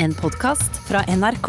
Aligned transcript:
En 0.00 0.14
podkast 0.14 0.70
fra 0.88 1.02
NRK. 1.16 1.46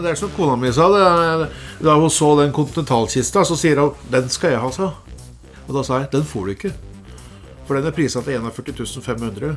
Det 0.00 0.08
er 0.08 0.14
som 0.16 0.30
kona 0.32 0.56
mi 0.56 0.72
sa 0.72 0.88
det, 0.88 1.48
Da 1.84 1.94
hun 1.94 2.10
så 2.10 2.32
den 2.40 2.52
kontinentalkista, 2.52 3.44
så 3.44 3.56
sier 3.56 3.76
hun 3.76 3.92
'Den 4.10 4.28
skal 4.28 4.50
jeg 4.50 4.60
ha', 4.60 4.72
sa 4.72 4.94
Og 5.68 5.74
da 5.74 5.82
sa 5.82 5.98
jeg 5.98 6.08
'Den 6.12 6.24
får 6.24 6.44
du 6.44 6.54
ikke'. 6.54 6.72
For 7.66 7.74
den 7.74 7.86
er 7.86 7.90
prisa 7.90 8.20
til 8.20 8.32
41 8.32 9.02
500. 9.02 9.56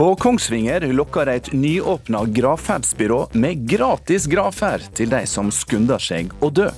På 0.00 0.14
Kongsvinger 0.16 0.80
lokker 0.96 1.28
et 1.28 1.50
nyåpna 1.52 2.22
gravferdsbyrå 2.32 3.18
med 3.36 3.66
gratis 3.68 4.24
gravferd 4.32 4.86
til 4.96 5.10
de 5.12 5.18
som 5.28 5.50
skunder 5.52 6.00
seg 6.00 6.30
å 6.40 6.48
dø. 6.48 6.70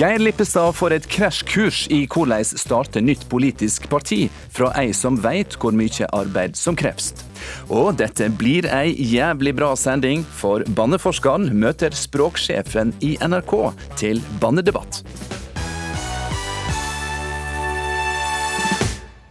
Geir 0.00 0.16
Lippestad 0.22 0.72
får 0.78 0.94
et 0.96 1.08
krasjkurs 1.12 1.82
i 1.92 1.98
hvordan 2.08 2.48
starte 2.48 3.02
nytt 3.04 3.26
politisk 3.28 3.90
parti, 3.92 4.30
fra 4.48 4.70
ei 4.80 4.94
som 4.96 5.20
veit 5.20 5.58
hvor 5.60 5.76
mye 5.76 6.08
arbeid 6.16 6.56
som 6.56 6.72
kreves. 6.72 7.12
Og 7.68 7.98
dette 8.00 8.30
blir 8.40 8.64
ei 8.72 8.96
jævlig 8.96 9.52
bra 9.60 9.74
sending, 9.76 10.24
for 10.24 10.64
banneforskeren 10.72 11.50
møter 11.52 11.92
språksjefen 11.92 12.96
i 13.04 13.18
NRK 13.28 13.58
til 14.00 14.24
bannedebatt. 14.40 15.02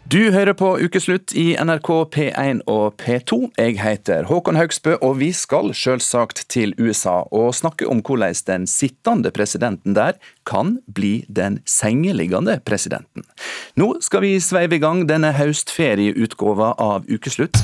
Du 0.07 0.29
hører 0.31 0.53
på 0.55 0.69
Ukeslutt 0.79 1.33
i 1.35 1.57
NRK 1.59 1.89
P1 2.13 2.61
og 2.71 2.93
P2. 3.01 3.49
Jeg 3.59 3.73
heter 3.81 4.29
Håkon 4.29 4.55
Haugsbø, 4.55 4.93
og 5.03 5.17
vi 5.19 5.33
skal 5.35 5.73
selvsagt 5.75 6.45
til 6.47 6.71
USA 6.79 7.25
og 7.35 7.49
snakke 7.57 7.89
om 7.91 7.99
hvordan 7.99 8.37
den 8.47 8.69
sittende 8.71 9.33
presidenten 9.35 9.97
der 9.97 10.15
kan 10.47 10.77
bli 10.87 11.25
den 11.27 11.59
sengeliggende 11.67 12.61
presidenten. 12.63 13.27
Nå 13.75 13.97
skal 13.99 14.23
vi 14.23 14.37
sveive 14.39 14.79
i 14.79 14.83
gang 14.85 15.03
denne 15.11 15.33
høstferieutgåva 15.35 16.71
av 16.79 17.11
Ukeslutt. 17.11 17.59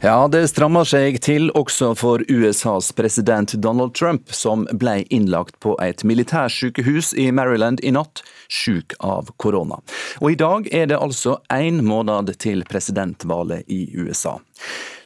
Ja, 0.00 0.28
det 0.30 0.44
strammer 0.46 0.86
seg 0.86 1.16
til 1.26 1.48
også 1.58 1.88
for 1.98 2.22
USAs 2.30 2.92
president 2.94 3.56
Donald 3.58 3.96
Trump, 3.98 4.30
som 4.30 4.62
ble 4.78 5.00
innlagt 5.10 5.56
på 5.58 5.72
et 5.82 6.04
militærsykehus 6.06 7.10
i 7.18 7.32
Maryland 7.34 7.82
i 7.82 7.90
natt, 7.90 8.22
syk 8.46 8.94
av 9.02 9.32
korona. 9.42 9.80
Og 10.22 10.36
i 10.36 10.38
dag 10.38 10.70
er 10.70 10.86
det 10.92 11.00
altså 11.02 11.40
én 11.50 11.82
måned 11.82 12.30
til 12.38 12.62
presidentvalget 12.70 13.66
i 13.66 13.88
USA. 13.98 14.36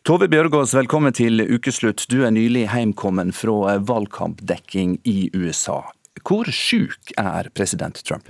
Tove 0.05 0.29
Bjørgaas, 0.29 0.77
velkommen 0.77 1.17
til 1.17 1.41
ukeslutt. 1.41 2.05
Du 2.13 2.27
er 2.27 2.37
nylig 2.37 2.69
heimkommen 2.75 3.33
fra 3.33 3.79
valgkampdekking 3.81 4.99
i 5.09 5.31
USA. 5.33 5.81
Hvor 6.21 6.53
syk 6.53 7.17
er 7.17 7.49
president 7.57 8.05
Trump? 8.05 8.29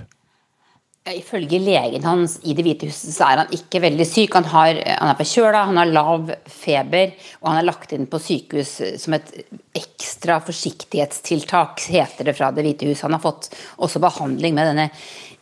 Ifølge 1.03 1.57
legen 1.59 2.05
hans 2.07 2.37
i 2.47 2.53
Det 2.55 2.63
hvite 2.63 2.87
huset 2.87 3.11
så 3.11 3.25
er 3.27 3.41
han 3.41 3.49
ikke 3.51 3.81
veldig 3.83 4.05
syk. 4.07 4.37
Han, 4.37 4.45
har, 4.47 4.77
han 4.87 5.09
er 5.11 5.17
forkjøla, 5.19 5.65
han 5.67 5.79
har 5.81 5.89
lav 5.91 6.29
feber, 6.47 7.11
og 7.41 7.49
han 7.49 7.59
er 7.59 7.67
lagt 7.67 7.91
inn 7.91 8.07
på 8.07 8.21
sykehus 8.23 8.71
som 9.01 9.17
et 9.17 9.33
ekstra 9.75 10.37
forsiktighetstiltak, 10.47 11.83
heter 11.91 12.29
det 12.29 12.37
fra 12.37 12.53
Det 12.55 12.63
hvite 12.63 12.87
hus. 12.87 13.03
Han 13.03 13.17
har 13.17 13.23
fått 13.23 13.49
også 13.83 13.99
behandling 14.03 14.55
med 14.55 14.71
denne 14.71 14.87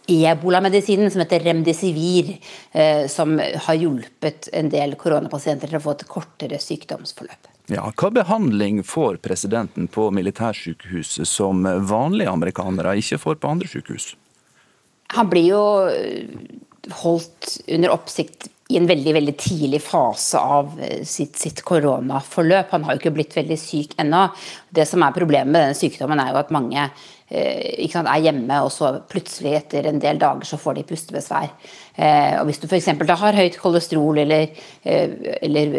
ebolamedisinen 0.10 1.12
som 1.14 1.22
heter 1.22 1.46
remdesivir, 1.46 2.40
eh, 2.72 3.06
som 3.08 3.38
har 3.38 3.78
hjulpet 3.78 4.50
en 4.58 4.70
del 4.74 4.98
koronapasienter 4.98 5.70
til 5.70 5.78
å 5.78 5.84
få 5.84 5.94
et 5.94 6.08
kortere 6.10 6.58
sykdomsforløp. 6.58 7.52
Ja, 7.72 7.86
hva 7.96 8.10
behandling 8.12 8.82
får 8.84 9.22
presidenten 9.24 9.86
på 9.88 10.10
militærsykehuset 10.12 11.30
som 11.30 11.64
vanlige 11.88 12.34
amerikanere 12.34 12.98
ikke 13.00 13.22
får 13.22 13.40
på 13.40 13.54
andre 13.54 13.70
sykehus? 13.70 14.16
Han 15.18 15.30
blir 15.32 15.48
jo 15.52 15.64
eh, 15.92 16.26
holdt 17.04 17.58
under 17.68 17.94
oppsikt 17.94 18.50
i 18.72 18.78
en 18.80 18.88
veldig 18.88 19.14
veldig 19.14 19.34
tidlig 19.40 19.82
fase 19.84 20.40
av 20.40 20.76
eh, 20.80 21.02
sitt, 21.08 21.36
sitt 21.40 21.64
koronaforløp. 21.68 22.72
Han 22.72 22.86
har 22.88 22.96
jo 22.96 23.04
ikke 23.04 23.16
blitt 23.18 23.36
veldig 23.36 23.58
syk 23.60 23.98
ennå. 24.02 24.28
Det 24.70 24.88
som 24.88 25.04
er 25.04 25.16
Problemet 25.16 25.52
med 25.52 25.66
denne 25.66 25.78
sykdommen 25.78 26.22
er 26.24 26.32
jo 26.32 26.40
at 26.40 26.54
mange 26.56 26.86
eh, 27.32 27.90
sant, 27.92 28.08
er 28.08 28.24
hjemme, 28.24 28.60
og 28.64 28.72
så 28.74 28.94
plutselig 29.12 29.56
etter 29.60 29.90
en 29.90 30.00
del 30.02 30.20
dager 30.22 30.48
så 30.48 30.60
får 30.62 30.80
de 30.80 30.86
pustebesvær. 30.88 31.50
Eh, 31.96 32.38
og 32.40 32.48
Hvis 32.48 32.62
du 32.62 32.68
f.eks. 32.70 32.92
har 33.24 33.40
høyt 33.40 33.58
kolesterol 33.62 34.22
eller, 34.24 34.54
eh, 34.84 35.18
eller 35.42 35.76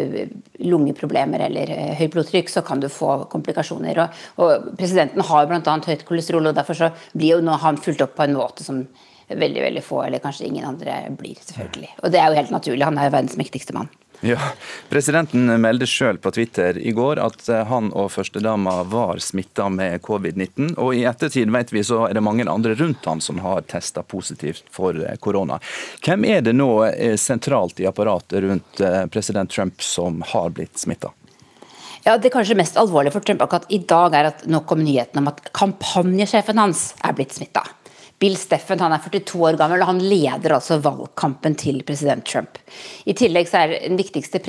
lungeproblemer 0.61 1.47
eller 1.47 1.73
eh, 1.73 1.95
høyt 1.99 2.13
blodtrykk, 2.13 2.51
så 2.53 2.65
kan 2.65 2.83
du 2.83 2.91
få 2.93 3.23
komplikasjoner. 3.31 4.03
Og, 4.05 4.21
og 4.43 4.69
Presidenten 4.77 5.25
har 5.25 5.49
bl.a. 5.49 5.79
høyt 5.87 6.05
kolesterol, 6.09 6.51
og 6.51 6.61
derfor 6.61 6.77
så 6.77 6.93
blir 7.15 7.37
jo 7.37 7.41
nå 7.45 7.57
han 7.63 7.81
fulgt 7.81 8.05
opp 8.05 8.15
på 8.19 8.27
en 8.27 8.37
måte 8.37 8.65
som 8.65 8.85
veldig 9.39 9.65
veldig 9.67 9.83
få, 9.83 10.03
eller 10.05 10.23
kanskje 10.23 10.47
ingen 10.47 10.65
andre, 10.67 11.01
blir. 11.17 11.37
selvfølgelig. 11.41 11.91
Og 12.03 12.13
det 12.13 12.21
er 12.21 12.29
jo 12.29 12.39
helt 12.41 12.55
naturlig, 12.55 12.85
han 12.85 12.97
er 12.97 13.09
jo 13.09 13.15
verdens 13.17 13.37
mektigste 13.39 13.75
mann. 13.77 13.91
Ja, 14.23 14.39
Presidenten 14.87 15.49
meldte 15.59 15.83
sjøl 15.89 16.15
på 16.21 16.31
Twitter 16.31 16.77
i 16.79 16.93
går 16.95 17.19
at 17.19 17.41
eh, 17.51 17.65
han 17.67 17.89
og 17.91 18.07
førstedama 18.13 18.77
var 18.87 19.19
smitta 19.19 19.65
med 19.67 19.99
covid-19. 20.05 20.77
Og 20.79 20.95
i 20.95 21.01
ettertid 21.09 21.51
vet 21.51 21.73
vi 21.75 21.83
så 21.83 22.05
er 22.07 22.15
det 22.15 22.23
mange 22.23 22.45
andre 22.47 22.71
rundt 22.79 23.03
han 23.09 23.19
som 23.19 23.41
har 23.43 23.65
testa 23.67 23.99
positivt 23.99 24.63
for 24.71 24.95
eh, 24.95 25.17
korona. 25.19 25.59
Hvem 26.05 26.23
er 26.29 26.39
det 26.47 26.55
nå 26.55 26.69
eh, 26.87 27.17
sentralt 27.19 27.83
i 27.83 27.89
apparatet 27.89 28.45
rundt 28.45 28.85
president 29.11 29.51
Trump 29.51 29.83
som 29.83 30.23
har 30.31 30.55
blitt 30.55 30.79
smitta? 30.79 31.11
Ja, 32.03 32.17
Det 32.17 32.31
kanskje 32.31 32.55
mest 32.55 32.79
alvorlige 32.79 33.17
for 33.17 33.27
Trump 33.27 33.43
akkurat 33.43 33.67
i 33.67 33.83
dag 33.83 34.15
er 34.15 34.31
at 34.31 34.47
nå 34.47 34.63
kom 34.67 34.87
nyheten 34.87 35.19
om 35.19 35.27
at 35.31 35.43
kampanjesjefen 35.51 36.63
hans 36.63 36.93
er 37.03 37.15
blitt 37.15 37.35
smitta. 37.35 37.67
Bill 38.23 38.37
Steffen 38.39 38.79
han 38.79 38.95
er 38.95 39.03
42 39.03 39.41
år 39.49 39.57
gammel, 39.59 39.83
og 39.83 39.89
han 39.91 39.99
leder 39.99 40.55
altså 40.55 40.79
valgkampen 40.83 41.57
til 41.59 41.81
president 41.83 42.23
Trump. 42.29 42.61
I 43.03 43.15
tillegg 43.19 43.49
så 43.51 43.65
er 43.65 43.75
den 43.83 43.99
viktigste 43.99 44.39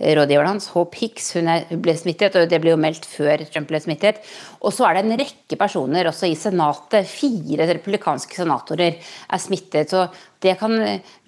presserådgiveren 0.00 0.48
hans, 0.48 0.68
Hope 0.74 0.96
Hicks, 0.96 1.34
hun, 1.36 1.48
er, 1.48 1.66
hun 1.68 1.80
ble 1.84 1.94
smittet. 1.98 2.36
og 2.36 2.48
Det 2.48 2.60
ble 2.62 2.72
jo 2.72 2.80
meldt 2.80 3.06
før 3.08 3.44
Trump 3.52 3.68
ble 3.68 3.80
smittet. 3.82 4.22
Og 4.60 4.72
så 4.72 4.88
er 4.88 4.96
det 4.96 5.04
en 5.04 5.20
rekke 5.20 5.58
personer 5.60 6.08
også 6.08 6.30
i 6.30 6.38
senatet. 6.38 7.08
Fire 7.08 7.68
republikanske 7.70 8.40
senatorer 8.40 8.96
er 8.96 9.40
smittet. 9.42 9.92
Så 9.92 10.06
det 10.40 10.56
kan 10.60 10.72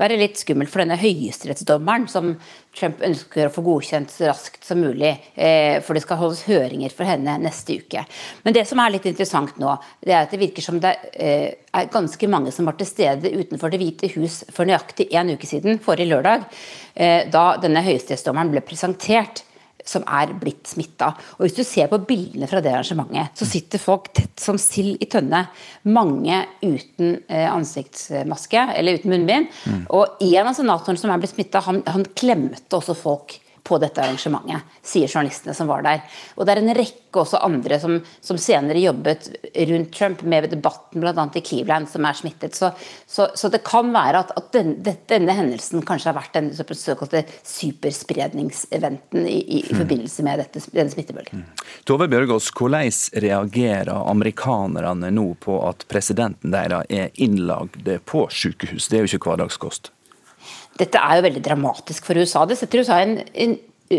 være 0.01 0.17
litt 0.17 0.41
skummelt 0.41 0.73
for 0.73 0.81
denne 0.81 0.97
høyesterettsdommeren 0.97 2.07
som 2.09 2.33
Trump 2.73 3.03
ønsker 3.05 3.49
å 3.49 3.53
få 3.53 3.65
godkjent 3.67 4.13
så 4.13 4.31
raskt 4.31 4.65
som 4.65 4.81
mulig, 4.81 5.11
eh, 5.37 5.83
for 5.85 5.93
det 5.93 6.05
skal 6.07 6.17
holdes 6.17 6.47
høringer 6.47 6.95
for 6.97 7.05
henne 7.05 7.35
neste 7.43 7.77
uke. 7.83 8.07
Men 8.47 8.57
det 8.57 8.65
som 8.69 8.81
er 8.81 8.95
litt 8.95 9.09
interessant 9.11 9.59
nå, 9.61 9.75
det 10.01 10.15
er 10.15 10.25
at 10.25 10.33
det 10.33 10.41
virker 10.41 10.65
som 10.65 10.81
det 10.81 10.95
eh, 11.13 11.61
er 11.73 11.93
ganske 11.93 12.31
mange 12.33 12.53
som 12.57 12.69
var 12.69 12.79
til 12.81 12.89
stede 12.89 13.35
utenfor 13.37 13.73
Det 13.73 13.81
hvite 13.81 14.09
hus 14.17 14.43
for 14.53 14.65
nøyaktig 14.69 15.11
en 15.13 15.35
uke 15.37 15.49
siden, 15.49 15.77
forrige 15.85 16.09
lørdag, 16.09 16.49
da 16.95 17.45
denne 17.63 17.81
høyesterettsdommeren 17.87 18.51
ble 18.53 18.61
presentert 18.67 19.45
som 19.85 20.05
er 20.07 20.33
blitt 20.39 20.71
smitta. 20.71 21.11
Og 21.39 21.47
hvis 21.47 21.57
du 21.57 21.63
ser 21.67 21.91
på 21.91 22.01
bildene 22.07 22.49
fra 22.51 22.63
det 22.63 22.73
arrangementet, 22.73 23.35
så 23.39 23.49
sitter 23.49 23.83
folk 23.83 24.11
tett 24.15 24.43
som 24.43 24.59
sild 24.61 25.03
i 25.03 25.09
tønne. 25.11 25.45
Mange 25.91 26.43
uten 26.63 27.17
eh, 27.27 27.49
ansiktsmaske, 27.51 28.67
eller 28.79 29.01
uten 29.01 29.15
munnbind. 29.15 29.51
Mm. 29.67 29.85
Og 29.95 30.23
en 30.23 30.45
av 30.45 30.55
senatorene 30.59 31.03
som 31.03 31.15
er 31.15 31.23
blitt 31.23 31.35
smitta, 31.35 31.65
han, 31.67 31.83
han 31.89 32.07
klemte 32.19 32.79
også 32.79 32.97
folk 32.99 33.39
på 33.63 33.79
dette 33.79 34.03
arrangementet, 34.03 34.67
sier 34.83 35.09
journalistene 35.09 35.55
som 35.55 35.69
var 35.71 35.85
der. 35.87 36.03
Og 36.37 36.47
det 36.47 36.55
er 36.55 36.61
en 36.63 36.75
rekke 36.75 37.21
også 37.23 37.39
andre 37.45 37.79
som, 37.79 37.99
som 38.25 38.39
senere 38.41 38.81
jobbet 38.83 39.29
rundt 39.69 39.93
Trump 39.95 40.25
med 40.27 40.49
debatten 40.51 41.03
bl.a. 41.03 41.27
i 41.35 41.43
Cleveland, 41.45 41.89
som 41.93 42.07
er 42.09 42.19
smittet. 42.19 42.57
Så, 42.59 42.73
så, 43.07 43.29
så 43.39 43.51
det 43.53 43.63
kan 43.67 43.93
være 43.95 44.25
at, 44.25 44.35
at 44.39 44.51
denne, 44.57 44.97
denne, 45.11 45.37
hendelsen 45.37 45.85
kanskje 45.87 46.11
har 46.11 46.19
vært 46.19 46.35
den 46.39 46.51
såkalte 46.57 47.23
superspredningseventen 47.47 49.27
i, 49.29 49.39
i, 49.39 49.61
i, 49.61 49.63
mm. 49.71 49.79
forbindelse 49.85 50.27
med 50.27 50.43
dette, 50.43 50.65
denne 50.75 50.95
smittebølgen. 50.95 51.45
Mm. 51.45 51.65
Tove 51.89 52.11
Bjørgaas, 52.11 52.51
hvordan 52.59 52.93
reagerer 53.23 53.95
amerikanerne 54.11 55.13
nå 55.15 55.29
på 55.43 55.61
at 55.69 55.87
presidenten 55.93 56.55
deres 56.55 56.89
er 56.91 57.13
innlagd 57.15 57.87
på 58.09 58.27
sykehus? 58.33 58.89
Det 58.91 58.99
er 58.99 59.07
jo 59.07 59.19
ikke 59.19 59.31
hverdagskost. 59.31 59.93
Dette 60.81 61.01
er 61.01 61.19
jo 61.19 61.27
veldig 61.27 61.43
dramatisk 61.45 62.09
for 62.09 62.19
USA. 62.19 62.47
Det 62.49 62.57
setter 62.59 62.81
USA 62.81 63.03
i 63.03 63.09
en, 63.09 63.19
en 63.45 63.59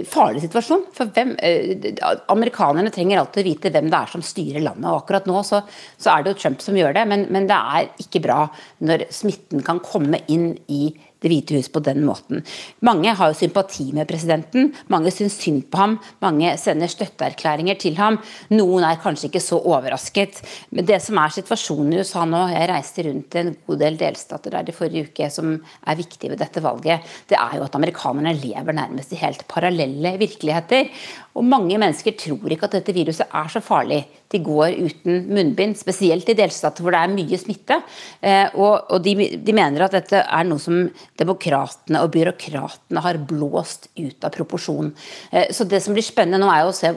farlig 0.10 0.42
situasjon. 0.44 0.86
For 0.96 1.12
hvem, 1.14 1.36
eh, 1.40 1.92
Amerikanerne 2.34 2.92
trenger 2.94 3.22
alltid 3.22 3.44
å 3.44 3.50
vite 3.50 3.72
hvem 3.74 3.90
det 3.92 4.00
er 4.00 4.12
som 4.12 4.25
styrer 4.25 4.64
landet. 4.66 4.90
og 4.90 5.04
Akkurat 5.04 5.28
nå 5.30 5.44
så, 5.46 5.62
så 5.98 6.14
er 6.14 6.24
det 6.24 6.34
jo 6.34 6.42
Trump 6.42 6.62
som 6.62 6.78
gjør 6.78 6.96
det, 6.98 7.06
men, 7.08 7.28
men, 7.30 7.48
det 7.48 7.58
er 7.58 7.90
ikke 8.02 8.24
bra 8.24 8.48
når 8.81 9.08
smitten 9.14 9.64
kan 9.66 9.81
komme 9.84 10.24
inn 10.28 10.54
i 10.68 10.88
Det 11.24 11.31
hvite 11.31 11.56
hus 11.56 11.70
på 11.72 11.80
den 11.84 12.04
måten. 12.04 12.42
Mange 12.84 13.14
har 13.16 13.31
jo 13.31 13.38
sympati 13.38 13.86
med 13.96 14.10
presidenten, 14.10 14.74
mange 14.92 15.12
syns 15.16 15.38
synd 15.40 15.64
på 15.72 15.80
ham, 15.80 15.94
mange 16.24 16.52
sender 16.60 16.92
støtteerklæringer 16.92 17.80
til 17.80 17.96
ham. 17.96 18.20
Noen 18.52 18.84
er 18.84 19.00
kanskje 19.00 19.30
ikke 19.30 19.44
så 19.44 19.62
overrasket. 19.62 20.42
Men 20.75 20.90
det 20.90 21.00
som 21.06 21.22
er 21.22 21.31
situasjonen 21.31 21.96
i 21.96 22.02
USA 22.04 22.25
nå, 22.28 22.44
jeg 22.52 22.70
reiste 22.74 23.08
rundt 23.08 23.38
i 23.38 23.44
en 23.46 23.54
god 23.70 23.81
del 23.86 24.00
delstater 24.02 24.58
der 24.58 24.68
i 24.68 24.75
forrige 24.75 25.08
uke 25.08 25.30
som 25.31 25.56
er 25.56 26.00
viktig 26.00 26.34
ved 26.34 26.44
dette 26.44 26.64
valget, 26.64 27.08
det 27.31 27.40
er 27.40 27.58
jo 27.58 27.68
at 27.70 27.80
amerikanerne 27.80 28.36
lever 28.44 28.75
nærmest 28.75 29.16
i 29.16 29.22
helt 29.24 29.48
parallelle 29.48 30.18
virkeligheter. 30.20 30.92
Og 31.34 31.46
mange 31.46 31.78
mennesker 31.82 32.14
tror 32.20 32.54
ikke 32.54 32.68
at 32.68 32.76
dette 32.78 32.94
viruset 32.94 33.26
er 33.26 33.50
så 33.50 33.62
farlig. 33.64 34.04
De 34.30 34.42
går 34.44 34.76
uten 34.86 35.24
munnbind, 35.34 35.76
spesielt 35.80 36.30
i 36.30 36.36
delstater 36.38 36.86
hvor 36.86 36.94
det 36.94 37.02
er 37.02 37.14
mye 37.14 37.40
smitte. 37.42 37.80
Eh, 38.22 38.54
og, 38.54 38.94
de, 39.02 39.16
mener 39.56 39.86
at 39.86 39.98
dette 39.98 40.22
er 40.22 40.46
noe 40.46 40.62
som 40.62 40.86
demokratene 41.20 42.04
og 42.06 42.14
byråkratene 42.14 43.06
har 43.06 43.22
blåst 43.30 43.90
ut 43.98 44.26
av 44.26 44.34
proporsjon. 44.36 44.94
Eh, 45.32 45.50
så 45.54 45.66
det 45.66 45.82
som 45.86 45.98
blir 45.98 46.06
spennende 46.06 46.44
nå, 46.44 46.54
er 46.54 46.70
å 46.70 46.76
se 46.78 46.94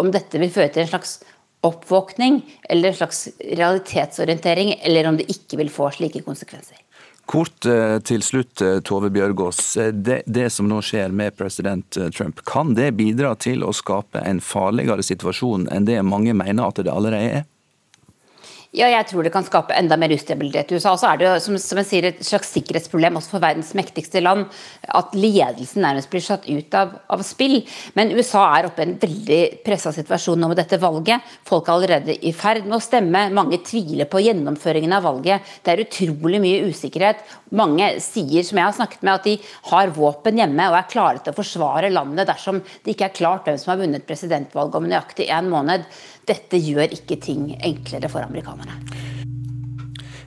om 0.00 0.10
dette 0.10 0.42
vil 0.42 0.50
føre 0.54 0.74
til 0.74 0.84
en 0.84 0.92
slags 0.92 1.20
oppvåkning 1.66 2.40
eller 2.72 2.90
en 2.90 3.00
slags 3.02 3.26
realitetsorientering, 3.38 4.78
eller 4.82 5.10
om 5.10 5.18
det 5.18 5.30
ikke 5.30 5.60
vil 5.60 5.70
få 5.72 5.92
slike 5.94 6.24
konsekvenser. 6.26 6.78
Kort 7.30 7.66
eh, 7.70 7.96
til 8.02 8.24
slutt, 8.26 8.62
Tove 8.86 9.10
Bjørgaas. 9.14 9.62
Det, 9.94 10.22
det, 10.26 10.48
som 10.50 10.66
nå 10.70 10.80
skjer 10.82 11.14
med 11.14 11.36
president 11.38 11.98
Trump, 12.16 12.42
kan 12.48 12.74
det 12.74 12.90
bidra 12.98 13.36
til 13.38 13.62
å 13.62 13.70
skape 13.76 14.24
en 14.26 14.42
farligere 14.42 15.04
situasjon 15.06 15.68
enn 15.70 15.86
det 15.86 16.00
mange 16.02 16.34
mener 16.34 16.66
at 16.66 16.82
det 16.82 16.90
allerede 16.90 17.40
er? 17.40 17.48
Ja, 18.70 18.86
jeg 18.86 19.08
tror 19.10 19.26
det 19.26 19.32
kan 19.34 19.42
skape 19.42 19.74
enda 19.74 19.96
mer 19.98 20.12
ustabilitet 20.14 20.68
i 20.70 20.76
USA. 20.78 20.92
Så 20.94 21.08
er 21.08 21.18
det 21.18 21.24
jo, 21.26 21.30
som, 21.42 21.56
som 21.58 21.78
jeg 21.80 21.86
sier, 21.88 22.06
et 22.06 22.20
slags 22.22 22.52
sikkerhetsproblem 22.54 23.16
også 23.18 23.32
for 23.32 23.42
verdens 23.42 23.72
mektigste 23.74 24.20
land 24.22 24.44
at 24.94 25.16
ledelsen 25.18 25.82
nærmest 25.82 26.06
blir 26.12 26.22
satt 26.22 26.46
ut 26.46 26.76
av, 26.78 26.92
av 27.10 27.24
spill. 27.26 27.56
Men 27.98 28.14
USA 28.14 28.44
er 28.54 28.68
oppe 28.68 28.84
i 28.84 28.86
en 28.86 28.94
veldig 29.02 29.40
pressa 29.66 29.90
situasjon 29.96 30.38
nå 30.38 30.52
med 30.52 30.60
dette 30.62 30.78
valget. 30.78 31.32
Folk 31.50 31.66
er 31.66 31.74
allerede 31.74 32.14
i 32.14 32.30
ferd 32.30 32.68
med 32.68 32.76
å 32.78 32.84
stemme. 32.84 33.24
Mange 33.34 33.58
tviler 33.66 34.06
på 34.06 34.22
gjennomføringen 34.22 34.94
av 34.94 35.02
valget. 35.08 35.50
Det 35.66 35.74
er 35.74 35.84
utrolig 35.88 36.38
mye 36.46 36.70
usikkerhet. 36.70 37.26
Mange 37.58 37.90
sier, 37.98 38.46
som 38.46 38.62
jeg 38.62 38.68
har 38.68 38.78
snakket 38.78 39.02
med, 39.02 39.16
at 39.16 39.26
de 39.26 39.34
har 39.72 39.96
våpen 39.98 40.38
hjemme 40.44 40.70
og 40.70 40.78
er 40.78 40.88
klare 40.94 41.24
til 41.24 41.34
å 41.34 41.40
forsvare 41.40 41.90
landet 41.90 42.30
dersom 42.30 42.62
det 42.62 42.94
ikke 42.94 43.10
er 43.10 43.18
klart 43.18 43.50
hvem 43.50 43.58
som 43.58 43.74
har 43.74 43.82
vunnet 43.82 44.06
presidentvalget 44.06 44.78
om 44.78 44.90
nøyaktig 44.94 45.26
en 45.34 45.50
måned. 45.50 45.90
Dette 46.28 46.60
gjør 46.60 46.92
ikke 46.96 47.16
ting 47.22 47.54
enklere 47.56 48.10
for 48.12 48.24
amerikanerne. 48.26 48.76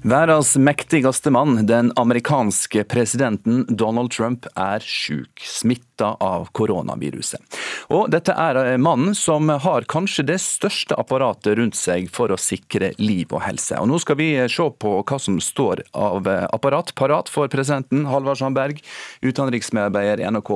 Verdens 0.03 0.57
mektigste 0.57 1.31
mann, 1.31 1.65
den 1.65 1.93
amerikanske 1.95 2.83
presidenten 2.83 3.63
Donald 3.69 4.11
Trump, 4.11 4.45
er 4.59 4.83
syk, 4.83 5.39
smitta 5.39 6.09
av 6.19 6.49
koronaviruset. 6.51 7.39
Og 7.87 8.09
dette 8.11 8.35
er 8.35 8.75
mannen 8.83 9.15
som 9.15 9.47
har 9.47 9.87
kanskje 9.87 10.25
det 10.27 10.41
største 10.43 10.97
apparatet 10.99 11.55
rundt 11.55 11.79
seg 11.79 12.09
for 12.11 12.35
å 12.35 12.39
sikre 12.39 12.91
liv 12.99 13.31
og 13.31 13.45
helse. 13.45 13.79
Og 13.79 13.87
Nå 13.93 14.01
skal 14.03 14.19
vi 14.19 14.27
se 14.51 14.67
på 14.83 14.93
hva 14.99 15.21
som 15.23 15.39
står 15.39 15.85
av 15.95 16.27
apparat 16.27 16.91
parat 16.99 17.31
for 17.31 17.47
presidenten, 17.47 18.03
Halvard 18.11 18.43
Sandberg, 18.43 18.83
utenriksmedarbeider 19.23 20.19
i 20.19 20.27
NRK. 20.35 20.53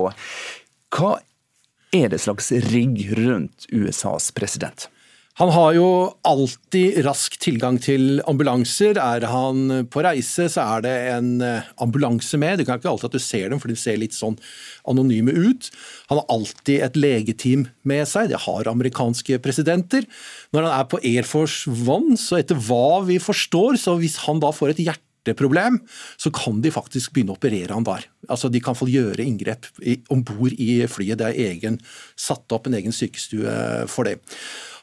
Hva 0.92 1.16
er 1.95 2.12
det 2.12 2.19
slags 2.19 2.51
rigg 2.68 3.00
rundt 3.16 3.72
USAs 3.72 4.34
president? 4.36 4.89
Han 5.38 5.51
har 5.54 5.75
jo 5.75 5.88
alltid 6.25 6.95
rask 7.06 7.36
tilgang 7.38 7.75
til 7.78 8.24
ambulanser. 8.25 8.98
Er 8.98 9.22
han 9.30 9.84
på 9.94 10.01
reise, 10.01 10.48
så 10.50 10.63
er 10.63 10.81
det 10.81 10.94
en 11.12 11.28
eh, 11.45 11.68
ambulanse 11.84 12.39
med. 12.42 12.57
Det 12.57 12.66
kan 12.66 12.80
ikke 12.80 12.89
alltid 12.89 13.12
at 13.12 13.18
du 13.19 13.22
ser 13.22 13.51
dem, 13.54 13.62
for 13.62 13.69
de 13.69 13.78
ser 13.78 14.00
litt 14.01 14.18
sånn 14.18 14.39
anonyme 14.89 15.36
ut. 15.38 15.69
Han 16.10 16.24
har 16.24 16.34
alltid 16.34 16.81
et 16.88 16.98
legeteam 16.98 17.68
med 17.86 18.10
seg. 18.10 18.31
Det 18.31 18.42
har 18.48 18.72
amerikanske 18.72 19.38
presidenter. 19.45 20.10
Når 20.57 20.66
han 20.66 20.74
er 20.80 20.89
på 20.89 21.04
Air 21.06 21.30
Force 21.30 21.69
One, 21.69 22.18
så 22.18 22.42
etter 22.42 22.57
hva 22.57 23.04
vi 23.06 23.19
forstår, 23.22 23.78
så 23.78 23.94
hvis 24.01 24.18
han 24.25 24.42
da 24.42 24.50
får 24.50 24.74
et 24.74 24.88
hjerteproblem, 25.27 25.81
så 26.18 26.31
kan 26.33 26.62
de 26.63 26.74
faktisk 26.74 27.13
begynne 27.15 27.35
å 27.35 27.39
operere 27.39 27.75
han 27.75 27.88
der. 27.88 28.07
Altså 28.27 28.51
De 28.51 28.62
kan 28.63 28.77
få 28.77 28.89
gjøre 28.91 29.24
inngrep 29.24 29.68
om 30.13 30.24
bord 30.25 30.56
i 30.57 30.81
flyet. 30.89 31.19
Det 31.19 31.29
er 31.29 31.51
egen, 31.51 31.79
satt 32.19 32.51
opp 32.56 32.68
en 32.68 32.77
egen 32.79 32.95
sykestue 32.95 33.85
for 33.91 34.09
det. 34.09 34.18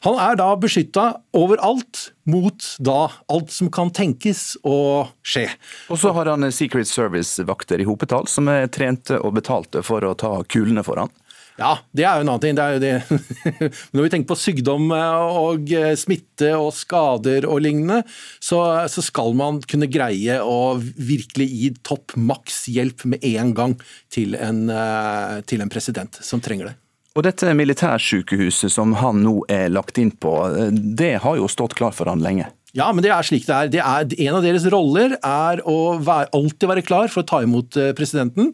Han 0.04 0.18
er 0.20 0.36
da 0.36 0.50
beskytta 0.60 1.06
overalt 1.36 2.10
mot 2.28 2.66
da 2.84 3.06
alt 3.32 3.52
som 3.54 3.70
kan 3.72 3.88
tenkes 3.94 4.52
å 4.60 5.06
skje. 5.24 5.46
Og 5.88 6.00
så 6.00 6.12
har 6.12 6.28
han 6.28 6.44
Secret 6.52 6.90
Service-vakter 6.90 7.80
i 7.80 7.86
hopetall 7.88 8.28
som 8.28 8.50
er 8.52 8.68
trente 8.72 9.16
og 9.16 9.38
betalte 9.38 9.80
for 9.84 10.04
å 10.04 10.12
ta 10.20 10.36
kulene 10.44 10.84
for 10.84 11.00
han. 11.00 11.12
Ja, 11.54 11.76
det 11.94 12.02
er 12.02 12.18
jo 12.18 12.24
en 12.24 12.32
annen 12.32 12.42
ting. 12.42 12.56
Når 13.94 14.06
vi 14.06 14.10
tenker 14.10 14.32
på 14.32 14.38
sykdom 14.38 14.88
eh, 14.94 15.34
og 15.38 15.70
eh, 15.70 15.92
smitte 15.98 16.50
og 16.58 16.72
skader 16.74 17.46
og 17.46 17.62
lignende, 17.62 18.00
så, 18.42 18.58
så 18.90 19.04
skal 19.04 19.36
man 19.38 19.60
kunne 19.70 19.90
greie 19.90 20.40
å 20.42 20.74
virkelig 20.82 21.46
gi 21.52 21.70
topp 21.86 22.16
maks 22.18 22.64
hjelp 22.74 23.06
med 23.12 23.26
en 23.30 23.54
gang 23.54 23.76
til 24.12 24.34
en, 24.34 24.66
eh, 24.72 25.36
til 25.46 25.62
en 25.62 25.70
president 25.70 26.18
som 26.26 26.42
trenger 26.42 26.72
det. 26.72 26.76
Og 27.14 27.22
dette 27.22 27.52
militærsykehuset 27.54 28.74
som 28.74 28.96
han 28.98 29.22
nå 29.22 29.36
er 29.52 29.70
lagt 29.70 30.00
inn 30.02 30.10
på, 30.10 30.34
det 30.74 31.20
har 31.22 31.38
jo 31.38 31.46
stått 31.46 31.76
klart 31.78 31.94
for 31.94 32.10
han 32.10 32.24
lenge? 32.24 32.48
Ja, 32.74 32.88
men 32.90 33.04
det 33.04 33.12
er 33.14 33.22
slik 33.22 33.44
det 33.46 33.54
er. 33.54 33.68
det 33.70 33.80
er. 33.80 34.06
En 34.26 34.36
av 34.40 34.42
deres 34.42 34.64
roller 34.72 35.12
er 35.14 35.60
å 35.62 35.94
være, 36.02 36.26
alltid 36.34 36.66
være 36.66 36.82
klar 36.82 37.10
for 37.12 37.22
å 37.22 37.28
ta 37.30 37.38
imot 37.44 37.76
eh, 37.78 37.92
presidenten. 37.94 38.48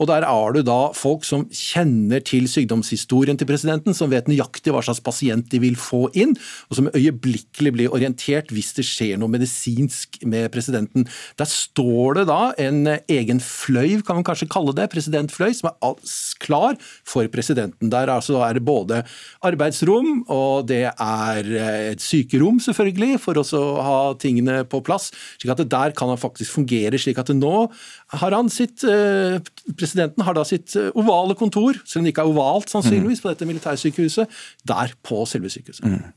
Og 0.00 0.08
der 0.08 0.24
er 0.24 0.54
du 0.56 0.62
da 0.64 0.78
folk 0.96 1.26
som 1.28 1.44
kjenner 1.52 2.24
til 2.24 2.48
sykdomshistorien 2.48 3.36
til 3.36 3.48
presidenten, 3.48 3.92
som 3.96 4.08
vet 4.08 4.30
nøyaktig 4.30 4.72
hva 4.72 4.80
slags 4.86 5.02
pasient 5.04 5.50
de 5.52 5.60
vil 5.60 5.76
få 5.76 6.06
inn, 6.16 6.32
og 6.70 6.78
som 6.78 6.88
øyeblikkelig 6.88 7.74
blir 7.76 7.92
orientert 7.92 8.54
hvis 8.56 8.72
det 8.78 8.86
skjer 8.88 9.20
noe 9.20 9.34
medisinsk 9.34 10.22
med 10.24 10.48
presidenten. 10.56 11.04
Der 11.36 11.50
står 11.50 12.22
det 12.22 12.26
da 12.32 12.40
en 12.56 12.80
eh, 12.94 13.04
egen 13.18 13.44
fløy, 13.44 14.00
kan 14.00 14.22
man 14.22 14.24
kanskje 14.24 14.48
kalle 14.56 14.72
det, 14.78 14.88
presidentfløy, 14.94 15.50
som 15.60 15.68
er 15.74 16.00
klar 16.40 16.80
for 17.04 17.28
presidenten. 17.28 17.92
Der 17.92 18.08
altså 18.08 18.40
er 18.40 18.56
det 18.56 18.64
både 18.64 19.04
arbeidsrom, 19.44 20.24
og 20.32 20.64
det 20.72 20.86
er 20.88 21.54
eh, 21.60 21.92
et 21.92 22.08
sykerom, 22.08 22.56
selvfølgelig, 22.70 23.20
for 23.20 23.44
å 23.44 23.44
ha 23.82 23.98
tingene 24.20 24.62
på 24.68 24.82
plass. 24.86 25.10
slik 25.40 25.52
at 25.54 25.64
Der 25.68 25.92
kan 25.96 26.08
han 26.08 26.20
faktisk 26.20 26.58
fungere. 26.58 26.98
slik 26.98 27.18
at 27.18 27.32
nå 27.34 27.68
har 28.14 28.30
han 28.36 28.48
sitt 28.52 28.84
eh, 28.86 29.40
Presidenten 29.76 30.22
har 30.22 30.36
da 30.36 30.44
sitt 30.46 30.76
eh, 30.78 30.92
ovale 30.94 31.34
kontor, 31.34 31.78
selv 31.84 32.02
om 32.02 32.06
det 32.06 32.14
ikke 32.14 32.26
er 32.26 32.30
ovalt 32.30 32.70
sannsynligvis, 32.70 33.22
på 33.22 33.32
dette 33.32 33.48
militærsykehuset, 33.48 34.30
der 34.68 34.94
på 35.02 35.24
selve 35.26 35.50
sykehuset. 35.50 35.86
Mm. 35.86 36.12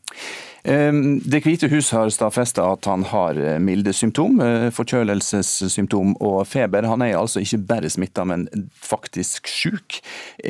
Det 1.24 1.40
hvite 1.46 1.70
hus 1.72 1.90
har 1.96 2.12
stadfesta 2.12 2.66
at 2.76 2.86
han 2.90 3.06
har 3.10 3.40
eh, 3.40 3.58
milde 3.64 3.94
symptom, 3.96 4.42
forkjølelsessymptom 4.76 6.18
og 6.20 6.44
feber. 6.48 6.88
Han 6.92 7.02
er 7.06 7.18
altså 7.18 7.42
ikke 7.42 7.62
bare 7.72 7.90
smitta, 7.90 8.28
men 8.28 8.48
faktisk 8.76 9.50
syk. 9.50 10.02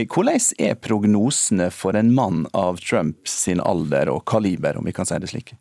Hvordan 0.09 0.51
er 0.59 0.79
prognosene 0.81 1.69
for 1.71 1.95
en 1.95 2.11
mann 2.15 2.45
av 2.57 2.81
Trumps 2.83 3.45
alder 3.49 4.11
og 4.11 4.25
kaliber, 4.29 4.77
om 4.77 4.85
vi 4.85 4.93
kan 4.95 5.07
si 5.07 5.17
det 5.21 5.31
slik? 5.31 5.55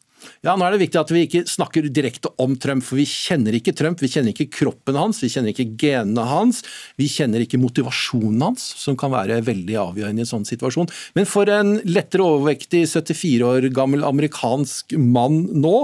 Ja, 0.47 0.55
nå 0.55 0.67
er 0.67 0.75
det 0.75 0.83
viktig 0.83 1.01
at 1.01 1.11
vi 1.13 1.25
ikke 1.27 1.43
snakker 1.49 1.89
direkte 1.93 2.31
om 2.43 2.55
Trump, 2.61 2.85
for 2.87 2.99
vi 3.01 3.07
kjenner 3.09 3.57
ikke 3.59 3.75
Trump. 3.77 4.01
Vi 4.03 4.11
kjenner 4.13 4.35
ikke 4.35 4.49
kroppen 4.61 4.99
hans, 4.99 5.21
vi 5.23 5.31
kjenner 5.33 5.53
ikke 5.53 5.69
genene 5.81 6.27
hans, 6.29 6.63
vi 7.01 7.09
kjenner 7.11 7.45
ikke 7.45 7.61
motivasjonen 7.63 8.47
hans, 8.49 8.65
som 8.79 8.99
kan 8.99 9.13
være 9.15 9.41
veldig 9.47 9.79
avgjørende 9.83 10.23
i 10.23 10.27
en 10.27 10.31
sånn 10.31 10.49
situasjon. 10.49 10.91
Men 11.19 11.29
for 11.29 11.51
en 11.53 11.77
lettere 11.89 12.27
overvektig 12.27 12.85
74 12.91 13.47
år 13.49 13.69
gammel 13.75 14.07
amerikansk 14.07 14.97
mann 14.99 15.45
nå, 15.59 15.77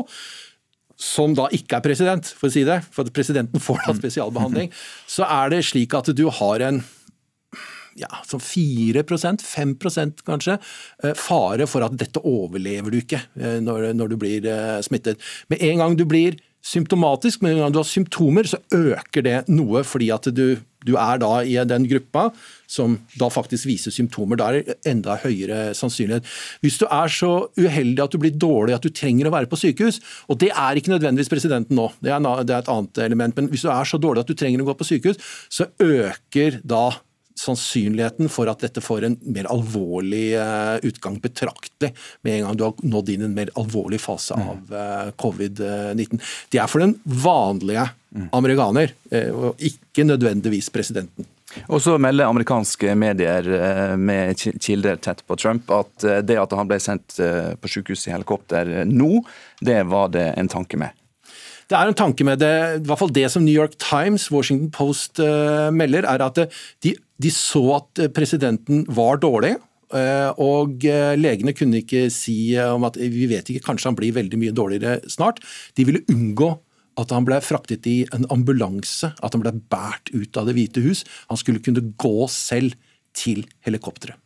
som 1.00 1.34
da 1.36 1.48
ikke 1.54 1.78
er 1.78 1.84
president, 1.84 2.28
for 2.38 2.48
å 2.48 2.54
si 2.54 2.62
det, 2.66 2.80
for 2.94 3.04
at 3.04 3.14
presidenten 3.14 3.62
får 3.62 3.82
da 3.84 3.96
spesialbehandling, 3.98 4.70
så 5.10 5.26
er 5.26 5.50
det 5.52 5.64
slik 5.66 5.94
at 5.98 6.12
du 6.14 6.28
har 6.30 6.62
en 6.64 6.84
ja, 8.00 8.10
som 8.26 8.42
4 8.42 9.04
5% 9.04 10.24
kanskje, 10.26 10.58
eh, 11.02 11.14
fare 11.14 11.68
for 11.70 11.86
at 11.86 11.96
dette 11.98 12.22
overlever 12.24 12.90
du 12.90 13.00
ikke 13.00 13.22
eh, 13.40 13.60
når, 13.62 13.92
når 13.94 14.12
du 14.12 14.18
blir 14.20 14.48
eh, 14.50 14.80
smittet. 14.84 15.22
Med 15.48 15.62
en 15.62 15.84
gang 15.84 15.96
du 15.98 16.04
blir 16.08 16.38
symptomatisk, 16.64 17.42
men 17.44 17.58
gang 17.60 17.72
du 17.72 17.80
har 17.82 17.88
symptomer, 17.88 18.48
så 18.48 18.60
øker 18.72 19.24
det 19.24 19.36
noe 19.52 19.82
fordi 19.84 20.08
at 20.14 20.30
du, 20.32 20.56
du, 20.86 20.94
er 20.96 21.20
da 21.20 21.42
i 21.44 21.58
den 21.68 21.86
gruppa 21.90 22.30
som 22.70 22.96
da 23.20 23.28
faktisk 23.32 23.68
viser 23.68 23.92
symptomer. 23.92 24.40
Da 24.40 24.48
er 24.48 24.64
det 24.64 24.78
enda 24.88 25.18
høyere 25.20 25.74
sannsynlighet. 25.76 26.26
Hvis 26.64 26.80
du 26.80 26.86
er 26.88 27.12
så 27.12 27.32
uheldig 27.60 28.06
at 28.06 28.16
du 28.16 28.20
blir 28.22 28.32
dårlig 28.32 28.78
at 28.78 28.86
du 28.86 28.92
trenger 28.92 29.28
å 29.28 29.34
være 29.36 29.50
på 29.50 29.60
sykehus, 29.60 30.00
og 30.32 30.40
det 30.40 30.54
er 30.54 30.80
ikke 30.80 30.94
nødvendigvis 30.94 31.32
presidenten 31.32 31.76
nå, 31.76 31.90
det 32.00 32.14
er 32.14 32.44
et 32.58 32.72
annet 32.72 33.04
element, 33.10 33.36
men 33.36 33.52
hvis 33.52 33.66
du 33.66 33.72
er 33.72 33.88
så 33.88 34.00
dårlig 34.00 34.24
at 34.24 34.32
du 34.32 34.38
trenger 34.38 34.64
å 34.64 34.70
gå 34.70 34.78
på 34.80 34.88
sykehus, 34.88 35.20
så 35.52 35.68
øker 35.84 36.62
da 36.64 36.86
sannsynligheten 37.38 38.28
for 38.30 38.48
at 38.50 38.62
dette 38.62 38.82
får 38.84 39.04
en 39.08 39.16
mer 39.34 39.48
alvorlig 39.50 40.34
eh, 40.38 40.76
utgang 40.86 41.16
betraktelig 41.22 41.90
med 42.22 42.36
en 42.38 42.46
gang 42.48 42.56
du 42.60 42.64
har 42.68 42.74
nådd 42.86 43.10
inn 43.14 43.24
i 43.24 43.28
en 43.28 43.34
mer 43.36 43.50
alvorlig 43.58 44.00
fase 44.02 44.34
Mm. 44.38 44.48
av 44.48 44.74
eh, 44.78 45.10
covid-19. 45.20 46.20
Det 46.50 46.58
er 46.62 46.66
for 46.70 46.80
den 46.84 46.96
vanlige 47.04 47.88
Mm. 48.14 48.28
amerikaner, 48.32 48.92
eh, 49.10 49.30
og 49.34 49.56
ikke 49.58 50.04
nødvendigvis 50.06 50.68
presidenten. 50.70 51.26
Og 51.68 51.80
så 51.82 51.96
melder 51.98 52.26
amerikanske 52.30 52.94
medier 52.98 53.96
med 53.98 54.36
kilder 54.62 54.96
tett 55.02 55.22
på 55.26 55.36
Trump 55.38 55.68
at 55.70 56.06
det 56.26 56.36
at 56.38 56.50
han 56.54 56.66
ble 56.70 56.78
sendt 56.82 57.14
på 57.60 57.68
sykehus 57.70 58.06
i 58.08 58.12
helikopter 58.14 58.70
nå, 58.86 59.24
det 59.62 59.80
var 59.86 60.08
det 60.14 60.28
en 60.38 60.48
tanke 60.50 60.76
med. 60.78 60.90
Det 61.70 61.78
er 61.78 61.88
en 61.90 61.94
tanke 61.94 62.24
med 62.26 62.38
det, 62.38 62.54
i 62.82 62.86
hvert 62.86 62.98
fall 62.98 63.12
det 63.14 63.30
som 63.30 63.44
New 63.44 63.54
York 63.54 63.74
Times, 63.78 64.30
Washington 64.30 64.70
Post 64.70 65.18
melder, 65.72 66.04
er 66.06 66.22
at 66.26 66.38
de, 66.82 66.94
de 67.22 67.30
så 67.34 67.62
at 67.78 68.02
eh, 68.02 68.12
presidenten 68.12 68.84
var 68.88 69.20
dårlig. 69.22 69.54
eh, 69.94 70.30
Og 70.42 70.84
eh, 70.88 71.14
legene 71.18 71.54
kunne 71.56 71.82
ikke 71.82 72.08
si 72.12 72.56
om 72.58 72.86
at 72.88 72.98
vi 72.98 73.28
vet 73.30 73.50
ikke, 73.50 73.66
kanskje 73.68 73.92
han 73.92 73.98
blir 73.98 74.16
veldig 74.16 74.40
mye 74.40 74.56
dårligere 74.56 75.00
snart. 75.10 75.42
De 75.76 75.86
ville 75.86 76.04
unngå 76.10 76.54
at 77.00 77.10
han 77.10 77.26
ble 77.26 77.40
fraktet 77.42 77.86
i 77.90 78.04
en 78.14 78.26
ambulanse, 78.30 79.10
at 79.18 79.34
han 79.34 79.42
ble 79.42 79.54
båret 79.70 80.12
ut 80.14 80.36
av 80.38 80.46
Det 80.46 80.54
hvite 80.54 80.82
hus. 80.84 81.02
Han 81.30 81.40
skulle 81.40 81.62
kunne 81.62 81.82
gå 81.98 82.28
selv 82.30 82.76
til 83.14 83.46
helikopteret. 83.66 84.18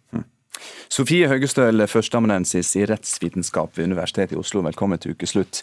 Sofie 0.91 1.29
Høgestøl, 1.31 1.85
førsteamanuensis 1.87 2.73
i 2.81 2.87
rettsvitenskap 2.89 3.77
ved 3.77 3.93
Universitetet 3.93 4.35
i 4.35 4.41
Oslo, 4.41 4.65
velkommen 4.67 4.99
til 4.99 5.15
ukeslutt. 5.15 5.63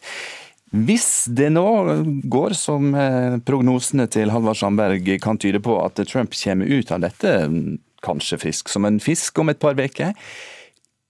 Hvis 0.76 1.30
det 1.32 1.52
nå 1.56 1.68
går 2.28 2.56
som 2.58 2.90
eh, 3.00 3.38
prognosene 3.48 4.10
til 4.12 4.34
Halvard 4.34 4.60
Sandberg 4.60 5.08
kan 5.24 5.40
tyde 5.40 5.62
på, 5.64 5.78
at 5.80 6.02
Trump 6.10 6.36
kommer 6.36 6.68
ut 6.68 6.92
av 6.92 7.06
dette 7.06 7.32
kanskje 8.06 8.42
frisk 8.42 8.70
som 8.70 8.86
en 8.86 9.00
fisk 9.02 9.40
om 9.40 9.50
et 9.54 9.62
par 9.62 9.78
uker, 9.80 10.12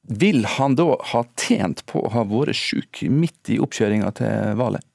vil 0.06 0.46
han 0.46 0.76
da 0.78 0.92
ha 1.12 1.24
tjent 1.40 1.82
på 1.90 2.04
å 2.06 2.12
ha 2.14 2.26
vært 2.30 2.58
syk 2.60 3.02
midt 3.10 3.50
i 3.50 3.58
oppkjøringa 3.64 4.12
til 4.20 4.60
valget? 4.60 4.86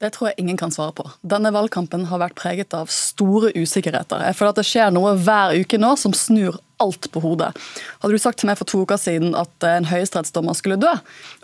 Det 0.00 0.12
tror 0.14 0.30
jeg 0.30 0.40
ingen 0.40 0.56
kan 0.56 0.72
svare 0.72 0.94
på. 0.96 1.04
Denne 1.20 1.52
valgkampen 1.52 2.06
har 2.08 2.22
vært 2.22 2.36
preget 2.38 2.76
av 2.76 2.88
store 2.92 3.50
usikkerheter. 3.52 4.22
Jeg 4.24 4.36
føler 4.36 4.54
at 4.54 4.60
det 4.60 4.68
skjer 4.68 4.92
noe 4.96 5.12
hver 5.20 5.56
uke 5.60 5.80
nå 5.80 5.92
som 6.00 6.14
snur 6.16 6.56
alt 6.82 7.10
på 7.12 7.22
hodet. 7.24 7.52
Hadde 8.00 8.16
du 8.16 8.22
sagt 8.22 8.40
til 8.42 8.50
meg 8.50 8.58
for 8.60 8.68
to 8.70 8.82
uker 8.84 9.00
siden 9.00 9.36
at 9.38 9.68
en 9.68 9.88
høyesterettsdommer 9.90 10.56
skulle 10.58 10.80
dø, 10.80 10.92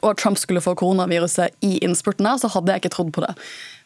og 0.02 0.10
at 0.12 0.20
Trump 0.22 0.40
skulle 0.40 0.64
få 0.64 0.76
koronaviruset 0.78 1.54
i 1.66 1.76
innspurten 1.84 2.28
her, 2.28 2.40
så 2.42 2.50
hadde 2.54 2.72
jeg 2.72 2.84
ikke 2.84 2.94
trodd 2.96 3.14
på 3.16 3.24
det. 3.26 3.34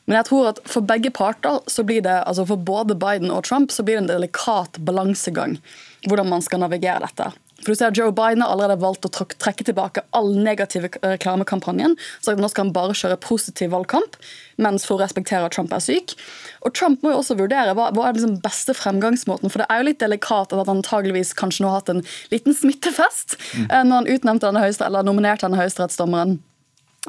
Men 0.09 0.19
jeg 0.19 0.27
tror 0.31 0.49
at 0.51 0.59
for 0.67 0.87
begge 0.87 1.13
parter, 1.15 1.61
så 1.71 1.85
blir 1.87 2.03
det, 2.03 2.17
altså 2.27 2.47
for 2.49 2.59
både 2.59 2.97
Biden 2.99 3.31
og 3.31 3.45
Trump, 3.47 3.71
så 3.71 3.85
blir 3.87 3.99
det 3.99 4.07
en 4.07 4.13
delikat 4.15 4.81
balansegang 4.83 5.61
hvordan 6.09 6.31
man 6.33 6.43
skal 6.43 6.63
navigere 6.63 7.05
dette. 7.05 7.29
For 7.61 7.73
du 7.73 7.79
ser 7.79 7.95
Joe 7.97 8.13
Biden 8.17 8.45
har 8.45 8.53
allerede 8.55 8.81
valgt 8.83 9.07
å 9.07 9.13
trekke 9.13 9.67
tilbake 9.69 10.05
all 10.17 10.33
negative 10.37 10.91
reklamekampanjen. 11.03 11.97
Så 12.21 12.35
nå 12.39 12.51
skal 12.51 12.67
han 12.67 12.75
bare 12.77 12.97
kjøre 12.97 13.21
positiv 13.23 13.73
valgkamp, 13.75 14.19
mens 14.61 14.87
for 14.89 14.97
å 14.97 15.05
respektere 15.05 15.47
at 15.47 15.57
Trump 15.57 15.73
er 15.77 15.85
syk. 15.85 16.17
Og 16.65 16.75
Trump 16.77 17.05
må 17.05 17.15
jo 17.15 17.23
også 17.23 17.39
vurdere 17.39 17.75
hva, 17.77 17.91
hva 17.97 18.09
er 18.09 18.17
den 18.17 18.23
liksom 18.23 18.39
beste 18.45 18.77
fremgangsmåten. 18.77 19.53
For 19.53 19.63
det 19.63 19.71
er 19.71 19.81
jo 19.81 19.89
litt 19.91 20.03
delikat 20.03 20.55
at 20.55 20.61
han 20.61 20.81
antageligvis 20.81 21.35
kanskje 21.39 21.65
nå 21.65 21.73
har 21.73 21.83
hatt 21.83 21.95
en 21.95 22.05
liten 22.33 22.57
smittefest 22.57 23.37
mm. 23.39 23.67
når 23.89 23.97
han 23.97 24.13
utnevnte 24.17 24.49
denne 24.49 24.65
høyeste, 24.65 24.87
eller 24.87 25.07
nominerte 25.07 25.49
denne 25.49 25.61
høyesterettsdommeren 25.61 26.39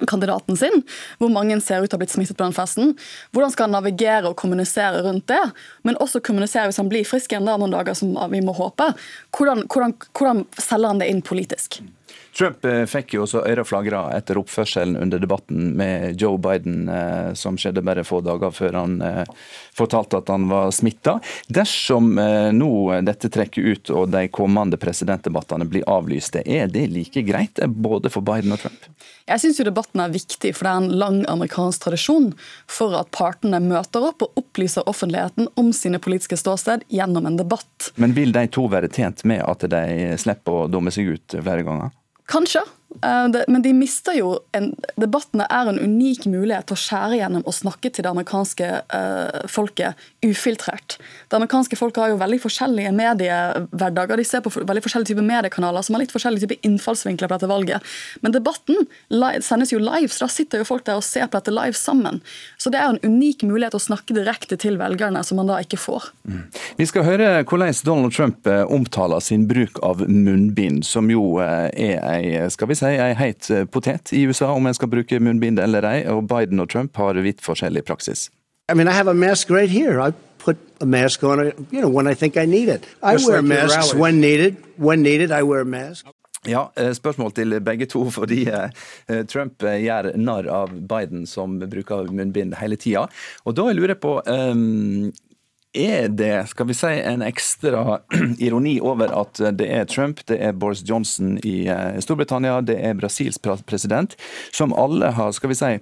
kandidaten 0.07 0.57
sin, 0.57 0.83
hvor 1.19 1.31
mange 1.33 1.57
ser 1.63 1.83
ut 1.83 1.89
til 1.91 1.95
å 1.95 1.99
ha 1.99 2.03
blitt 2.03 2.13
smittet 2.13 2.37
på 2.39 2.45
den 2.45 2.55
festen. 2.55 2.93
Hvordan 3.35 3.53
skal 3.53 3.67
han 3.67 3.75
navigere 3.75 4.31
og 4.31 4.37
kommunisere 4.39 5.03
rundt 5.05 5.27
det, 5.31 5.41
men 5.87 5.99
også 6.03 6.23
kommunisere 6.23 6.69
hvis 6.69 6.79
han 6.81 6.91
blir 6.91 7.07
frisk 7.07 7.33
igjen 7.33 7.47
noen 7.47 7.73
dager, 7.73 7.97
som 7.97 8.13
vi 8.31 8.43
må 8.43 8.55
håpe. 8.57 8.91
Hvordan, 9.35 9.65
hvordan, 9.67 9.97
hvordan 10.15 10.45
selger 10.59 10.93
han 10.93 11.03
det 11.03 11.11
inn 11.11 11.25
politisk? 11.25 11.81
Trump 12.37 12.65
eh, 12.65 12.85
fikk 12.87 13.15
jo 13.15 13.25
også 13.25 13.43
øyre 13.43 13.65
flagra 13.67 14.05
etter 14.15 14.39
oppførselen 14.39 14.95
under 15.01 15.19
debatten 15.19 15.73
med 15.77 16.21
Joe 16.21 16.39
Biden, 16.39 16.87
eh, 16.89 17.33
som 17.35 17.57
skjedde 17.59 17.83
bare 17.83 18.05
få 18.07 18.21
dager 18.23 18.53
før 18.55 18.77
han 18.79 18.97
eh, 19.03 19.23
fortalte 19.75 20.21
at 20.21 20.31
han 20.31 20.47
var 20.51 20.71
smitta. 20.75 21.17
Dersom 21.51 22.13
nå 22.55 22.71
dette 23.05 23.29
trekker 23.31 23.73
ut 23.73 23.91
og 23.93 24.11
de 24.13 24.25
kommende 24.31 24.79
presidentdebattene 24.79 25.67
blir 25.67 25.87
avlyste, 25.91 26.43
er 26.45 26.71
det 26.71 26.87
like 26.91 27.23
greit 27.27 27.59
både 27.67 28.11
for 28.11 28.23
Biden 28.25 28.55
og 28.55 28.63
Trump? 28.63 28.87
Jeg 29.27 29.43
syns 29.43 29.61
debatten 29.63 30.01
er 30.03 30.11
viktig, 30.11 30.53
for 30.57 30.67
det 30.67 30.71
er 30.71 30.81
en 30.81 30.99
lang 31.03 31.21
amerikansk 31.31 31.85
tradisjon 31.85 32.31
for 32.69 32.95
at 32.99 33.11
partene 33.15 33.61
møter 33.63 34.07
opp 34.07 34.25
og 34.25 34.39
opplyser 34.39 34.87
offentligheten 34.89 35.51
om 35.59 35.71
sine 35.75 36.01
politiske 36.03 36.39
ståsted 36.39 36.87
gjennom 36.91 37.27
en 37.29 37.39
debatt. 37.39 37.91
Men 38.01 38.15
vil 38.17 38.33
de 38.35 38.47
to 38.51 38.67
være 38.71 38.91
tjent 38.91 39.25
med 39.27 39.43
at 39.45 39.67
de 39.71 40.13
slipper 40.21 40.63
å 40.63 40.69
dumme 40.71 40.93
seg 40.93 41.13
ut 41.15 41.41
flere 41.41 41.65
ganger? 41.67 41.91
Kanskje. 42.31 42.63
Eh, 43.03 43.43
Men 43.47 43.61
de 43.61 43.73
mister 43.73 44.15
jo 44.17 44.33
en, 44.55 44.71
Debattene 44.99 45.47
er 45.49 45.71
en 45.71 45.79
unik 45.79 46.27
mulighet 46.31 46.69
til 46.69 46.77
å 46.77 46.83
skjære 46.83 47.21
gjennom 47.21 47.45
og 47.47 47.55
snakke 47.55 47.91
til 47.91 48.05
det 48.05 48.11
amerikanske 48.11 48.71
eh, 48.81 49.43
folket 49.51 50.10
ufiltrert. 50.25 50.97
Det 51.27 51.35
amerikanske 51.35 51.75
folk 51.75 51.97
har 51.97 52.11
jo 52.11 52.19
veldig 52.21 52.37
forskjellige 52.43 52.91
mediehverdager. 52.93 54.19
De 54.19 54.25
ser 54.27 54.43
på 54.45 54.51
veldig 54.53 54.83
forskjellige 54.85 55.11
typer 55.13 55.25
mediekanaler 55.25 55.85
som 55.85 55.95
har 55.95 56.03
litt 56.03 56.13
forskjellige 56.13 56.45
typer 56.45 56.67
innfallsvinkler 56.67 57.29
på 57.29 57.37
dette 57.37 57.49
valget. 57.49 57.93
Men 58.21 58.35
debatten 58.35 58.85
sendes 59.41 59.73
jo 59.73 59.81
live, 59.81 60.11
så 60.13 60.25
da 60.25 60.31
sitter 60.31 60.61
jo 60.61 60.67
folk 60.69 60.85
der 60.85 60.99
og 60.99 61.05
ser 61.05 61.25
på 61.25 61.39
dette 61.39 61.53
live 61.55 61.77
sammen. 61.77 62.21
Så 62.61 62.69
det 62.73 62.81
er 62.81 62.89
jo 62.89 62.97
en 62.97 63.15
unik 63.15 63.45
mulighet 63.49 63.77
å 63.77 63.81
snakke 63.81 64.15
direkte 64.17 64.59
til 64.61 64.77
velgerne, 64.81 65.23
som 65.25 65.41
man 65.41 65.49
da 65.49 65.57
ikke 65.63 65.79
får. 65.81 66.11
Vi 66.77 66.89
skal 66.89 67.07
høre 67.07 67.31
hvordan 67.41 67.81
Donald 67.85 68.13
Trump 68.13 68.47
eh, 68.47 68.61
omtaler 68.69 69.23
sin 69.23 69.47
bruk 69.49 69.79
av 69.85 70.03
munnbind, 70.09 70.85
som 70.85 71.09
jo 71.11 71.39
eh, 71.41 71.69
er 71.71 71.97
ei, 72.11 72.49
skal 72.53 72.69
vi 72.69 72.77
si, 72.77 72.91
ei 72.93 73.15
heit 73.17 73.49
eh, 73.49 73.65
potet 73.65 74.13
i 74.13 74.25
USA, 74.29 74.51
om 74.53 74.69
en 74.69 74.77
skal 74.77 74.91
bruke 74.91 75.21
munnbind 75.23 75.61
eller 75.61 75.87
ei. 75.87 75.97
Og 76.11 76.27
Biden 76.29 76.61
og 76.61 76.69
Trump 76.69 76.97
har 77.01 77.17
vidt 77.25 77.41
forskjellig 77.45 77.85
praksis. 77.89 78.29
I 78.71 78.73
mean, 78.73 78.87
I 78.87 78.93
have 78.93 79.11
a 79.11 79.13
mask 79.13 79.49
right 79.49 79.69
here. 79.69 79.99
I 79.99 80.13
put 80.37 80.57
a 80.79 80.85
mask 80.85 81.23
on, 81.23 81.51
you 81.71 81.81
know, 81.81 81.89
when 81.89 82.07
I 82.07 82.15
think 82.15 82.37
I 82.37 82.45
need 82.45 82.69
it. 82.69 82.85
I 83.03 83.13
Just 83.13 83.27
wear 83.27 83.41
like 83.41 83.49
masks 83.49 83.93
when 83.93 84.21
needed. 84.21 84.55
When 84.77 85.01
needed, 85.01 85.31
I 85.31 85.43
wear 85.43 85.61
a 85.61 85.65
mask. 85.65 86.05
Ja, 86.47 86.71
eh, 86.75 86.93
Spørsmål 86.93 87.31
til 87.31 87.59
begge 87.61 87.85
to, 87.85 88.09
fordi 88.09 88.47
eh, 88.49 89.25
Trump 89.29 89.63
eh, 89.63 89.83
gjør 89.83 90.15
narr 90.17 90.47
av 90.49 90.71
Biden, 90.71 91.27
som 91.27 91.59
bruker 91.59 92.07
munnbind 92.09 92.55
hele 92.57 92.79
tida. 92.79 93.05
Og 93.45 93.59
da 93.59 93.67
lurer 93.75 93.93
jeg 93.93 94.01
på 94.01 94.15
Er 95.71 96.07
det 96.07 96.49
skal 96.49 96.67
vi 96.67 96.73
si, 96.75 96.95
en 97.11 97.21
ekstra 97.21 97.99
ironi 98.45 98.79
over 98.79 99.11
at 99.21 99.43
det 99.59 99.67
er 99.71 99.85
Trump, 99.85 100.23
det 100.27 100.39
er 100.39 100.51
Boris 100.51 100.81
Johnson 100.87 101.37
i 101.43 101.69
Storbritannia, 101.99 102.59
det 102.61 102.79
er 102.79 102.97
Brasils 102.99 103.39
president, 103.39 104.17
som 104.51 104.73
alle 104.73 105.13
har 105.15 105.31
skal 105.31 105.53
vi 105.53 105.55
si, 105.55 105.77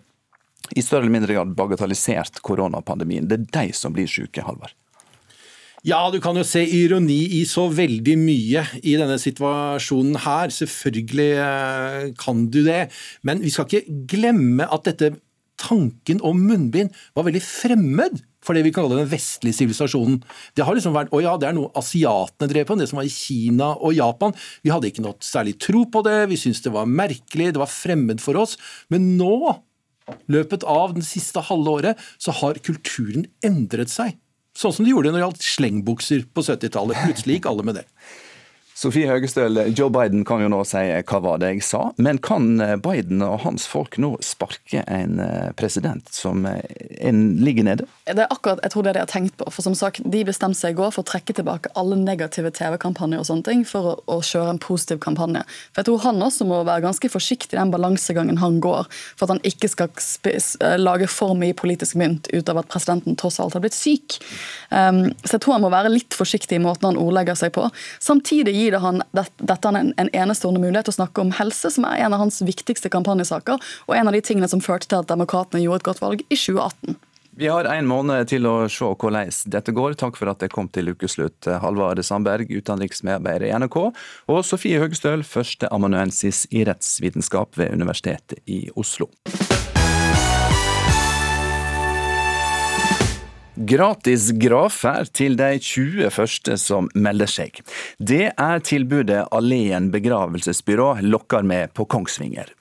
i 0.76 0.84
større 0.86 1.06
eller 1.06 1.16
mindre 1.18 1.38
grad 1.38 1.56
bagatellisert 1.58 2.42
koronapandemien. 2.46 3.30
Det 3.30 3.40
er 3.40 3.50
de 3.56 3.78
som 3.78 3.96
blir 3.96 4.10
syke, 4.10 4.44
Halvard. 4.46 4.76
Ja, 5.88 6.02
du 6.12 6.20
kan 6.20 6.36
jo 6.36 6.44
se 6.44 6.60
ironi 6.60 7.22
i 7.40 7.46
så 7.48 7.70
veldig 7.72 8.18
mye 8.20 8.66
i 8.84 8.98
denne 9.00 9.16
situasjonen 9.22 10.20
her. 10.26 10.52
Selvfølgelig 10.52 11.30
eh, 11.40 12.10
kan 12.20 12.50
du 12.52 12.62
det. 12.66 12.90
Men 13.24 13.40
vi 13.44 13.54
skal 13.54 13.70
ikke 13.70 14.02
glemme 14.12 14.68
at 14.68 14.90
dette 14.90 15.14
tanken 15.60 16.20
om 16.24 16.40
munnbind 16.48 16.92
var 17.16 17.28
veldig 17.28 17.44
fremmed 17.44 18.20
for 18.44 18.56
det 18.56 18.64
vi 18.64 18.72
kan 18.72 18.86
kalle 18.86 19.02
den 19.02 19.12
vestlige 19.12 19.58
sivilisasjonen. 19.58 20.22
Det 20.56 20.64
har 20.64 20.76
liksom 20.76 20.96
vært, 20.96 21.12
å 21.12 21.20
ja, 21.24 21.36
det 21.40 21.50
er 21.50 21.56
noe 21.58 21.72
asiatene 21.80 22.48
drev 22.52 22.68
på, 22.70 22.78
det 22.80 22.88
som 22.92 23.02
var 23.02 23.08
i 23.08 23.12
Kina 23.12 23.74
og 23.76 23.96
Japan. 23.98 24.36
Vi 24.64 24.72
hadde 24.72 24.92
ikke 24.92 25.04
noe 25.04 25.20
særlig 25.24 25.58
tro 25.62 25.84
på 25.92 26.04
det, 26.08 26.22
vi 26.32 26.40
syntes 26.40 26.64
det 26.64 26.74
var 26.76 26.88
merkelig, 26.88 27.52
det 27.56 27.62
var 27.62 27.72
fremmed 27.72 28.24
for 28.24 28.40
oss. 28.40 28.56
Men 28.94 29.12
nå, 29.20 29.52
løpet 30.32 30.66
av 30.68 30.96
den 30.98 31.06
siste 31.06 31.44
halve 31.50 31.76
året, 31.82 32.08
så 32.22 32.36
har 32.42 32.62
kulturen 32.66 33.28
endret 33.46 33.92
seg. 33.94 34.18
Sånn 34.58 34.74
som 34.76 34.86
de 34.86 34.92
gjorde 34.92 35.14
når 35.14 35.20
det 35.20 35.26
gjaldt 35.26 35.46
slengbukser 35.46 36.26
på 36.34 36.44
70-tallet. 36.44 37.00
Plutselig 37.06 37.38
gikk 37.38 37.48
alle 37.52 37.66
med 37.68 37.80
det. 37.80 37.86
Sofie 38.80 39.10
Høgestøl, 39.10 39.60
Joe 39.76 39.92
Biden 39.92 40.22
kan 40.24 40.40
jo 40.40 40.48
nå 40.48 40.62
si 40.64 40.80
'hva 40.80 41.20
var 41.20 41.40
det 41.42 41.50
jeg 41.52 41.64
sa', 41.68 41.92
men 41.98 42.18
kan 42.18 42.62
eh, 42.62 42.78
Biden 42.80 43.22
og 43.22 43.42
hans 43.44 43.66
folk 43.68 43.98
nå 44.00 44.14
sparke 44.24 44.86
en 44.88 45.20
eh, 45.20 45.52
president 45.60 46.08
som 46.16 46.46
eh, 46.46 46.64
en 47.02 47.36
ligger 47.44 47.66
nede? 47.68 47.88
Det 48.08 48.24
er 48.24 48.32
akkurat, 48.32 48.62
jeg 48.64 48.72
tror 48.72 48.84
det 48.84 48.94
jeg 48.96 49.04
har 49.04 49.12
tenkt 49.12 49.36
på. 49.36 49.50
For 49.52 49.62
som 49.62 49.76
sagt, 49.76 50.00
De 50.10 50.24
bestemte 50.24 50.56
seg 50.56 50.72
i 50.72 50.78
går 50.80 50.94
for 50.96 51.04
å 51.04 51.10
trekke 51.12 51.36
tilbake 51.36 51.74
alle 51.76 51.98
negative 52.00 52.54
TV-kampanjer 52.56 53.20
og 53.20 53.28
sånne 53.28 53.44
ting 53.44 53.66
for 53.68 53.84
å, 53.84 53.94
å 54.08 54.22
kjøre 54.24 54.56
en 54.56 54.62
positiv 54.64 55.02
kampanje. 55.04 55.44
For 55.74 55.82
jeg 55.82 55.90
tror 55.90 56.00
Han 56.00 56.24
også 56.24 56.48
må 56.48 56.64
være 56.64 56.86
ganske 56.88 57.12
forsiktig 57.12 57.58
i 57.58 57.60
den 57.60 57.76
balansegangen 57.76 58.40
han 58.40 58.62
går, 58.64 58.88
for 59.20 59.28
at 59.28 59.36
han 59.36 59.44
ikke 59.44 59.68
skal 59.68 59.92
spis, 60.00 60.56
eh, 60.64 60.78
lage 60.80 61.12
for 61.12 61.36
mye 61.36 61.54
politisk 61.54 62.00
mynt 62.00 62.32
ut 62.32 62.48
av 62.48 62.64
at 62.64 62.72
presidenten 62.72 63.20
tross 63.20 63.42
alt 63.44 63.60
har 63.60 63.62
blitt 63.62 63.76
syk. 63.76 64.22
Um, 64.72 65.12
så 65.26 65.36
jeg 65.36 65.42
tror 65.44 65.58
han 65.58 65.68
må 65.68 65.74
være 65.74 65.92
litt 65.92 66.16
forsiktig 66.16 66.56
i 66.56 66.64
måten 66.64 66.88
han 66.88 66.98
ordlegger 67.02 67.36
seg 67.36 67.52
på. 67.52 67.68
Samtidig 68.00 68.56
gir 68.56 68.69
det 68.74 68.82
han 68.84 69.04
det, 69.16 69.26
dette 69.38 69.68
han 69.68 69.80
en, 69.80 69.92
en 70.02 70.14
enestående 70.14 70.62
mulighet 70.64 70.90
til 70.90 70.96
å 70.96 71.00
snakke 71.02 71.26
om 71.26 71.36
helse, 71.40 71.72
som 71.74 71.88
er 71.90 72.06
en 72.06 72.16
av 72.16 72.24
hans 72.24 72.42
viktigste 72.46 72.92
kampanjesaker, 72.94 73.62
og 73.88 73.96
en 73.98 74.10
av 74.10 74.16
de 74.16 74.24
tingene 74.26 74.50
som 74.52 74.64
førte 74.64 74.90
til 74.90 75.02
at 75.02 75.12
demokratene 75.12 75.64
gjorde 75.64 75.84
et 75.84 75.90
godt 75.92 76.04
valg 76.04 76.26
i 76.28 76.38
2018. 76.38 77.00
Vi 77.40 77.48
har 77.48 77.64
en 77.72 77.88
måned 77.88 78.28
til 78.28 78.44
å 78.50 78.56
se 78.68 78.84
hvordan 78.84 79.30
dette 79.54 79.72
går. 79.72 79.96
Takk 80.02 80.18
for 80.20 80.28
at 80.28 80.44
jeg 80.44 80.52
kom 80.52 80.68
til 80.76 80.92
ukeslutt, 80.92 81.48
Halvard 81.64 82.02
Sandberg, 82.04 82.52
utenriksmedarbeider 82.52 83.48
i 83.48 83.54
NRK, 83.64 83.80
og 84.28 84.42
Sofie 84.44 84.82
Høgstøl, 84.84 85.24
førsteamanuensis 85.24 86.50
i 86.52 86.68
rettsvitenskap 86.68 87.56
ved 87.62 87.80
Universitetet 87.80 88.44
i 88.44 88.66
Oslo. 88.76 89.08
Gratis 93.60 94.30
gravferd 94.40 95.10
til 95.12 95.34
de 95.36 95.58
20 95.60 96.08
første 96.16 96.56
som 96.62 96.86
melder 96.96 97.28
seg. 97.28 97.58
Det 98.00 98.30
er 98.32 98.62
tilbudet 98.64 99.26
Alleen 99.36 99.90
begravelsesbyrå 99.92 101.02
lokker 101.04 101.44
med 101.44 101.74
på 101.76 101.84
Kongsvinger. 101.92 102.54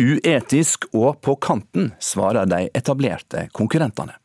Uetisk 0.00 0.86
og 0.96 1.18
på 1.20 1.34
kanten, 1.44 1.90
svarer 2.00 2.48
de 2.48 2.70
etablerte 2.72 3.50
konkurrentene. 3.52 4.16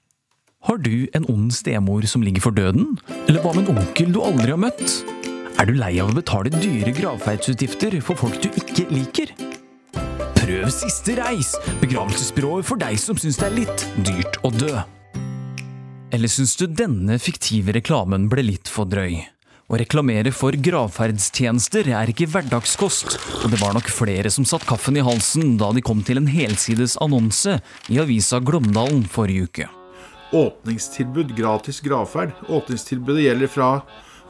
Har 0.69 0.79
du 0.79 1.09
en 1.17 1.27
ond 1.27 1.51
stemor 1.51 2.07
som 2.07 2.23
ligger 2.23 2.45
for 2.47 2.55
døden? 2.55 2.95
Eller 3.27 3.43
hva 3.43 3.51
med 3.57 3.67
en 3.67 3.81
onkel 3.81 4.15
du 4.15 4.21
aldri 4.23 4.53
har 4.53 4.61
møtt? 4.61 5.01
Er 5.59 5.67
du 5.67 5.75
lei 5.75 5.97
av 5.99 6.13
å 6.13 6.15
betale 6.15 6.53
dyre 6.53 6.95
gravferdsutgifter 6.95 7.99
for 7.99 8.15
folk 8.15 8.39
du 8.39 8.47
ikke 8.55 8.87
liker? 8.93 9.35
Prøv 10.39 10.71
Siste 10.71 11.19
Reis, 11.19 11.57
begravelsesbyrået 11.83 12.71
for 12.71 12.79
deg 12.79 12.95
som 13.03 13.19
syns 13.19 13.41
det 13.41 13.49
er 13.51 13.59
litt 13.59 13.87
dyrt 14.07 14.39
å 14.47 14.55
dø. 14.55 14.79
Eller 16.11 16.27
syns 16.27 16.57
du 16.59 16.65
denne 16.67 17.15
fiktive 17.23 17.71
reklamen 17.71 18.25
ble 18.31 18.43
litt 18.43 18.67
for 18.67 18.89
drøy? 18.91 19.21
Å 19.71 19.77
reklamere 19.79 20.33
for 20.35 20.51
gravferdstjenester 20.51 21.87
er 21.95 22.09
ikke 22.11 22.27
hverdagskost, 22.33 23.15
og 23.39 23.53
det 23.53 23.59
var 23.61 23.71
nok 23.77 23.87
flere 23.87 24.27
som 24.33 24.43
satt 24.43 24.65
kaffen 24.67 24.99
i 24.99 25.05
halsen 25.07 25.55
da 25.61 25.69
de 25.71 25.79
kom 25.79 26.01
til 26.03 26.19
en 26.19 26.27
helsides 26.27 26.97
annonse 26.99 27.55
i 27.87 28.01
avisa 28.03 28.41
Glåmdalen 28.43 29.05
forrige 29.07 29.47
uke. 29.47 29.69
Åpningstilbud 30.35 31.31
gratis 31.37 31.79
gravferd. 31.83 32.35
Åpningstilbudet 32.51 33.29
gjelder 33.29 33.51
fra 33.55 33.71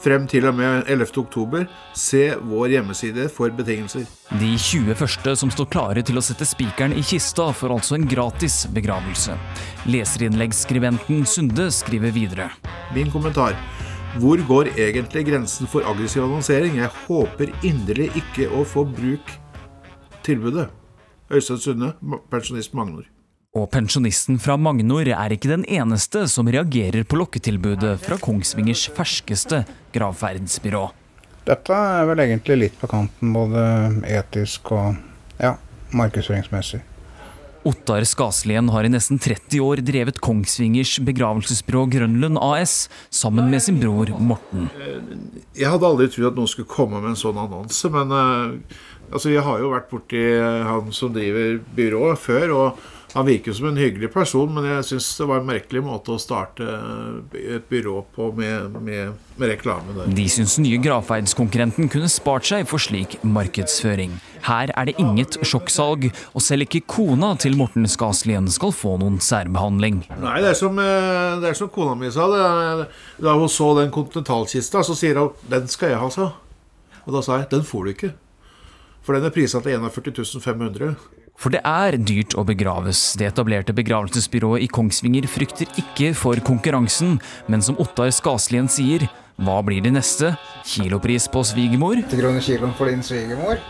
frem 0.02 0.26
til 0.30 0.48
og 0.50 0.56
med 0.58 0.90
11. 0.90 1.12
oktober. 1.22 1.68
Se 1.98 2.34
vår 2.50 2.76
hjemmeside 2.76 3.28
for 3.34 3.54
betingelser. 3.56 4.08
De 4.42 4.52
20 4.58 4.98
første 4.98 5.36
som 5.40 5.52
står 5.54 5.70
klare 5.74 6.04
til 6.06 6.20
å 6.20 6.24
sette 6.26 6.48
spikeren 6.48 6.96
i 6.98 7.04
kista, 7.06 7.52
får 7.54 7.76
altså 7.78 7.98
en 7.98 8.08
gratis 8.10 8.64
begravelse. 8.74 9.38
Leserinnleggsskribenten 9.92 11.24
Sunde 11.30 11.70
skriver 11.76 12.14
videre. 12.16 12.50
Min 12.96 13.14
kommentar. 13.14 13.56
Hvor 14.20 14.42
går 14.48 14.74
egentlig 14.76 15.24
grensen 15.30 15.70
for 15.72 15.88
aggressiv 15.88 16.26
annonsering? 16.26 16.82
Jeg 16.82 16.92
håper 17.06 17.54
inderlig 17.64 18.10
ikke 18.20 18.50
å 18.52 18.66
få 18.68 18.84
bruk 18.90 19.32
tilbudet. 20.26 20.68
Øystein 21.32 21.64
Sunde, 21.64 21.94
pensjonist 22.32 22.76
Magnor. 22.76 23.08
Og 23.52 23.66
pensjonisten 23.68 24.38
fra 24.40 24.54
Magnor 24.56 25.10
er 25.12 25.34
ikke 25.36 25.50
den 25.52 25.66
eneste 25.68 26.22
som 26.32 26.48
reagerer 26.48 27.04
på 27.04 27.18
lokketilbudet 27.20 27.98
fra 28.00 28.16
Kongsvingers 28.16 28.86
ferskeste 28.96 29.66
gravferdsbyrå. 29.92 30.86
Dette 31.50 31.76
er 31.76 32.08
vel 32.08 32.22
egentlig 32.24 32.58
litt 32.62 32.78
på 32.80 32.88
kanten, 32.88 33.34
både 33.36 33.64
etisk 34.08 34.72
og 34.72 34.96
ja, 35.36 35.58
markedsføringsmessig. 35.92 36.80
Ottar 37.68 38.08
Skaslien 38.08 38.72
har 38.72 38.88
i 38.88 38.94
nesten 38.94 39.20
30 39.20 39.60
år 39.68 39.84
drevet 39.84 40.22
Kongsvingers 40.24 40.96
begravelsesbyrå 41.04 41.84
Grønlund 41.92 42.40
AS 42.40 42.86
sammen 43.12 43.52
med 43.52 43.66
sin 43.68 43.84
bror 43.84 44.14
Morten. 44.16 44.72
Jeg 45.60 45.68
hadde 45.68 45.92
aldri 45.92 46.08
trodd 46.08 46.32
at 46.32 46.40
noen 46.40 46.54
skulle 46.56 46.72
komme 46.72 47.04
med 47.04 47.18
en 47.18 47.20
sånn 47.20 47.44
annonse, 47.44 47.92
men 47.92 48.16
uh, 48.16 48.56
altså, 49.12 49.36
jeg 49.36 49.44
har 49.44 49.60
jo 49.60 49.76
vært 49.76 49.92
borti 49.92 50.24
han 50.40 50.90
som 50.96 51.12
driver 51.20 51.60
byrået 51.76 52.26
før. 52.30 52.58
og 52.62 52.82
han 53.14 53.26
virker 53.28 53.54
som 53.54 53.68
en 53.68 53.78
hyggelig 53.78 54.08
person, 54.14 54.54
men 54.56 54.66
jeg 54.70 54.86
syns 54.88 55.10
det 55.20 55.26
var 55.28 55.42
en 55.42 55.48
merkelig 55.50 55.82
måte 55.84 56.14
å 56.16 56.20
starte 56.22 56.64
et 57.36 57.66
byrå 57.68 57.98
på 58.16 58.30
med, 58.38 58.78
med, 58.80 59.18
med 59.36 59.52
reklame 59.52 59.96
der. 59.98 60.14
De 60.16 60.28
syns 60.32 60.56
nye 60.64 60.80
gravferdskonkurrenten 60.80 61.92
kunne 61.92 62.08
spart 62.12 62.48
seg 62.48 62.70
for 62.72 62.80
slik 62.80 63.18
markedsføring. 63.28 64.16
Her 64.48 64.72
er 64.72 64.88
det 64.88 64.96
inget 65.02 65.38
sjokksalg, 65.44 66.08
og 66.32 66.46
selv 66.46 66.66
ikke 66.66 66.86
kona 66.90 67.34
til 67.42 67.60
Morten 67.60 67.86
Skaslien 67.92 68.48
skal 68.52 68.72
få 68.76 68.96
noen 69.02 69.20
særbehandling. 69.22 70.06
Nei, 70.24 70.40
det 70.40 70.54
er 70.54 70.60
som, 70.64 70.80
eh, 70.80 71.36
det 71.44 71.52
er 71.52 71.60
som 71.60 71.70
kona 71.74 71.98
mi 72.00 72.12
sa. 72.16 72.30
Det, 72.32 72.90
da 73.22 73.36
hun 73.36 73.52
så 73.52 73.74
den 73.82 73.92
kontinentalkista, 73.92 74.86
så 74.88 74.96
sier 74.96 75.20
hun 75.20 75.36
'den 75.50 75.68
skal 75.68 75.90
jeg 75.90 76.00
ha', 76.00 76.10
sa 76.10 76.34
Og 77.06 77.14
da 77.14 77.22
sa 77.22 77.38
jeg 77.38 77.50
'den 77.50 77.64
får 77.64 77.84
du 77.84 77.94
ikke'. 77.94 78.14
For 79.04 79.14
den 79.14 79.26
er 79.26 79.30
prisa 79.30 79.60
til 79.60 79.74
41 79.74 80.42
500. 80.42 80.96
For 81.40 81.54
det 81.54 81.62
er 81.66 81.98
dyrt 81.98 82.36
å 82.38 82.46
begraves. 82.46 83.14
Det 83.18 83.30
etablerte 83.32 83.76
begravelsesbyrået 83.78 84.66
i 84.66 84.70
Kongsvinger 84.72 85.28
frykter 85.32 85.70
ikke 85.82 86.12
for 86.18 86.40
konkurransen, 86.46 87.18
men 87.50 87.66
som 87.66 87.80
Ottar 87.82 88.12
Skaslien 88.14 88.70
sier, 88.70 89.08
hva 89.42 89.58
blir 89.66 89.82
det 89.82 89.96
neste? 89.96 90.36
Kilopris 90.68 91.26
på 91.32 91.42
svigermor? 91.48 91.98
80 92.04 92.20
kroner 92.22 92.46
kiloen 92.46 92.76
for 92.78 92.92
din 92.92 93.06
svigermor. 93.06 93.62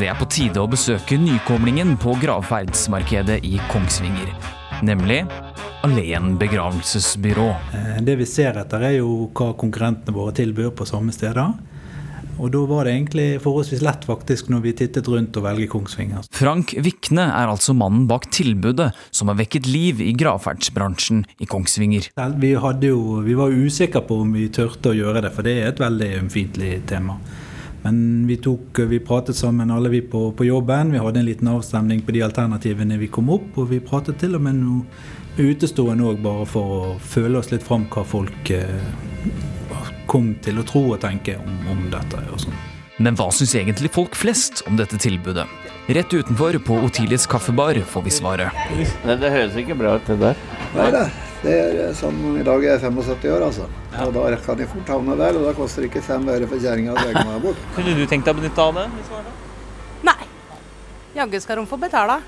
Det 0.00 0.06
er 0.08 0.16
på 0.16 0.24
tide 0.32 0.62
å 0.62 0.70
besøke 0.70 1.18
nykomlingen 1.20 1.98
på 2.00 2.14
gravferdsmarkedet 2.22 3.42
i 3.44 3.58
Kongsvinger, 3.68 4.30
nemlig 4.80 5.20
Alleen 5.84 6.38
begravelsesbyrå. 6.40 7.50
Det 8.00 8.14
vi 8.16 8.24
ser 8.24 8.56
etter, 8.56 8.86
er 8.88 8.94
jo 9.02 9.26
hva 9.36 9.50
konkurrentene 9.60 10.14
våre 10.16 10.32
tilbyr 10.32 10.70
på 10.72 10.86
samme 10.88 11.12
steder. 11.12 11.50
Og 12.38 12.50
da 12.50 12.64
var 12.66 12.86
det 12.86 12.94
egentlig 12.96 13.26
forholdsvis 13.44 13.82
lett 13.84 14.06
faktisk 14.08 14.50
når 14.50 14.64
vi 14.64 14.74
tittet 14.80 15.08
rundt 15.10 15.36
og 15.38 15.46
velge 15.46 15.68
Kongsvinger. 15.70 16.26
Frank 16.34 16.74
Vikne 16.82 17.28
er 17.30 17.52
altså 17.52 17.76
mannen 17.76 18.08
bak 18.10 18.26
tilbudet 18.34 18.90
som 19.14 19.30
har 19.30 19.38
vekket 19.38 19.68
liv 19.70 20.02
i 20.02 20.12
gravferdsbransjen 20.18 21.24
i 21.38 21.48
Kongsvinger. 21.50 22.10
Vi, 22.42 22.52
jo, 22.88 23.00
vi 23.24 23.38
var 23.38 23.54
usikre 23.54 24.02
på 24.04 24.22
om 24.24 24.34
vi 24.34 24.48
turte 24.52 24.90
å 24.90 24.98
gjøre 24.98 25.24
det, 25.24 25.34
for 25.34 25.46
det 25.46 25.58
er 25.60 25.70
et 25.70 25.82
veldig 25.82 26.10
ømfintlig 26.24 26.76
tema. 26.90 27.18
Men 27.84 27.98
vi, 28.26 28.38
tok, 28.40 28.78
vi 28.88 28.98
pratet 29.04 29.36
sammen 29.36 29.70
alle 29.70 29.90
vi 29.92 30.00
på, 30.00 30.30
på, 30.32 30.46
jobben. 30.48 30.94
Vi 30.94 31.02
hadde 31.02 31.20
en 31.20 31.28
liten 31.28 31.50
avstemning 31.52 32.00
på 32.06 32.14
de 32.16 32.22
alternativene 32.24 32.96
vi 32.96 33.10
kom 33.12 33.28
opp, 33.34 33.50
og 33.60 33.68
vi 33.74 33.82
pratet 33.84 34.16
til 34.22 34.38
og 34.38 34.46
med 34.46 34.56
noe 34.62 35.10
utestående 35.38 36.06
òg, 36.06 36.20
bare 36.22 36.46
for 36.48 36.76
å 36.76 36.92
føle 37.02 37.40
oss 37.40 37.50
litt 37.52 37.64
fram 37.66 37.86
hva 37.90 38.04
folk 38.06 38.50
eh, 38.54 38.86
kom 40.10 40.34
til 40.44 40.60
å 40.60 40.66
tro 40.68 40.84
og 40.92 41.00
tenke 41.02 41.36
om, 41.40 41.58
om 41.72 41.84
dette. 41.92 42.22
og 42.30 42.40
sånn. 42.44 42.56
Men 43.02 43.16
hva 43.18 43.26
syns 43.34 43.56
egentlig 43.58 43.90
folk 43.90 44.14
flest 44.14 44.62
om 44.68 44.76
dette 44.78 44.98
tilbudet? 45.02 45.48
Rett 45.90 46.14
utenfor 46.14 46.56
på 46.64 46.76
Otilies 46.86 47.26
kaffebar 47.26 47.80
får 47.90 48.04
vi 48.06 48.12
svaret. 48.14 48.60
Det, 49.02 49.16
det 49.20 49.32
høres 49.34 49.56
ikke 49.58 49.76
bra 49.76 49.96
ut, 49.98 50.06
det 50.06 50.20
der. 50.22 50.38
Nei 50.76 50.90
da. 50.94 51.08
Det 51.44 51.54
er 51.60 51.90
sånn, 51.98 52.20
I 52.40 52.44
dag 52.46 52.62
er 52.64 52.78
jeg 52.78 52.80
75 52.86 53.26
år, 53.34 53.42
altså. 53.50 53.66
Og 54.00 54.14
da 54.14 54.22
kan 54.46 54.62
jeg 54.62 54.70
fort 54.70 54.92
havne 54.94 55.16
der, 55.18 55.36
og 55.36 55.44
da 55.44 55.52
koster 55.58 55.84
det 55.84 55.90
ikke 55.90 56.04
fem 56.06 56.24
øre 56.32 56.48
for 56.48 56.62
kjerringa 56.62 56.94
å 56.94 57.02
dra 57.02 57.24
meg 57.28 57.42
bort. 57.42 57.66
Kunne 57.76 57.92
du 57.98 58.06
tenkt 58.08 58.24
deg 58.24 58.32
å 58.32 58.38
benytte 58.38 58.64
av 58.64 58.78
det? 58.78 58.86
hvis 58.94 59.10
det 59.10 59.18
var 59.18 59.26
det? 59.26 59.34
Nei. 60.08 60.30
Jaggu 61.18 61.36
skal 61.44 61.60
de 61.60 61.66
få 61.68 61.80
betale. 61.82 62.22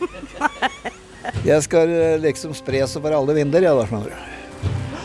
jeg 1.46 1.66
skal 1.66 1.94
eh, 1.94 2.18
liksom 2.22 2.54
spres 2.56 2.96
over 3.00 3.18
alle 3.18 3.36
vinder, 3.40 3.64
jeg, 3.68 3.76
da, 3.76 3.88
skjønner 3.88 4.12
du 4.14 4.38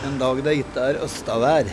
en 0.06 0.18
dag 0.20 0.38
det 0.44 0.54
ikke 0.62 0.88
er 0.90 1.02
østavær. 1.04 1.68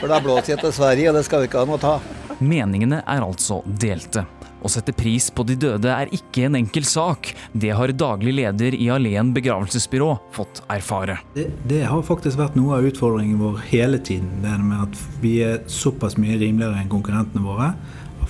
For 0.00 0.10
da 0.10 0.18
blåser 0.24 0.54
jeg 0.54 0.62
til 0.62 0.74
Sverige, 0.74 1.10
og 1.10 1.18
det 1.18 1.24
skal 1.26 1.42
vi 1.42 1.50
ikke 1.50 1.62
ha 1.62 1.68
noe 1.68 1.80
ta. 1.80 1.98
Meningene 2.40 3.02
er 3.04 3.24
altså 3.24 3.60
delte. 3.66 4.24
Å 4.60 4.68
sette 4.68 4.92
pris 4.92 5.30
på 5.32 5.44
de 5.48 5.56
døde 5.60 5.88
er 5.92 6.10
ikke 6.12 6.44
en 6.48 6.58
enkel 6.58 6.84
sak. 6.88 7.30
Det 7.52 7.70
har 7.76 7.94
daglig 7.96 8.34
leder 8.36 8.76
i 8.76 8.90
Alén 8.92 9.32
begravelsesbyrå 9.36 10.10
fått 10.36 10.60
erfare. 10.72 11.20
Det, 11.36 11.46
det, 11.68 11.84
har 11.88 12.04
faktisk 12.04 12.40
vært 12.40 12.58
noe 12.60 12.76
av 12.76 12.90
utfordringen 12.90 13.40
vår 13.40 13.62
hele 13.70 14.02
tiden. 14.02 14.42
Det 14.44 14.58
med 14.60 14.84
at 14.84 15.00
vi 15.24 15.38
er 15.46 15.62
såpass 15.70 16.18
mye 16.20 16.36
rimeligere 16.42 16.82
enn 16.82 16.92
konkurrentene 16.92 17.44
våre. 17.44 17.72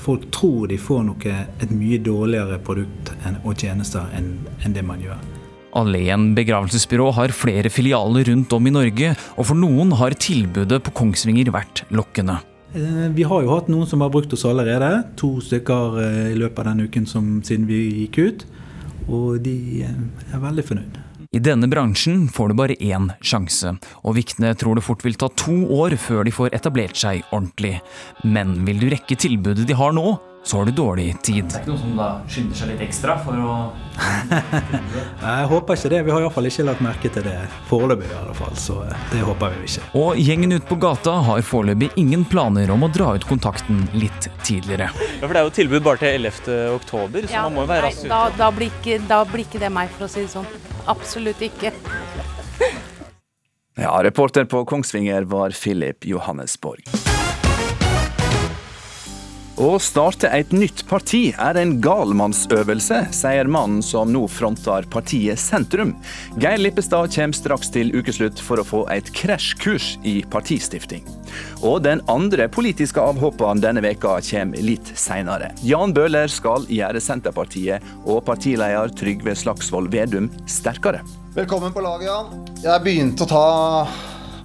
Folk 0.00 0.30
tror 0.32 0.70
de 0.70 0.78
får 0.80 1.02
noe, 1.08 1.36
et 1.60 1.74
mye 1.74 1.98
dårligere 2.00 2.62
produkt 2.64 3.10
og 3.42 3.52
tjenester 3.58 4.06
enn, 4.16 4.36
enn 4.62 4.76
det 4.76 4.86
man 4.86 5.02
gjør. 5.02 5.29
Alleen 5.78 6.32
begravelsesbyrå 6.34 7.10
har 7.14 7.34
flere 7.34 7.70
filialer 7.70 8.26
rundt 8.30 8.52
om 8.56 8.66
i 8.66 8.72
Norge, 8.74 9.12
og 9.38 9.46
for 9.50 9.58
noen 9.58 9.92
har 10.00 10.16
tilbudet 10.18 10.80
på 10.86 10.94
Kongsvinger 11.02 11.52
vært 11.54 11.84
lokkende. 11.94 12.40
Eh, 12.74 13.06
vi 13.14 13.26
har 13.26 13.42
jo 13.42 13.52
hatt 13.54 13.70
noen 13.70 13.86
som 13.86 14.02
har 14.04 14.10
brukt 14.14 14.32
oss 14.34 14.46
allerede. 14.46 15.04
To 15.18 15.36
stykker 15.42 16.00
eh, 16.04 16.24
i 16.34 16.38
løpet 16.38 16.62
av 16.62 16.72
den 16.72 16.86
uken 16.86 17.06
som, 17.06 17.38
siden 17.46 17.68
vi 17.70 17.84
gikk 18.04 18.18
ut. 18.18 18.44
Og 19.10 19.40
de 19.42 19.86
eh, 19.86 20.02
er 20.30 20.42
veldig 20.42 20.66
fornøyd. 20.66 21.00
I 21.30 21.38
denne 21.38 21.68
bransjen 21.70 22.24
får 22.34 22.50
du 22.50 22.56
bare 22.58 22.74
én 22.82 23.04
sjanse, 23.22 23.76
og 24.02 24.16
Vikne 24.16 24.50
tror 24.58 24.74
det 24.74 24.82
fort 24.82 25.04
vil 25.06 25.14
ta 25.14 25.28
to 25.38 25.60
år 25.76 25.94
før 25.94 26.24
de 26.26 26.32
får 26.34 26.56
etablert 26.56 26.98
seg 26.98 27.22
ordentlig. 27.30 27.76
Men 28.26 28.56
vil 28.66 28.82
du 28.82 28.88
rekke 28.90 29.14
tilbudet 29.14 29.68
de 29.68 29.76
har 29.78 29.94
nå, 29.94 30.16
så 30.42 30.56
har 30.56 30.64
du 30.64 30.72
dårlig 30.72 31.22
tid. 31.22 31.44
Det 31.44 31.58
er 31.58 31.60
ikke 31.60 31.70
noen 31.74 31.80
som 31.82 31.96
da 31.98 32.06
skynder 32.32 32.56
seg 32.56 32.70
litt 32.72 32.80
ekstra 32.86 33.16
for 33.20 33.36
å 33.36 33.56
Jeg 35.20 35.48
håper 35.50 35.76
ikke 35.76 35.90
det. 35.92 35.98
Vi 36.06 36.12
har 36.14 36.24
iallfall 36.24 36.48
ikke 36.48 36.64
lagt 36.64 36.80
merke 36.84 37.10
til 37.12 37.26
det 37.26 37.34
foreløpig. 37.68 38.08
i 38.08 38.16
alle 38.16 38.34
fall, 38.38 38.54
Så 38.56 38.78
eh, 38.86 39.02
det 39.12 39.20
håper 39.26 39.52
vi 39.58 39.68
ikke. 39.68 39.84
Og 40.00 40.16
gjengen 40.20 40.56
ute 40.56 40.66
på 40.70 40.78
gata 40.80 41.18
har 41.28 41.42
foreløpig 41.44 41.90
ingen 42.00 42.24
planer 42.24 42.72
om 42.72 42.86
å 42.86 42.90
dra 42.92 43.12
ut 43.18 43.26
kontakten 43.28 43.84
litt 43.92 44.30
tidligere. 44.46 44.88
Ja, 45.20 45.26
For 45.26 45.36
det 45.36 45.42
er 45.42 45.48
jo 45.50 45.54
tilbud 45.60 45.84
bare 45.84 46.00
til 46.00 46.16
11. 46.30 46.58
oktober, 46.78 47.28
så 47.28 47.36
ja, 47.36 47.44
man 47.44 47.58
må 47.58 47.66
jo 47.66 47.72
være 47.74 47.86
rask 47.90 48.06
ute. 48.06 48.12
Da, 48.14 48.22
da, 48.40 48.50
blir 48.56 48.72
ikke, 48.72 48.98
da 49.10 49.22
blir 49.28 49.44
ikke 49.44 49.60
det 49.62 49.72
meg, 49.76 49.92
for 49.98 50.08
å 50.08 50.12
si 50.12 50.24
det 50.24 50.32
sånn. 50.32 50.48
Absolutt 50.88 51.44
ikke. 51.44 51.74
Ja, 53.80 53.94
reporter 54.04 54.44
på 54.48 54.64
Kongsvinger 54.68 55.28
var 55.30 55.52
Philip 55.56 56.04
Johannesborg. 56.08 57.09
Å 59.58 59.70
starte 59.82 60.28
et 60.30 60.52
nytt 60.54 60.84
parti 60.86 61.32
er 61.34 61.58
en 61.58 61.72
galmannsøvelse, 61.82 63.00
sier 63.14 63.48
mannen 63.50 63.82
som 63.82 64.12
nå 64.12 64.22
fronter 64.30 64.86
partiet 64.92 65.40
Sentrum. 65.42 65.96
Geir 66.38 66.60
Lippestad 66.62 67.10
kommer 67.10 67.34
straks 67.34 67.72
til 67.74 67.90
ukeslutt 67.90 68.38
for 68.40 68.62
å 68.62 68.66
få 68.66 68.84
et 68.94 69.10
krasjkurs 69.16 69.96
i 70.06 70.20
partistifting. 70.30 71.02
Og 71.66 71.82
den 71.82 72.02
andre 72.12 72.46
politiske 72.52 73.02
avhopperen 73.02 73.62
denne 73.62 73.82
veka 73.84 74.20
kommer 74.30 74.62
litt 74.62 74.92
seinere. 74.94 75.50
Jan 75.66 75.96
Bøhler 75.96 76.30
skal 76.30 76.68
gjøre 76.70 77.02
Senterpartiet 77.02 77.84
og 78.04 78.22
partileder 78.30 78.94
Trygve 78.94 79.34
Slagsvold 79.34 79.90
Vedum 79.90 80.30
sterkere. 80.46 81.02
Velkommen 81.34 81.74
på 81.74 81.82
laget, 81.84 82.06
Jan. 82.06 82.46
Jeg 82.62 82.86
begynte 82.86 83.26
å 83.26 83.32
ta 83.34 83.44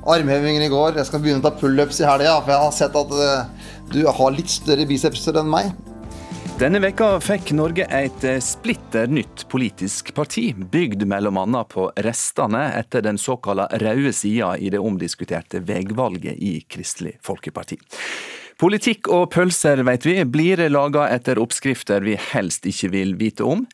armhevinger 0.05 0.65
i 0.65 0.73
går. 0.73 0.99
Jeg 0.99 1.09
skal 1.09 1.21
begynne 1.23 1.41
å 1.41 1.47
ta 1.47 1.53
pullups 1.57 2.01
i 2.01 2.09
helga, 2.09 2.39
for 2.41 2.53
jeg 2.53 2.65
har 2.65 2.75
sett 2.75 2.99
at 2.99 3.15
eh, 3.15 3.64
du 3.91 4.05
har 4.07 4.33
litt 4.35 4.49
større 4.49 4.87
bicepser 4.89 5.37
enn 5.41 5.51
meg. 5.51 5.73
Denne 6.55 6.79
veka 6.79 7.17
fikk 7.19 7.49
Norge 7.51 7.83
et 7.91 8.23
eh, 8.23 8.37
splitter 8.39 9.09
nytt 9.11 9.43
politisk 9.51 10.13
parti, 10.15 10.53
bygd 10.55 11.03
bl.a. 11.03 11.63
på 11.67 11.89
restene 12.05 12.69
etter 12.77 13.03
den 13.03 13.19
såkalla 13.19 13.67
røde 13.81 14.13
sida 14.15 14.53
i 14.55 14.71
det 14.71 14.79
omdiskuterte 14.79 15.59
veivalget 15.67 16.39
i 16.39 16.61
Kristelig 16.71 17.17
Folkeparti. 17.27 17.75
Politikk 18.55 19.09
og 19.11 19.33
pølser, 19.35 19.81
vet 19.83 20.05
vi, 20.07 20.13
blir 20.23 20.61
laga 20.71 21.09
etter 21.11 21.41
oppskrifter 21.43 22.05
vi 22.07 22.13
helst 22.31 22.63
ikke 22.69 22.93
vil 22.93 23.11
vite 23.19 23.43
om. 23.43 23.65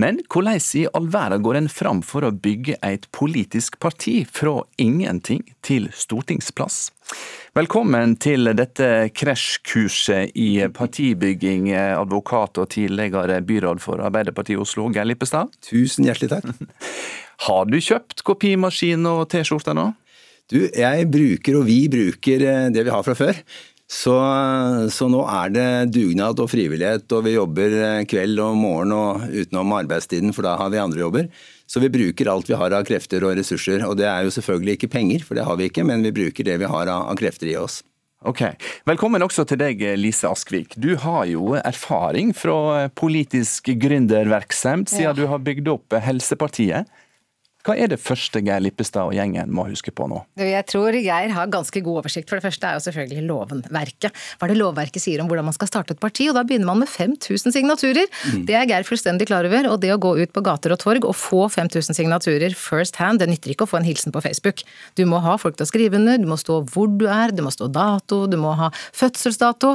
Men 0.00 0.22
hvordan 0.32 0.56
i 0.80 0.86
all 0.96 1.10
verden 1.12 1.44
går 1.44 1.58
en 1.60 1.68
fram 1.68 2.00
for 2.00 2.24
å 2.24 2.32
bygge 2.32 2.78
et 2.80 3.04
politisk 3.12 3.76
parti 3.84 4.22
fra 4.24 4.62
ingenting 4.80 5.44
til 5.60 5.90
stortingsplass? 5.92 6.86
Velkommen 7.58 8.12
til 8.22 8.46
dette 8.54 9.10
krasjkurset 9.10 10.36
i 10.38 10.50
partibygging, 10.70 11.72
advokat 11.74 12.60
og 12.62 12.68
tidligere 12.70 13.40
byråd 13.42 13.82
for 13.82 14.02
Arbeiderpartiet 14.06 14.60
Oslo, 14.62 14.86
Geir 14.94 15.08
Lippestad. 15.10 15.50
Tusen 15.66 16.06
hjertelig 16.06 16.30
takk. 16.36 16.46
Har 17.46 17.66
du 17.66 17.80
kjøpt 17.80 18.22
kopimaskin 18.26 19.06
og 19.10 19.24
T-skjorte 19.32 19.74
nå? 19.74 19.88
Du, 20.50 20.58
jeg 20.66 21.06
bruker 21.10 21.60
og 21.60 21.66
vi 21.68 21.84
bruker 21.90 22.42
eh, 22.42 22.68
det 22.74 22.82
vi 22.86 22.90
har 22.90 23.04
fra 23.06 23.14
før. 23.14 23.36
Så, 23.90 24.14
så, 24.94 25.08
nå 25.10 25.24
er 25.26 25.50
det 25.50 25.68
dugnad 25.96 26.38
og 26.38 26.46
frivillighet, 26.52 27.10
og 27.10 27.24
vi 27.26 27.32
jobber 27.34 27.72
eh, 27.74 28.02
kveld 28.06 28.38
og 28.38 28.54
morgen 28.54 28.94
og 28.94 29.24
utenom 29.26 29.74
arbeidstiden, 29.80 30.30
for 30.36 30.46
da 30.46 30.52
har 30.60 30.70
vi 30.70 30.78
andre 30.78 31.02
jobber. 31.02 31.26
Så 31.66 31.82
vi 31.82 31.90
bruker 31.90 32.30
alt 32.30 32.46
vi 32.46 32.58
har 32.58 32.76
av 32.76 32.86
krefter 32.86 33.26
og 33.26 33.34
ressurser. 33.40 33.82
Og 33.88 33.96
det 33.98 34.06
er 34.06 34.22
jo 34.22 34.34
selvfølgelig 34.36 34.78
ikke 34.78 34.92
penger, 34.94 35.26
for 35.26 35.34
det 35.34 35.46
har 35.48 35.58
vi 35.58 35.66
ikke, 35.66 35.82
men 35.86 36.06
vi 36.06 36.14
bruker 36.14 36.46
det 36.46 36.60
vi 36.62 36.70
har 36.70 36.92
av 36.94 37.18
krefter 37.18 37.50
i 37.50 37.58
oss. 37.58 37.80
Ok. 38.30 38.44
Velkommen 38.86 39.26
også 39.26 39.42
til 39.48 39.58
deg, 39.58 39.82
Lise 39.98 40.30
Askvik. 40.30 40.78
Du 40.78 40.92
har 41.02 41.26
jo 41.26 41.56
erfaring 41.58 42.30
fra 42.36 42.86
politisk 42.94 43.72
gründervirksomhet 43.80 44.92
siden 44.92 45.08
ja. 45.08 45.16
du 45.18 45.26
har 45.32 45.42
bygd 45.42 45.70
opp 45.72 45.98
Helsepartiet. 46.04 46.86
Hva 47.66 47.74
er 47.76 47.90
det 47.92 47.98
første 48.00 48.40
Geir 48.40 48.62
Lippestad 48.64 49.10
og 49.10 49.12
gjengen 49.12 49.50
må 49.52 49.66
huske 49.68 49.92
på 49.92 50.06
nå? 50.08 50.22
Jeg 50.40 50.64
tror 50.70 50.96
Geir 50.96 51.32
har 51.36 51.50
ganske 51.52 51.82
god 51.84 52.00
oversikt. 52.00 52.30
For 52.30 52.40
det 52.40 52.46
første 52.46 52.68
er 52.68 52.78
jo 52.78 52.84
selvfølgelig 52.86 53.24
lovenverket. 53.28 54.16
Hva 54.38 54.46
er 54.46 54.54
det 54.54 54.60
lovverket 54.60 55.04
sier 55.04 55.20
om 55.20 55.28
hvordan 55.28 55.44
man 55.50 55.56
skal 55.56 55.68
starte 55.68 55.92
et 55.92 56.00
parti? 56.00 56.30
Og 56.30 56.38
da 56.38 56.44
begynner 56.46 56.70
man 56.70 56.80
med 56.80 56.88
5000 56.88 57.52
signaturer. 57.52 58.08
Mm. 58.32 58.46
Det 58.48 58.56
er 58.56 58.64
Geir 58.70 58.88
fullstendig 58.88 59.28
klar 59.28 59.48
over. 59.48 59.68
Og 59.74 59.76
det 59.82 59.92
å 59.92 59.98
gå 60.00 60.14
ut 60.22 60.32
på 60.32 60.44
gater 60.46 60.72
og 60.72 60.80
torg 60.80 61.04
og 61.04 61.16
få 61.20 61.42
5000 61.52 61.98
signaturer 61.98 62.56
first 62.56 62.96
hand, 63.02 63.20
det 63.20 63.28
nytter 63.28 63.52
ikke 63.52 63.68
å 63.68 63.72
få 63.74 63.82
en 63.82 63.88
hilsen 63.90 64.14
på 64.14 64.24
Facebook. 64.24 64.64
Du 64.96 65.04
må 65.10 65.20
ha 65.20 65.36
folk 65.40 65.60
til 65.60 65.68
å 65.68 65.70
skrive 65.70 66.00
under, 66.00 66.16
du 66.16 66.30
må 66.30 66.40
stå 66.40 66.62
hvor 66.72 66.88
du 66.88 67.04
er, 67.12 67.36
du 67.36 67.44
må 67.44 67.52
stå 67.52 67.68
dato, 67.68 68.22
du 68.30 68.38
må 68.40 68.54
ha 68.56 68.70
fødselsdato. 68.96 69.74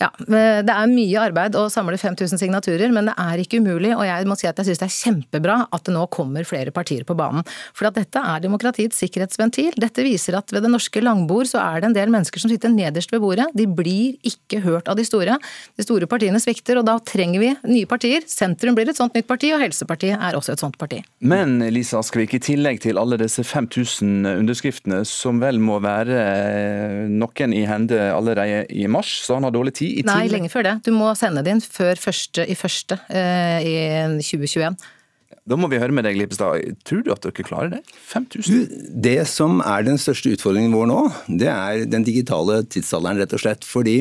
Ja, 0.00 0.08
det 0.24 0.72
er 0.72 0.88
mye 0.88 1.28
arbeid 1.28 1.60
å 1.60 1.66
samle 1.72 2.00
5000 2.00 2.40
signaturer, 2.40 2.88
men 2.94 3.12
det 3.12 3.18
er 3.20 3.44
ikke 3.44 3.60
umulig. 3.60 3.92
Og 3.98 4.06
jeg 4.08 4.32
må 4.32 4.38
si 4.40 4.48
at 4.48 4.56
jeg 4.62 4.72
syns 4.72 4.80
det 4.80 4.88
er 4.88 4.96
kjempebra 4.96 5.60
at 5.68 5.84
det 5.84 5.92
nå 5.92 6.08
kommer 6.14 6.48
flere 6.48 6.72
partier 6.72 7.04
på 7.04 7.17
banen. 7.18 7.46
For 7.76 7.88
at 7.88 7.98
dette 7.98 8.22
er 8.22 8.44
demokratiets 8.44 8.98
sikkerhetsventil. 9.02 9.74
Dette 9.80 10.04
viser 10.06 10.38
at 10.38 10.52
ved 10.54 10.64
det 10.64 10.72
norske 10.72 11.02
langbord 11.02 11.50
så 11.50 11.60
er 11.62 11.82
det 11.82 11.90
en 11.90 11.96
del 11.96 12.12
mennesker 12.14 12.42
som 12.42 12.52
sitter 12.52 12.72
nederst 12.72 13.12
ved 13.14 13.22
bordet. 13.24 13.48
De 13.58 13.66
blir 13.68 14.16
ikke 14.26 14.62
hørt 14.64 14.88
av 14.90 14.98
de 14.98 15.06
store. 15.06 15.38
De 15.78 15.86
store 15.86 16.08
partiene 16.10 16.40
svikter, 16.42 16.80
og 16.80 16.86
da 16.88 16.98
trenger 17.02 17.42
vi 17.42 17.52
nye 17.68 17.88
partier. 17.90 18.24
Sentrum 18.28 18.76
blir 18.78 18.90
et 18.90 18.98
sånt 18.98 19.16
nytt 19.16 19.28
parti, 19.28 19.52
og 19.54 19.62
Helsepartiet 19.62 20.18
er 20.18 20.38
også 20.38 20.54
et 20.54 20.64
sånt 20.64 20.78
parti. 20.80 21.02
Men 21.20 21.58
Lisa 21.74 22.00
Askvik, 22.02 22.36
i 22.38 22.42
tillegg 22.42 22.82
til 22.84 23.00
alle 23.00 23.18
disse 23.20 23.44
5000 23.46 24.28
underskriftene, 24.36 25.02
som 25.08 25.42
vel 25.42 25.60
må 25.62 25.78
være 25.84 26.18
eh, 26.18 27.06
noen 27.10 27.54
i 27.56 27.64
hende 27.68 27.98
allerede 28.14 28.64
i 28.74 28.86
mars, 28.90 29.10
så 29.24 29.38
han 29.38 29.46
har 29.48 29.54
dårlig 29.54 29.74
tid? 29.80 30.04
Nei, 30.08 30.26
lenge 30.30 30.50
før 30.52 30.66
det. 30.66 30.76
Du 30.86 30.92
må 30.94 31.10
sende 31.18 31.44
det 31.44 31.56
inn 31.56 31.64
før 31.64 31.98
første 32.00 32.46
i 32.48 32.56
første 32.58 33.00
eh, 33.08 33.58
i 33.64 33.74
2021. 34.22 34.78
Da 35.48 35.56
må 35.56 35.70
vi 35.72 35.78
høre 35.80 35.94
med 35.96 36.04
deg, 36.04 36.18
Lippestad. 36.18 36.76
Tror 36.88 37.04
du 37.04 37.12
at 37.14 37.24
dere 37.24 37.46
klarer 37.46 37.72
det? 37.72 37.80
5000? 38.10 38.66
Det 39.08 39.20
som 39.30 39.62
er 39.64 39.86
den 39.86 40.00
største 40.00 40.34
utfordringen 40.36 40.74
vår 40.76 40.90
nå, 40.90 41.00
det 41.40 41.48
er 41.48 41.86
den 41.88 42.04
digitale 42.04 42.60
tidsalderen, 42.68 43.22
rett 43.22 43.32
og 43.36 43.42
slett. 43.42 43.64
Fordi 43.68 43.96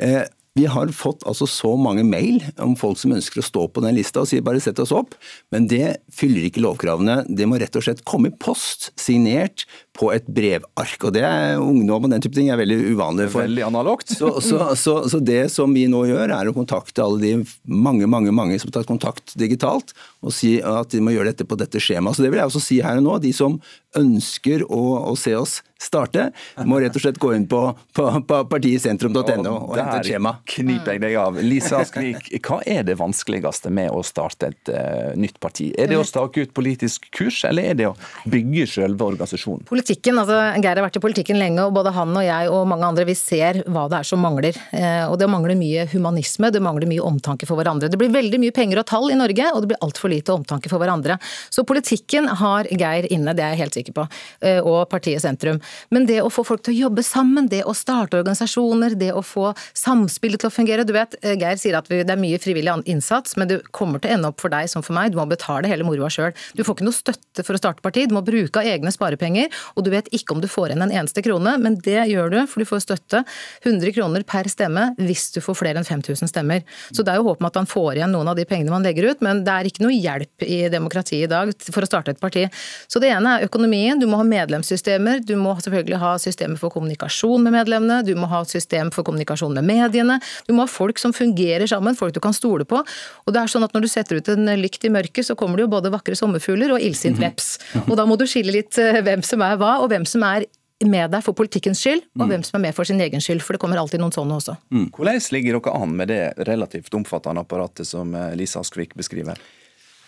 eh, 0.00 0.22
vi 0.56 0.64
har 0.66 0.88
fått 0.88 1.24
altså 1.28 1.44
så 1.46 1.74
mange 1.76 2.00
mail 2.06 2.40
om 2.64 2.72
folk 2.80 2.96
som 2.96 3.12
ønsker 3.12 3.42
å 3.42 3.44
stå 3.44 3.66
på 3.68 3.82
den 3.84 3.96
lista 3.98 4.22
og 4.22 4.30
sier 4.30 4.44
bare 4.44 4.60
sett 4.64 4.78
oss 4.80 4.94
opp, 4.96 5.12
men 5.52 5.66
det 5.68 5.98
fyller 6.16 6.46
ikke 6.48 6.62
lovkravene. 6.64 7.18
Det 7.28 7.44
må 7.48 7.58
rett 7.60 7.76
og 7.76 7.84
slett 7.84 8.00
komme 8.08 8.30
i 8.30 8.36
post, 8.40 8.88
signert 8.96 9.66
på 9.96 10.08
et 10.14 10.24
brevark. 10.32 10.96
og 11.04 11.12
det 11.16 11.24
er 11.28 11.60
Ungdom 11.60 12.08
og 12.08 12.12
den 12.12 12.24
type 12.24 12.36
ting 12.36 12.48
er 12.52 12.60
veldig 12.60 12.78
uvanlig. 12.94 13.28
For. 13.34 13.44
Veldig 13.44 13.66
analogt. 13.66 14.14
Så, 14.16 14.32
så, 14.44 14.62
så, 14.80 14.96
så, 15.12 15.20
det 15.20 15.50
som 15.52 15.76
vi 15.76 15.84
nå 15.92 16.06
gjør, 16.08 16.32
er 16.32 16.48
å 16.48 16.56
kontakte 16.56 17.04
alle 17.04 17.20
de 17.20 17.34
mange 17.68 18.08
mange, 18.08 18.32
mange 18.32 18.56
som 18.60 18.70
har 18.70 18.78
tatt 18.78 18.90
kontakt 18.90 19.36
digitalt, 19.36 19.92
og 20.24 20.32
si 20.36 20.56
at 20.64 20.92
de 20.92 21.04
må 21.04 21.12
gjøre 21.12 21.34
dette 21.34 21.48
på 21.48 21.60
dette 21.60 21.82
skjemaet. 21.82 22.16
Så 22.16 22.24
det 22.24 22.32
vil 22.32 22.40
jeg 22.40 22.52
også 22.52 22.64
si 22.64 22.80
her 22.84 23.00
og 23.02 23.08
nå. 23.10 23.20
De 23.20 23.36
som 23.36 23.60
ønsker 23.96 24.64
å, 24.68 24.82
å 25.12 25.16
se 25.20 25.36
oss 25.36 25.60
starte, 25.76 26.30
må 26.64 26.80
rett 26.80 26.96
og 26.96 27.02
slett 27.02 27.18
gå 27.20 27.32
inn 27.36 27.44
på, 27.48 27.60
på, 27.96 28.04
på 28.28 28.38
partisentrum.no 28.48 29.52
og, 29.52 29.74
hente 29.76 29.98
et 30.00 30.08
skjema. 30.08 30.36
kniper 30.48 30.96
jeg 30.96 31.02
deg 31.04 31.16
av. 31.20 31.36
Lisa 31.44 31.82
Askvik, 31.82 32.30
hva 32.46 32.62
er 32.64 32.86
det 32.88 32.96
vanskeligste 33.00 33.72
med 33.74 33.92
å 33.92 34.00
starte 34.06 34.50
et 34.52 34.72
uh, 34.72 35.12
nytt 35.18 35.38
parti? 35.42 35.68
Er 35.76 35.90
det 35.90 35.98
å 36.00 36.06
stake 36.06 36.46
ut 36.46 36.54
politisk 36.56 37.10
kurs, 37.14 37.42
eller 37.48 37.72
er 37.72 37.78
det 37.78 37.88
å 37.90 37.94
bygge 38.32 38.66
selve 38.72 39.04
organisasjonen? 39.04 39.66
Politikken, 39.68 40.16
altså 40.22 40.38
Geir 40.56 40.80
har 40.80 40.86
vært 40.86 40.98
i 40.98 41.04
politikken 41.04 41.40
lenge, 41.40 41.66
og 41.66 41.76
både 41.76 41.92
han 41.96 42.14
og 42.16 42.24
jeg 42.24 42.52
og 42.52 42.64
mange 42.72 42.88
andre 42.88 43.06
vi 43.08 43.16
ser 43.18 43.60
hva 43.66 43.86
det 43.92 44.00
er 44.00 44.08
som 44.08 44.22
mangler. 44.24 44.56
Uh, 44.72 45.04
og 45.10 45.18
Det 45.20 45.30
mangler 45.30 45.58
mye 45.60 45.86
humanisme, 45.92 46.50
det 46.54 46.64
mangler 46.64 46.88
mye 46.90 47.04
omtanke 47.04 47.48
for 47.48 47.60
hverandre. 47.60 47.92
Det 47.92 48.00
blir 48.00 48.14
veldig 48.14 48.40
mye 48.42 48.56
penger 48.56 48.80
og 48.80 48.88
tall 48.88 49.10
i 49.12 49.18
Norge, 49.18 49.52
og 49.52 49.62
det 49.62 49.72
blir 49.74 49.84
altfor 49.84 50.12
lite 50.12 50.32
omtanke 50.32 50.72
for 50.72 50.80
hverandre. 50.80 51.20
Så 51.52 51.66
politikken 51.68 52.30
har 52.40 52.68
Geir 52.72 53.10
inne, 53.12 53.36
det 53.36 53.44
er 53.44 53.54
jeg 53.54 53.66
helt 53.66 53.80
sikker 53.80 54.00
på, 54.00 54.08
uh, 54.08 54.60
og 54.64 54.86
partiet 54.88 55.20
Sentrum. 55.20 55.60
Men 55.90 56.06
det 56.08 56.20
å 56.22 56.30
få 56.32 56.44
folk 56.46 56.64
til 56.66 56.74
å 56.74 56.80
jobbe 56.86 57.04
sammen, 57.06 57.48
det 57.52 57.64
å 57.64 57.74
starte 57.76 58.18
organisasjoner, 58.20 58.96
det 58.98 59.12
å 59.16 59.22
få 59.24 59.52
samspillet 59.76 60.42
til 60.42 60.50
å 60.50 60.54
fungere 60.54 60.86
Du 60.86 60.92
vet, 60.92 61.16
eh, 61.22 61.36
Geir 61.36 61.58
sier 61.60 61.76
at 61.78 61.88
det 61.88 62.10
er 62.10 62.20
mye 62.20 62.38
frivillig 62.42 62.74
innsats, 62.86 63.36
men 63.36 63.48
det 63.48 63.60
kommer 63.72 64.00
til 64.00 64.10
å 64.10 64.14
ende 64.14 64.30
opp 64.30 64.40
for 64.40 64.52
deg 64.52 64.68
som 64.70 64.82
for 64.82 64.94
meg. 64.96 65.12
Du 65.12 65.18
må 65.18 65.26
betale 65.28 65.68
hele 65.70 65.86
moroa 65.86 66.10
sjøl. 66.12 66.34
Du 66.54 66.62
får 66.64 66.76
ikke 66.76 66.88
noe 66.88 66.96
støtte 66.96 67.44
for 67.44 67.56
å 67.56 67.60
starte 67.60 67.82
parti, 67.84 68.06
du 68.06 68.14
må 68.14 68.24
bruke 68.24 68.60
av 68.60 68.68
egne 68.68 68.92
sparepenger, 68.94 69.50
og 69.76 69.84
du 69.84 69.90
vet 69.90 70.08
ikke 70.14 70.36
om 70.36 70.42
du 70.42 70.48
får 70.50 70.70
igjen 70.72 70.86
en 70.86 70.94
eneste 70.94 71.22
krone, 71.24 71.56
men 71.62 71.78
det 71.84 72.08
gjør 72.10 72.32
du, 72.32 72.38
for 72.50 72.62
du 72.62 72.68
får 72.68 72.84
støtte 72.84 73.22
100 73.64 73.92
kroner 73.96 74.24
per 74.28 74.48
stemme 74.50 74.90
hvis 75.00 75.28
du 75.34 75.40
får 75.44 75.58
flere 75.58 75.82
enn 75.82 75.88
5000 75.88 76.30
stemmer. 76.30 76.64
Så 76.90 77.04
det 77.04 77.14
er 77.14 77.20
jo 77.20 77.28
håp 77.30 77.42
om 77.42 77.48
at 77.48 77.58
han 77.60 77.68
får 77.70 77.98
igjen 77.98 78.14
noen 78.14 78.30
av 78.32 78.38
de 78.38 78.46
pengene 78.48 78.74
man 78.74 78.86
legger 78.86 79.10
ut, 79.10 79.24
men 79.24 79.42
det 79.46 79.54
er 79.54 79.70
ikke 79.70 79.84
noe 79.86 79.96
hjelp 79.96 80.46
i 80.46 80.60
demokratiet 80.72 81.26
i 81.26 81.32
dag 81.32 81.52
for 81.66 81.84
å 81.84 81.88
starte 81.88 82.14
et 82.14 82.22
parti. 82.22 82.46
Så 82.90 83.02
det 83.02 83.10
ene 83.14 83.36
er 83.36 83.46
økonomien, 83.48 84.00
du 84.00 84.08
må 84.10 84.20
ha 84.20 84.26
medlemssystemer, 84.26 85.22
du 85.26 85.34
må 85.40 85.55
selvfølgelig 85.64 86.00
ha 86.02 86.12
systemer 86.22 86.60
for 86.60 86.74
kommunikasjon 86.74 87.44
med 87.46 87.54
medlemmene, 87.56 88.02
du 88.06 88.14
må 88.18 88.28
ha 88.30 88.42
et 88.44 88.52
system 88.52 88.90
for 88.94 89.06
kommunikasjon 89.06 89.56
med 89.56 89.66
mediene. 89.66 90.18
Du 90.48 90.54
må 90.56 90.64
ha 90.64 90.70
folk 90.70 91.00
som 91.02 91.14
fungerer 91.16 91.66
sammen, 91.70 91.98
folk 91.98 92.14
du 92.16 92.20
kan 92.24 92.36
stole 92.36 92.66
på. 92.68 92.82
Og 93.24 93.34
det 93.34 93.42
er 93.42 93.52
sånn 93.52 93.64
at 93.66 93.74
Når 93.76 93.82
du 93.84 93.88
setter 93.92 94.16
ut 94.16 94.28
en 94.32 94.48
lykt 94.56 94.86
i 94.86 94.90
mørket, 94.92 95.26
så 95.26 95.34
kommer 95.36 95.58
det 95.58 95.66
jo 95.66 95.72
både 95.74 95.90
vakre 95.92 96.16
sommerfugler 96.16 96.72
og 96.72 96.80
illsint 96.80 97.18
mhm. 97.18 97.24
veps. 97.26 97.48
Og 97.86 97.96
da 97.98 98.06
må 98.08 98.16
du 98.16 98.24
skille 98.30 98.54
litt 98.54 98.78
eh, 98.80 99.02
hvem 99.04 99.24
som 99.26 99.42
er 99.44 99.58
hva, 99.60 99.78
og 99.82 99.90
hvem 99.92 100.06
som 100.08 100.24
er 100.24 100.46
med 100.84 101.10
deg 101.12 101.24
for 101.24 101.36
politikkens 101.36 101.80
skyld, 101.80 102.02
og 102.18 102.26
mm. 102.26 102.30
hvem 102.30 102.42
som 102.44 102.58
er 102.58 102.64
med 102.66 102.76
for 102.76 102.88
sin 102.88 103.00
egen 103.00 103.22
skyld. 103.24 103.40
For 103.44 103.56
det 103.56 103.62
kommer 103.62 103.80
alltid 103.80 104.00
noen 104.02 104.12
sånne 104.12 104.36
også. 104.36 104.56
Mm. 104.72 104.88
Hvordan 104.96 105.20
ligger 105.32 105.58
dere 105.58 105.76
an 105.76 105.94
med 105.96 106.12
det 106.12 106.22
relativt 106.48 106.96
omfattende 106.96 107.44
apparatet 107.44 107.88
som 107.88 108.12
Lise 108.12 108.36
Lisa 108.40 108.64
Askvik 108.64 108.92
beskriver? 108.96 109.40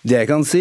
Det 0.06 0.14
jeg 0.14 0.28
kan 0.30 0.44
si, 0.46 0.60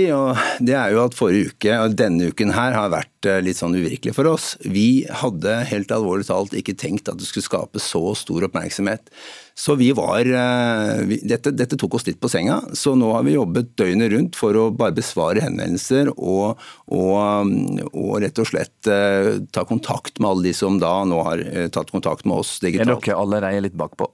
det 0.65 0.73
er 0.73 0.93
jo 0.95 1.03
at 1.03 1.15
forrige 1.15 1.51
uke 1.51 1.75
og 1.77 1.93
denne 1.99 2.31
uken 2.31 2.55
her 2.55 2.73
har 2.73 2.89
vært 2.89 3.27
eh, 3.29 3.41
litt 3.45 3.59
sånn 3.59 3.75
uvirkelig 3.77 4.15
for 4.17 4.29
oss. 4.31 4.55
Vi 4.65 5.05
hadde 5.21 5.59
helt 5.69 5.93
alvorlig 5.93 6.25
talt 6.29 6.55
ikke 6.57 6.73
tenkt 6.77 7.11
at 7.11 7.19
det 7.21 7.27
skulle 7.29 7.45
skape 7.45 7.81
så 7.81 8.01
stor 8.17 8.47
oppmerksomhet. 8.49 9.11
Så 9.57 9.77
vi 9.77 9.91
var 9.97 10.25
eh, 10.25 11.03
vi, 11.09 11.19
dette, 11.21 11.53
dette, 11.53 11.77
tok 11.77 11.99
oss 11.99 12.07
litt 12.09 12.19
på 12.21 12.31
senga, 12.33 12.59
så 12.73 12.95
nå 12.97 13.11
har 13.13 13.27
vi 13.27 13.37
jobbet 13.37 13.75
døgnet 13.77 14.11
rundt 14.15 14.39
for 14.39 14.57
å 14.57 14.67
bare 14.73 14.97
besvare 14.97 15.45
henvendelser 15.45 16.09
og, 16.15 16.57
og, 16.89 17.53
og 17.93 18.13
rett 18.23 18.41
og 18.41 18.49
slett 18.49 18.89
uh, 18.89 19.37
ta 19.53 19.65
kontakt 19.69 20.17
med 20.17 20.31
alle 20.31 20.49
de 20.49 20.53
som 20.57 20.81
da 20.81 20.93
nå 21.05 21.21
har 21.29 21.43
tatt 21.73 21.93
kontakt 21.93 22.25
med 22.25 22.41
oss 22.41 22.57
digitalt. 22.63 22.97
Er 22.97 23.13
dere 23.13 23.21
allerede 23.21 23.67
litt 23.69 23.77
bakpå? 23.77 24.09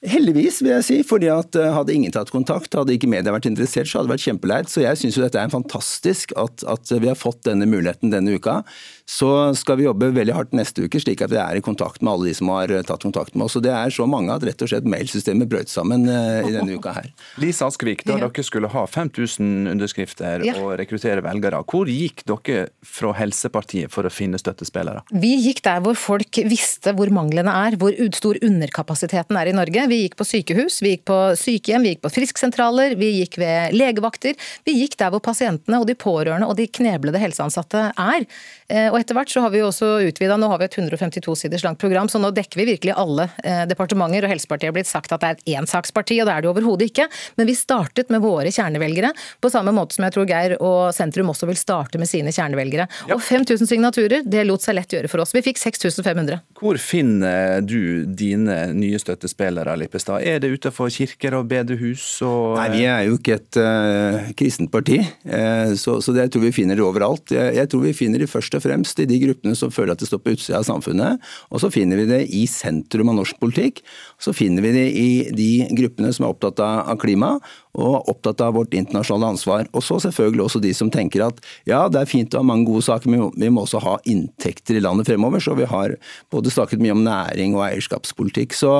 Heldigvis, 0.00 0.62
vil 0.64 0.70
jeg 0.72 0.84
si. 0.86 0.98
fordi 1.04 1.28
at 1.28 1.56
eh, 1.60 1.72
Hadde 1.76 1.92
ingen 1.92 2.12
tatt 2.14 2.30
kontakt, 2.32 2.72
hadde 2.72 2.94
ikke 2.96 3.10
media 3.12 3.34
vært 3.34 3.50
interessert, 3.50 3.88
så 3.90 3.98
hadde 3.98 4.08
det 4.08 4.14
vært 4.14 4.24
kjempeleit. 4.24 4.70
Så 4.72 4.80
jeg 4.80 4.96
syns 4.96 5.18
dette 5.20 5.42
er 5.42 5.52
fantastisk 5.52 6.32
at, 6.40 6.64
at, 6.64 6.92
vi 6.96 7.10
har 7.10 7.18
fått 7.20 7.42
denne 7.44 7.68
muligheten 7.68 8.12
denne 8.14 8.38
uka. 8.40 8.62
Så 9.10 9.28
skal 9.58 9.80
vi 9.80 9.88
jobbe 9.88 10.12
veldig 10.14 10.34
hardt 10.36 10.52
neste 10.54 10.84
uke, 10.86 11.00
slik 11.02 11.24
at 11.24 11.32
vi 11.32 11.38
er 11.42 11.58
i 11.58 11.62
kontakt 11.64 11.98
med 11.98 12.12
alle 12.12 12.28
de 12.28 12.34
som 12.38 12.50
har 12.52 12.70
eh, 12.70 12.84
tatt 12.86 13.02
kontakt 13.02 13.34
med 13.34 13.48
oss. 13.48 13.56
Og 13.58 13.64
Det 13.64 13.72
er 13.74 13.90
så 13.90 14.06
mange 14.06 14.30
at 14.30 14.44
rett 14.46 14.62
og 14.62 14.70
slett 14.70 14.86
mailsystemet 14.86 15.50
brøt 15.50 15.72
sammen 15.72 16.06
uh, 16.06 16.46
i 16.46 16.52
denne 16.54 16.76
uka 16.78 16.92
her. 16.94 17.08
Lise 17.42 17.66
Askvik, 17.66 18.04
da 18.06 18.20
ja. 18.20 18.28
dere 18.28 18.44
skulle 18.46 18.70
ha 18.70 18.84
5000 18.86 19.66
underskrifter 19.72 20.44
ja. 20.46 20.54
og 20.62 20.76
rekruttere 20.78 21.24
velgere, 21.26 21.58
hvor 21.66 21.90
gikk 21.90 22.22
dere 22.30 22.68
fra 22.86 23.10
Helsepartiet 23.18 23.90
for 23.90 24.06
å 24.06 24.12
finne 24.14 24.38
støttespillere? 24.38 25.02
Vi 25.10 25.32
gikk 25.48 25.64
der 25.66 25.82
hvor 25.82 25.98
folk 25.98 26.40
visste 26.46 26.94
hvor 26.94 27.10
manglene 27.10 27.56
er, 27.66 27.78
hvor 27.82 27.98
stor 28.14 28.38
underkapasiteten 28.46 29.40
er 29.42 29.50
i 29.50 29.56
Norge. 29.58 29.88
Vi 29.90 30.00
gikk 30.04 30.16
på 30.22 30.28
sykehus, 30.28 30.78
vi 30.86 30.94
gikk 30.94 31.04
på 31.10 31.18
sykehjem, 31.40 31.82
vi 31.82 31.96
gikk 31.96 32.04
på 32.06 32.14
frisksentraler, 32.14 32.94
vi 33.00 33.10
gikk 33.18 33.40
ved 33.42 33.74
legevakter. 33.74 34.38
Vi 34.70 34.78
gikk 34.84 34.94
der 35.02 35.10
hvor 35.10 35.24
pasientene 35.26 35.82
og 35.82 35.90
de 35.90 35.98
pårørende 35.98 36.46
og 36.46 36.54
de 36.62 36.70
kneblede 36.70 37.18
helseansatte 37.18 37.88
er. 37.90 38.30
Eh, 38.70 38.86
og 38.86 38.99
etter 39.00 39.16
hvert 39.16 39.32
så 39.32 39.42
har 39.44 39.52
vi 39.54 39.62
jo 39.62 39.68
også 39.70 39.88
utvida, 40.06 40.36
nå 40.40 40.48
har 40.52 40.60
vi 40.60 40.68
et 40.68 40.78
152 40.78 41.36
siders 41.42 41.64
langt 41.66 41.80
program, 41.80 42.08
så 42.10 42.20
nå 42.20 42.32
dekker 42.36 42.60
vi 42.60 42.68
virkelig 42.72 42.94
alle 42.98 43.28
eh, 43.44 43.64
departementer. 43.70 44.26
Og 44.26 44.34
Helsepartiet 44.34 44.70
har 44.70 44.76
blitt 44.76 44.90
sagt 44.90 45.12
at 45.14 45.22
det 45.22 45.30
er 45.30 45.38
et 45.38 45.60
ensaksparti, 45.60 46.20
og 46.22 46.28
det 46.28 46.36
er 46.36 46.44
det 46.44 46.50
overhodet 46.52 46.90
ikke. 46.90 47.08
Men 47.40 47.48
vi 47.50 47.56
startet 47.58 48.12
med 48.12 48.22
våre 48.24 48.52
kjernevelgere, 48.52 49.12
på 49.40 49.52
samme 49.52 49.74
måte 49.76 49.96
som 49.96 50.06
jeg 50.06 50.16
tror 50.16 50.28
Geir 50.30 50.56
og 50.58 50.94
sentrum 50.96 51.32
også 51.32 51.48
vil 51.50 51.58
starte 51.58 52.00
med 52.00 52.10
sine 52.10 52.32
kjernevelgere. 52.34 52.86
Ja. 53.08 53.16
Og 53.16 53.24
5000 53.24 53.70
signaturer, 53.70 54.24
det 54.26 54.46
lot 54.48 54.64
seg 54.64 54.78
lett 54.78 54.94
gjøre 54.94 55.10
for 55.10 55.24
oss. 55.24 55.34
Vi 55.36 55.44
fikk 55.44 55.60
6500. 55.60 56.40
Hvor 56.60 56.78
finner 56.80 57.60
du 57.64 58.04
dine 58.04 58.62
nye 58.76 59.00
støttespillere? 59.00 59.76
Lippestad? 59.80 60.24
Er 60.26 60.40
det 60.42 60.52
utenfor 60.56 60.90
kirker 60.92 61.38
og 61.38 61.48
bedehus? 61.50 62.04
Og... 62.26 62.58
Nei, 62.58 62.68
vi 62.74 62.84
er 62.90 63.06
jo 63.08 63.18
ikke 63.18 63.38
et 63.38 63.60
uh, 63.60 64.30
kristent 64.38 64.72
parti, 64.72 65.00
uh, 65.00 65.72
så, 65.78 65.98
så 66.04 66.14
det, 66.14 66.28
jeg 66.28 66.34
tror 66.34 66.46
vi 66.48 66.54
finner 66.54 66.78
det 66.78 66.84
overalt. 66.84 67.32
Jeg, 67.34 67.56
jeg, 67.56 67.70
tror 67.70 67.84
vi 67.86 67.94
finner 67.96 68.22
det 68.22 68.30
først 68.30 68.56
og 68.58 68.64
fremst 68.64 68.79
i 68.80 69.08
de 69.08 69.18
gruppene 69.22 69.56
som 69.58 69.72
føler 69.72 69.94
at 69.94 70.02
de 70.02 70.08
står 70.08 70.22
på 70.24 70.34
utsida 70.34 70.60
av 70.60 70.66
samfunnet, 70.68 71.20
og 71.50 71.62
så 71.62 71.70
finner 71.72 72.00
vi 72.00 72.08
det 72.10 72.20
i 72.36 72.44
sentrum 72.50 73.12
av 73.12 73.20
norsk 73.20 73.40
politikk. 73.42 73.82
Så 74.20 74.34
finner 74.36 74.64
vi 74.64 74.74
det 74.76 74.86
i 74.96 75.10
de 75.36 75.50
gruppene 75.78 76.12
som 76.14 76.26
er 76.26 76.34
opptatt 76.34 76.62
av 76.64 76.96
klima, 77.00 77.36
og 77.78 78.08
opptatt 78.10 78.40
av 78.42 78.56
vårt 78.56 78.74
internasjonale 78.74 79.34
ansvar. 79.34 79.68
Og 79.76 79.84
så 79.86 80.00
selvfølgelig 80.02 80.44
også 80.46 80.62
de 80.62 80.72
som 80.74 80.90
tenker 80.90 81.22
at 81.26 81.38
ja, 81.68 81.84
det 81.92 82.02
er 82.02 82.10
fint 82.10 82.34
å 82.34 82.42
ha 82.42 82.46
mange 82.46 82.66
gode 82.68 82.82
saker, 82.86 83.10
men 83.12 83.30
vi 83.38 83.50
må 83.52 83.64
også 83.64 83.82
ha 83.84 83.96
inntekter 84.10 84.78
i 84.78 84.82
landet 84.82 85.10
fremover. 85.10 85.42
Så 85.42 85.54
vi 85.58 85.68
har 85.70 85.94
både 86.34 86.52
snakket 86.52 86.82
mye 86.82 86.96
om 86.96 87.04
næring 87.06 87.54
og 87.58 87.64
eierskapspolitikk. 87.68 88.56
Så, 88.58 88.74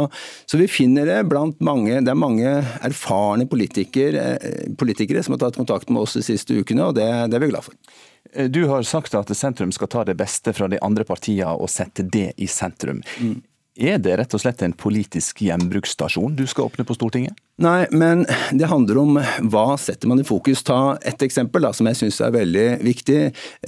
så 0.51 0.61
vi 0.61 0.71
finner 0.71 1.07
det 1.09 1.21
blant 1.31 1.59
mange 1.65 2.01
Det 2.01 2.11
er 2.11 2.19
mange 2.19 2.51
erfarne 2.87 3.47
politikere, 3.51 4.37
eh, 4.41 4.71
politikere 4.79 5.23
som 5.23 5.37
har 5.37 5.45
tatt 5.45 5.59
kontakt 5.61 5.91
med 5.91 6.03
oss 6.03 6.17
de 6.19 6.25
siste 6.27 6.57
ukene, 6.57 6.91
og 6.91 6.97
det, 6.99 7.07
det 7.31 7.39
er 7.39 7.45
vi 7.45 7.53
glad 7.53 7.69
for. 7.69 7.77
Du 8.53 8.65
har 8.71 8.83
sagt 8.87 9.15
at 9.19 9.31
sentrum 9.37 9.73
skal 9.75 9.89
ta 9.91 10.05
det 10.07 10.15
beste 10.21 10.53
fra 10.55 10.69
de 10.71 10.79
andre 10.85 11.05
partiene 11.09 11.51
og 11.57 11.71
sette 11.73 12.05
det 12.07 12.33
i 12.39 12.47
sentrum. 12.51 13.01
Mm. 13.19 13.41
Er 13.81 13.99
det 14.03 14.17
rett 14.19 14.35
og 14.37 14.43
slett 14.43 14.63
en 14.63 14.75
politisk 14.77 15.41
gjenbruksstasjon 15.47 16.35
du 16.37 16.45
skal 16.51 16.69
åpne 16.69 16.85
på 16.87 16.97
Stortinget? 16.99 17.39
Nei, 17.61 17.85
men 17.93 18.23
det 18.57 18.71
handler 18.71 18.99
om 19.03 19.19
hva 19.53 19.65
setter 19.77 20.09
man 20.09 20.23
i 20.23 20.25
fokus. 20.25 20.63
Ta 20.65 20.97
et 21.05 21.21
eksempel 21.27 21.67
da, 21.67 21.75
som 21.77 21.91
jeg 21.91 21.99
syns 21.99 22.21
er 22.25 22.33
veldig 22.33 22.67
viktig. 22.81 23.19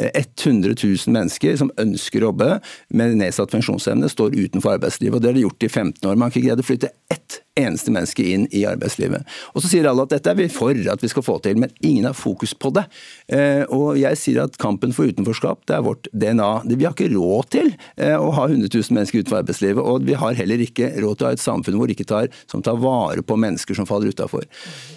100 0.00 0.72
000 0.80 1.12
mennesker 1.12 1.58
som 1.60 1.72
ønsker 1.76 2.24
å 2.24 2.30
jobbe 2.30 2.48
med 2.96 3.18
nedsatt 3.20 3.52
funksjonsevne, 3.52 4.08
står 4.08 4.38
utenfor 4.38 4.78
arbeidslivet. 4.78 5.18
og 5.18 5.20
Det 5.20 5.28
har 5.28 5.36
de 5.36 5.44
gjort 5.44 5.68
i 5.68 5.72
15 5.72 6.08
år. 6.08 6.16
Man 6.16 6.30
har 6.30 6.32
ikke 6.32 6.46
greid 6.46 6.64
å 6.64 6.68
flytte 6.70 6.94
ett 7.12 7.42
eneste 7.58 7.92
menneske 7.92 8.24
inn 8.24 8.46
i 8.56 8.64
arbeidslivet. 8.68 9.28
Og 9.52 9.62
Så 9.62 9.68
sier 9.68 9.86
alle 9.88 10.06
at 10.06 10.14
dette 10.14 10.30
er 10.30 10.38
vi 10.38 10.48
for 10.52 10.72
at 10.72 11.02
vi 11.02 11.10
skal 11.12 11.24
få 11.24 11.36
til, 11.44 11.58
men 11.60 11.72
ingen 11.84 12.08
har 12.08 12.16
fokus 12.16 12.54
på 12.54 12.72
det. 12.72 12.86
Eh, 13.28 13.64
og 13.68 13.98
jeg 14.00 14.18
sier 14.20 14.42
at 14.46 14.56
kampen 14.60 14.94
for 14.96 15.08
utenforskap 15.08 15.66
det 15.68 15.76
er 15.76 15.84
vårt 15.84 16.08
DNA. 16.12 16.50
Vi 16.72 16.86
har 16.86 16.96
ikke 16.96 17.12
råd 17.12 17.50
til 17.52 17.72
eh, 17.96 18.16
å 18.16 18.32
ha 18.32 18.46
100 18.48 18.72
000 18.72 18.96
mennesker 18.96 19.20
utenfor 19.20 19.42
arbeidslivet, 19.42 19.84
og 19.84 20.08
vi 20.08 20.16
har 20.16 20.38
heller 20.38 20.64
ikke 20.64 20.94
råd 20.96 21.18
til 21.18 21.26
å 21.26 21.30
ha 21.30 21.36
et 21.36 21.44
samfunn 21.44 21.76
hvor 21.80 21.92
ikke 21.92 22.08
tar, 22.08 22.32
som 22.50 22.64
tar 22.64 22.80
vare 22.80 23.24
på 23.24 23.36
mennesker 23.36 23.76
som 23.76 23.81
som 23.82 23.90
faller 23.90 24.14
utafor. 24.14 24.46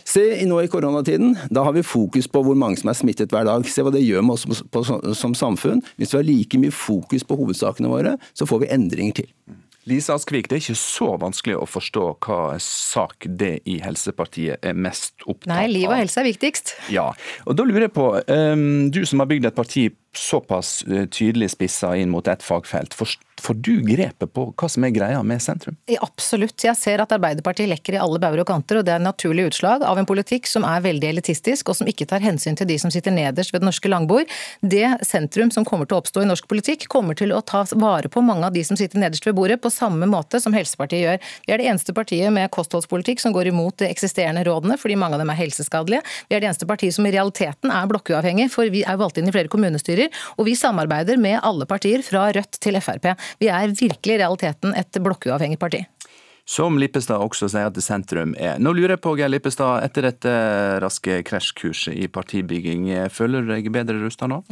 Se 0.07 0.23
nå 0.47 0.61
i 0.61 0.71
koronatiden, 0.71 1.35
da 1.49 1.65
har 1.67 1.75
vi 1.75 1.85
fokus 1.85 2.29
på 2.31 2.45
hvor 2.45 2.57
mange 2.57 2.79
som 2.81 2.93
er 2.93 2.97
smittet 2.97 3.33
hver 3.33 3.49
dag. 3.49 3.67
Se 3.69 3.83
hva 3.85 3.93
det 3.93 4.05
gjør 4.05 4.25
med 4.25 4.37
oss 4.37 4.63
på, 4.71 4.85
som 5.17 5.35
samfunn. 5.37 5.83
Hvis 5.99 6.13
vi 6.13 6.21
har 6.21 6.27
like 6.29 6.61
mye 6.61 6.73
fokus 6.73 7.25
på 7.27 7.37
hovedsakene 7.39 7.91
våre, 7.91 8.17
så 8.37 8.47
får 8.49 8.65
vi 8.65 8.73
endringer 8.77 9.23
til. 9.23 9.31
Lise 9.85 10.15
Askvik, 10.15 10.47
det 10.49 10.55
er 10.55 10.63
ikke 10.63 10.79
så 10.79 11.11
vanskelig 11.21 11.59
å 11.59 11.65
forstå 11.69 12.05
hva 12.25 12.55
sak 12.63 13.27
det 13.29 13.59
i 13.69 13.75
Helsepartiet 13.83 14.63
er 14.65 14.73
mest 14.73 15.13
opptatt 15.27 15.51
av. 15.51 15.59
Nei, 15.59 15.67
liv 15.69 15.85
og 15.91 15.99
helse 15.99 16.23
er 16.23 16.25
viktigst. 16.25 16.73
Ja, 16.93 17.11
og 17.45 17.59
da 17.59 17.67
lurer 17.67 17.85
jeg 17.85 17.93
på, 17.93 18.07
um, 18.25 18.87
du 18.89 19.03
som 19.05 19.21
har 19.21 19.29
bygd 19.29 19.51
et 19.51 19.59
parti 19.59 19.83
såpass 20.17 20.83
eh, 20.87 21.05
tydelig 21.05 21.51
spissa 21.55 21.95
inn 21.97 22.11
mot 22.13 22.27
et 22.27 22.43
fagfelt, 22.43 22.95
Får 23.41 23.53
du 23.59 23.81
grepet 23.83 24.31
på 24.33 24.45
hva 24.55 24.67
som 24.71 24.85
er 24.87 24.93
greia 24.95 25.19
med 25.27 25.41
sentrum? 25.43 25.75
Absolutt. 26.01 26.55
Jeg 26.63 26.77
ser 26.79 27.01
at 27.03 27.11
Arbeiderpartiet 27.13 27.67
lekker 27.67 27.97
i 27.97 27.99
alle 27.99 28.19
bauger 28.21 28.41
og 28.45 28.47
kanter, 28.47 28.79
og 28.79 28.85
det 28.87 28.93
er 28.93 29.01
en 29.01 29.07
naturlig 29.09 29.49
utslag 29.49 29.83
av 29.83 29.99
en 29.99 30.07
politikk 30.07 30.47
som 30.47 30.63
er 30.67 30.83
veldig 30.85 31.09
elitistisk, 31.11 31.69
og 31.69 31.77
som 31.77 31.89
ikke 31.91 32.07
tar 32.09 32.23
hensyn 32.23 32.55
til 32.55 32.69
de 32.69 32.77
som 32.79 32.93
sitter 32.93 33.13
nederst 33.13 33.51
ved 33.53 33.61
det 33.61 33.67
norske 33.67 33.91
langbord. 33.91 34.31
Det 34.63 34.87
sentrum 35.05 35.51
som 35.51 35.67
kommer 35.67 35.89
til 35.89 35.97
å 35.97 36.01
oppstå 36.01 36.23
i 36.23 36.29
norsk 36.29 36.47
politikk, 36.49 36.87
kommer 36.91 37.17
til 37.19 37.35
å 37.35 37.41
ta 37.43 37.65
vare 37.75 38.11
på 38.11 38.23
mange 38.23 38.47
av 38.47 38.55
de 38.55 38.63
som 38.65 38.79
sitter 38.79 39.03
nederst 39.03 39.27
ved 39.27 39.35
bordet, 39.37 39.59
på 39.61 39.73
samme 39.73 40.07
måte 40.09 40.39
som 40.41 40.55
Helsepartiet 40.55 41.03
gjør. 41.03 41.29
Vi 41.45 41.53
er 41.53 41.61
det 41.61 41.67
eneste 41.73 41.95
partiet 41.97 42.31
med 42.33 42.49
kostholdspolitikk 42.55 43.21
som 43.21 43.35
går 43.35 43.51
imot 43.51 43.77
de 43.83 43.91
eksisterende 43.91 44.45
rådene, 44.47 44.79
fordi 44.79 44.97
mange 45.01 45.19
av 45.19 45.25
dem 45.25 45.33
er 45.35 45.41
helseskadelige. 45.43 46.05
Vi 46.31 46.39
er 46.39 46.41
det 46.41 46.49
eneste 46.53 46.69
partiet 46.69 46.95
som 46.95 47.05
i 47.05 47.13
realiteten 47.13 47.73
er 47.73 47.91
blokkuavhengig, 47.91 48.47
for 48.55 48.71
vi 48.71 48.85
er 48.87 49.01
valgt 49.01 49.19
inn 49.19 49.27
i 49.27 49.35
flere 49.35 49.51
kommunestyrer, 49.51 50.04
og 50.37 50.47
vi 50.49 50.55
samarbeider 50.57 51.19
med 51.21 51.39
alle 51.43 51.67
partier, 51.69 52.03
fra 52.05 52.27
Rødt 52.35 52.59
til 52.61 52.79
Frp. 52.83 53.11
Vi 53.41 53.49
er 53.51 53.73
virkelig 53.73 54.17
i 54.17 54.21
realiteten 54.21 54.75
et 54.77 55.01
blokkuavhengig 55.01 55.59
parti. 55.61 55.83
Som 56.45 56.77
Lippestad 56.77 57.23
også 57.25 57.49
sier 57.49 57.71
at 57.71 57.79
sentrum 57.81 58.35
er. 58.37 58.59
Nå 58.61 58.75
lurer 58.77 58.93
jeg 58.93 59.01
på, 59.01 59.15
Geir 59.17 59.31
Lippestad, 59.33 59.81
etter 59.87 60.11
dette 60.11 60.35
raske 60.83 61.23
krasjkurset 61.25 61.97
i 61.97 62.05
partibygging, 62.05 62.91
føler 63.09 63.41
du 63.41 63.55
deg 63.55 63.71
bedre 63.73 63.97
rusta 64.03 64.29
nå? 64.29 64.43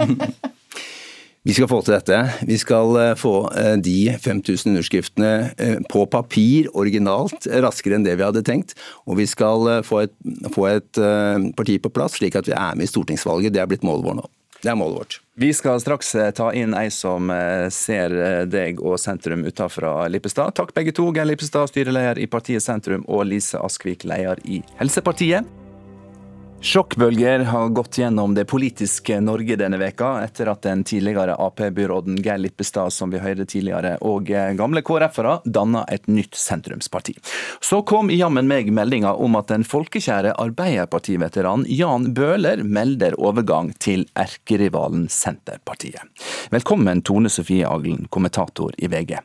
Vi 1.42 1.54
skal 1.56 1.66
få 1.66 1.80
til 1.82 1.96
dette. 1.96 2.18
Vi 2.46 2.54
skal 2.60 2.96
eh, 3.00 3.14
få 3.18 3.34
eh, 3.58 3.74
de 3.82 4.14
5000 4.14 4.70
underskriftene 4.70 5.30
eh, 5.58 5.80
på 5.90 6.04
papir 6.06 6.68
originalt 6.78 7.48
raskere 7.64 7.98
enn 7.98 8.06
det 8.06 8.14
vi 8.14 8.26
hadde 8.26 8.44
tenkt. 8.46 8.76
Og 9.10 9.18
vi 9.18 9.26
skal 9.26 9.82
få 9.86 10.04
et, 10.04 10.14
få 10.54 10.68
et 10.70 11.02
parti 11.58 11.80
på 11.82 11.90
plass 11.90 12.20
slik 12.20 12.38
at 12.38 12.46
vi 12.46 12.54
er 12.54 12.78
med 12.78 12.86
i 12.86 12.92
stortingsvalget. 12.92 13.54
Det 13.54 13.62
er 13.62 13.70
blitt 13.70 13.86
målet 13.86 14.06
vårt 14.06 14.20
nå. 14.22 14.30
Det 14.62 14.70
er 14.70 14.78
målet 14.78 14.98
vårt. 14.98 15.20
Vi 15.34 15.48
skal 15.54 15.80
straks 15.82 16.14
eh, 16.14 16.30
ta 16.30 16.52
inn 16.54 16.74
ei 16.78 16.86
som 16.94 17.30
eh, 17.34 17.66
ser 17.74 18.14
eh, 18.14 18.42
deg 18.46 18.82
og 18.84 19.00
sentrum 19.00 19.42
utafra 19.48 20.06
Lippestad. 20.12 20.54
Takk 20.54 20.70
begge 20.76 20.94
to, 20.94 21.08
Geir 21.14 21.26
Lippestad, 21.26 21.72
styreleder 21.72 22.20
i 22.22 22.28
partiet 22.30 22.62
Sentrum, 22.62 23.02
og 23.08 23.26
Lise 23.26 23.58
Askvik, 23.58 24.06
leder 24.06 24.38
i 24.46 24.62
Helsepartiet. 24.78 25.61
Sjokkbølger 26.62 27.38
har 27.38 27.68
gått 27.68 27.98
gjennom 27.98 28.34
det 28.34 28.44
politiske 28.44 29.16
Norge 29.20 29.56
denne 29.58 29.80
veka, 29.80 30.12
etter 30.22 30.46
at 30.52 30.62
den 30.62 30.84
tidligere 30.86 31.34
Ap-byråden 31.34 32.20
Geir 32.22 32.38
Lippestad 32.38 32.94
som 32.94 33.10
vi 33.10 33.18
hørte 33.18 33.48
tidligere, 33.50 33.96
og 33.98 34.30
gamle 34.30 34.84
KrF-ere 34.86 35.40
danna 35.42 35.82
et 35.90 36.06
nytt 36.06 36.38
sentrumsparti. 36.38 37.16
Så 37.58 37.82
kom 37.82 38.14
jammen 38.14 38.46
meg 38.46 38.70
meldinga 38.70 39.16
om 39.18 39.34
at 39.42 39.50
den 39.50 39.66
folkekjære 39.66 40.36
Arbeiderpartiveteran 40.38 41.66
Jan 41.66 42.12
Bøhler 42.14 42.62
melder 42.62 43.18
overgang 43.18 43.74
til 43.82 44.06
erkerivalen 44.14 45.08
Senterpartiet. 45.10 46.06
Velkommen 46.54 47.02
Tone 47.02 47.32
Sofie 47.32 47.66
Aglen, 47.66 48.06
kommentator 48.06 48.70
i 48.78 48.86
VG. 48.86 49.18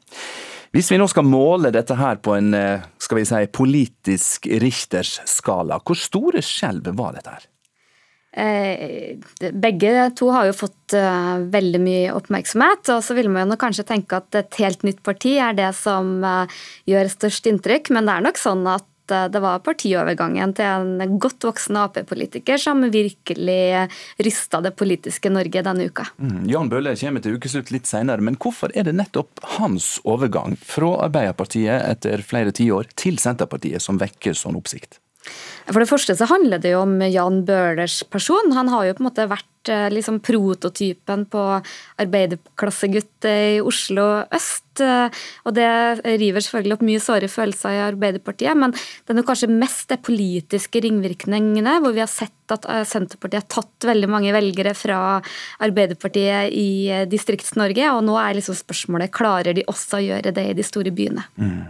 Hvis 0.78 0.92
vi 0.94 0.98
nå 1.02 1.08
skal 1.10 1.26
måle 1.26 1.72
dette 1.74 1.96
her 1.98 2.20
på 2.22 2.36
en 2.38 2.52
eh, 2.54 2.84
skal 3.02 3.18
vi 3.18 3.24
si, 3.26 3.38
politisk 3.50 4.46
Richters 4.62 5.16
skala, 5.26 5.80
hvor 5.82 5.98
store 5.98 6.44
skjelv 6.46 6.92
var 7.00 7.16
dette 7.16 7.34
her? 7.34 7.48
Eh, 8.38 9.50
begge 9.58 10.12
to 10.20 10.30
har 10.36 10.46
jo 10.46 10.54
fått 10.54 10.94
uh, 10.94 11.42
veldig 11.50 11.82
mye 11.82 12.12
oppmerksomhet, 12.14 12.92
og 12.94 13.02
så 13.02 13.18
vil 13.18 13.32
man 13.34 13.50
jo 13.50 13.58
kanskje 13.58 13.88
tenke 13.90 14.20
at 14.20 14.38
et 14.38 14.60
helt 14.62 14.86
nytt 14.86 15.02
parti 15.02 15.34
er 15.42 15.58
det 15.58 15.72
som 15.80 16.22
gjør 16.86 17.10
størst 17.10 17.50
inntrykk, 17.50 17.90
men 17.98 18.06
det 18.06 18.14
er 18.14 18.28
nok 18.28 18.38
sånn 18.38 18.62
at 18.70 18.86
eh, 19.14 19.28
det 19.34 19.42
var 19.44 19.64
partiovergangen 19.66 20.54
til 20.58 20.68
en 20.68 21.18
godt 21.22 21.48
voksen 21.48 21.80
Ap-politiker 21.82 22.62
som 22.62 22.86
virkelig 22.94 23.88
rysta 24.24 24.62
det 24.66 24.74
politiske 24.80 25.32
Norge 25.34 25.64
denne 25.66 25.90
uka. 25.90 26.08
Mm. 26.18 26.46
Jan 26.52 26.72
Bøhler 26.72 27.00
kommer 27.00 27.24
til 27.24 27.38
ukeslutt 27.38 27.74
litt 27.74 27.90
senere, 27.90 28.24
men 28.24 28.40
hvorfor 28.42 28.74
er 28.76 28.88
det 28.88 28.96
nettopp 28.98 29.44
hans 29.58 29.98
overgang 30.08 30.58
fra 30.62 30.94
Arbeiderpartiet 31.08 31.82
etter 31.82 32.24
flere 32.26 32.54
tiår 32.56 32.90
til 32.98 33.20
Senterpartiet 33.22 33.84
som 33.84 34.00
vekker 34.02 34.38
sånn 34.38 34.58
oppsikt? 34.60 35.02
For 35.68 35.84
det 35.84 35.90
første 35.90 36.16
så 36.16 36.28
handler 36.30 36.62
det 36.64 36.72
jo 36.72 36.86
om 36.86 36.96
Jan 37.04 37.42
Bøhlers 37.48 38.00
person. 38.08 38.54
Han 38.56 38.72
har 38.72 38.88
jo 38.88 38.96
på 38.96 39.04
en 39.04 39.08
måte 39.10 39.26
vært 39.28 39.72
eh, 39.72 39.90
liksom 39.92 40.22
prototypen 40.24 41.26
på 41.28 41.42
arbeiderklassegutt 42.00 43.28
i 43.28 43.60
Oslo 43.60 44.06
øst. 44.24 44.80
Eh, 44.80 45.20
og 45.44 45.58
det 45.58 45.68
river 46.22 46.46
selvfølgelig 46.46 46.78
opp 46.78 46.88
mye 46.88 47.04
såre 47.04 47.28
følelser 47.32 47.76
i 47.76 47.84
Arbeiderpartiet, 47.90 48.56
men 48.56 48.72
det 48.72 49.12
er 49.12 49.20
nok 49.20 49.30
kanskje 49.34 49.52
mest 49.52 49.92
de 49.92 50.00
politiske 50.00 50.84
ringvirkningene, 50.88 51.78
hvor 51.84 51.96
vi 51.98 52.06
har 52.06 52.12
sett 52.12 52.56
at 52.56 52.68
eh, 52.72 52.86
Senterpartiet 52.88 53.44
har 53.44 53.52
tatt 53.60 53.92
veldig 53.92 54.12
mange 54.16 54.32
velgere 54.36 54.72
fra 54.78 55.20
Arbeiderpartiet 55.68 56.56
i 56.56 57.04
Distrikts-Norge, 57.12 57.92
og 57.92 58.06
nå 58.08 58.16
er 58.24 58.40
liksom 58.40 58.56
spørsmålet 58.56 59.12
klarer 59.12 59.58
de 59.58 59.68
også 59.68 60.00
å 60.00 60.06
gjøre 60.14 60.32
det 60.32 60.52
i 60.54 60.56
de 60.56 60.64
store 60.64 60.96
byene. 60.96 61.28
Mm. 61.36 61.66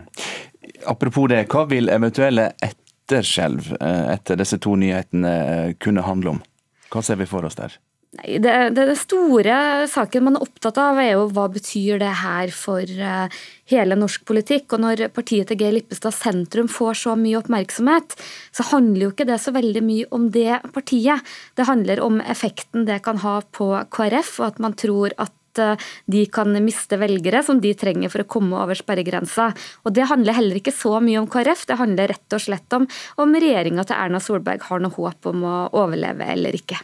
Apropos 0.85 1.31
det, 1.31 1.47
hva 1.49 1.65
vil 1.65 1.89
eventuelle 1.89 2.51
etter 2.61 2.83
etterskjelv 3.07 3.73
eh, 3.79 4.13
etter 4.13 4.39
disse 4.39 4.59
to 4.59 4.75
nyhetene 4.75 5.33
eh, 5.33 5.75
kunne 5.79 6.03
handle 6.03 6.35
om? 6.35 6.45
Hva 6.91 7.03
ser 7.03 7.19
vi 7.19 7.27
for 7.27 7.45
oss 7.47 7.55
der? 7.55 7.77
Nei, 8.17 8.37
det, 8.39 8.53
det, 8.71 8.85
det, 8.87 8.95
store 8.99 9.85
saken 9.91 10.23
man 10.23 10.37
er 10.37 10.45
opptatt 10.45 10.77
av, 10.79 10.99
er 10.99 11.17
jo 11.17 11.25
hva 11.35 11.47
betyr 11.51 11.99
det 11.99 12.13
her 12.21 12.53
for 12.55 12.87
uh, 12.87 13.27
hele 13.67 13.97
norsk 13.99 14.23
politikk. 14.25 14.71
Og 14.73 14.83
når 14.85 15.03
partiet 15.13 15.51
til 15.51 15.59
Geir 15.59 15.75
Lippestad 15.75 16.15
sentrum 16.15 16.69
får 16.71 17.01
så 17.03 17.17
mye 17.19 17.35
oppmerksomhet, 17.41 18.15
så 18.55 18.65
handler 18.71 19.09
jo 19.09 19.11
ikke 19.11 19.27
det 19.27 19.41
så 19.43 19.51
veldig 19.55 19.83
mye 19.83 20.07
om 20.15 20.29
det 20.33 20.61
partiet. 20.73 21.35
Det 21.59 21.67
handler 21.67 22.01
om 22.05 22.21
effekten 22.23 22.87
det 22.87 23.01
kan 23.05 23.19
ha 23.25 23.41
på 23.51 23.73
KrF, 23.91 24.37
og 24.39 24.53
at 24.53 24.63
man 24.63 24.79
tror 24.79 25.15
at 25.19 25.35
Eh, 25.61 25.87
de 26.05 26.25
kan 26.31 26.51
miste 26.63 26.99
velgere 26.99 27.43
som 27.43 27.61
de 27.63 27.73
trenger 27.77 28.11
for 28.13 28.23
å 28.23 28.29
komme 28.37 28.57
over 28.59 28.77
sperregrensa. 28.77 29.51
Og 29.85 29.93
Det 29.97 30.09
handler 30.09 30.37
heller 30.37 30.59
ikke 30.59 30.75
så 30.75 30.99
mye 31.03 31.21
om 31.21 31.29
KrF, 31.31 31.65
det 31.67 31.79
handler 31.79 32.13
rett 32.13 32.33
og 32.33 32.43
slett 32.43 32.73
om 32.73 32.85
om 33.17 33.33
regjeringa 33.33 33.85
til 33.87 33.97
Erna 33.97 34.19
Solberg 34.21 34.61
har 34.69 34.83
noe 34.83 34.93
håp 34.93 35.25
om 35.31 35.43
å 35.47 35.55
overleve 35.73 36.27
eller 36.27 36.55
ikke. 36.55 36.77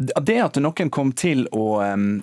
Det 0.00 0.36
at 0.40 0.56
noen 0.62 0.88
kom 0.92 1.10
til 1.12 1.42
å 1.52 1.80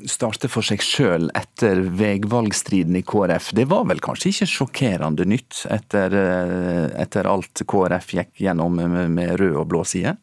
starte 0.10 0.50
for 0.50 0.66
seg 0.66 0.82
sjøl 0.82 1.28
etter 1.38 1.84
veivalgstriden 2.00 2.98
i 2.98 3.04
KrF, 3.06 3.52
det 3.58 3.68
var 3.70 3.86
vel 3.90 4.02
kanskje 4.02 4.32
ikke 4.32 4.50
sjokkerende 4.50 5.28
nytt 5.30 5.66
etter, 5.70 6.16
eh, 6.18 7.02
etter 7.04 7.30
alt 7.30 7.62
KrF 7.68 8.16
gikk 8.18 8.42
gjennom 8.48 8.82
med 9.14 9.36
rød 9.38 9.60
og 9.62 9.68
blå 9.70 9.84
side? 9.86 10.16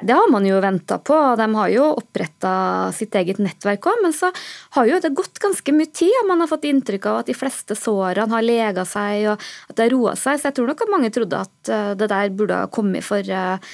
Det 0.00 0.14
har 0.16 0.30
man 0.32 0.46
jo 0.46 0.56
venta 0.62 0.96
på. 0.98 1.14
og 1.14 1.36
De 1.36 1.46
har 1.54 1.72
jo 1.72 1.84
oppretta 2.00 2.52
sitt 2.96 3.14
eget 3.18 3.40
nettverk 3.42 3.90
òg, 3.90 4.00
men 4.04 4.14
så 4.16 4.30
har 4.76 4.88
jo 4.88 5.00
det 5.04 5.12
gått 5.16 5.40
ganske 5.42 5.74
mye 5.76 5.90
tid, 5.92 6.12
og 6.22 6.30
man 6.30 6.40
har 6.40 6.48
fått 6.48 6.64
inntrykk 6.70 7.08
av 7.10 7.20
at 7.20 7.28
de 7.28 7.36
fleste 7.36 7.76
sårene 7.76 8.32
har 8.32 8.46
lega 8.46 8.86
seg, 8.88 9.26
og 9.34 9.44
at 9.68 9.76
det 9.76 9.86
har 9.86 9.92
roa 9.92 10.14
seg. 10.16 10.40
Så 10.40 10.48
jeg 10.48 10.58
tror 10.58 10.72
nok 10.72 10.84
at 10.86 10.94
mange 10.94 11.12
trodde 11.12 11.42
at 11.44 11.72
eh, 11.72 11.92
det 12.00 12.08
der 12.12 12.32
burde 12.32 12.62
ha 12.64 12.70
kommet 12.72 13.04
for, 13.04 13.20
eh, 13.20 13.72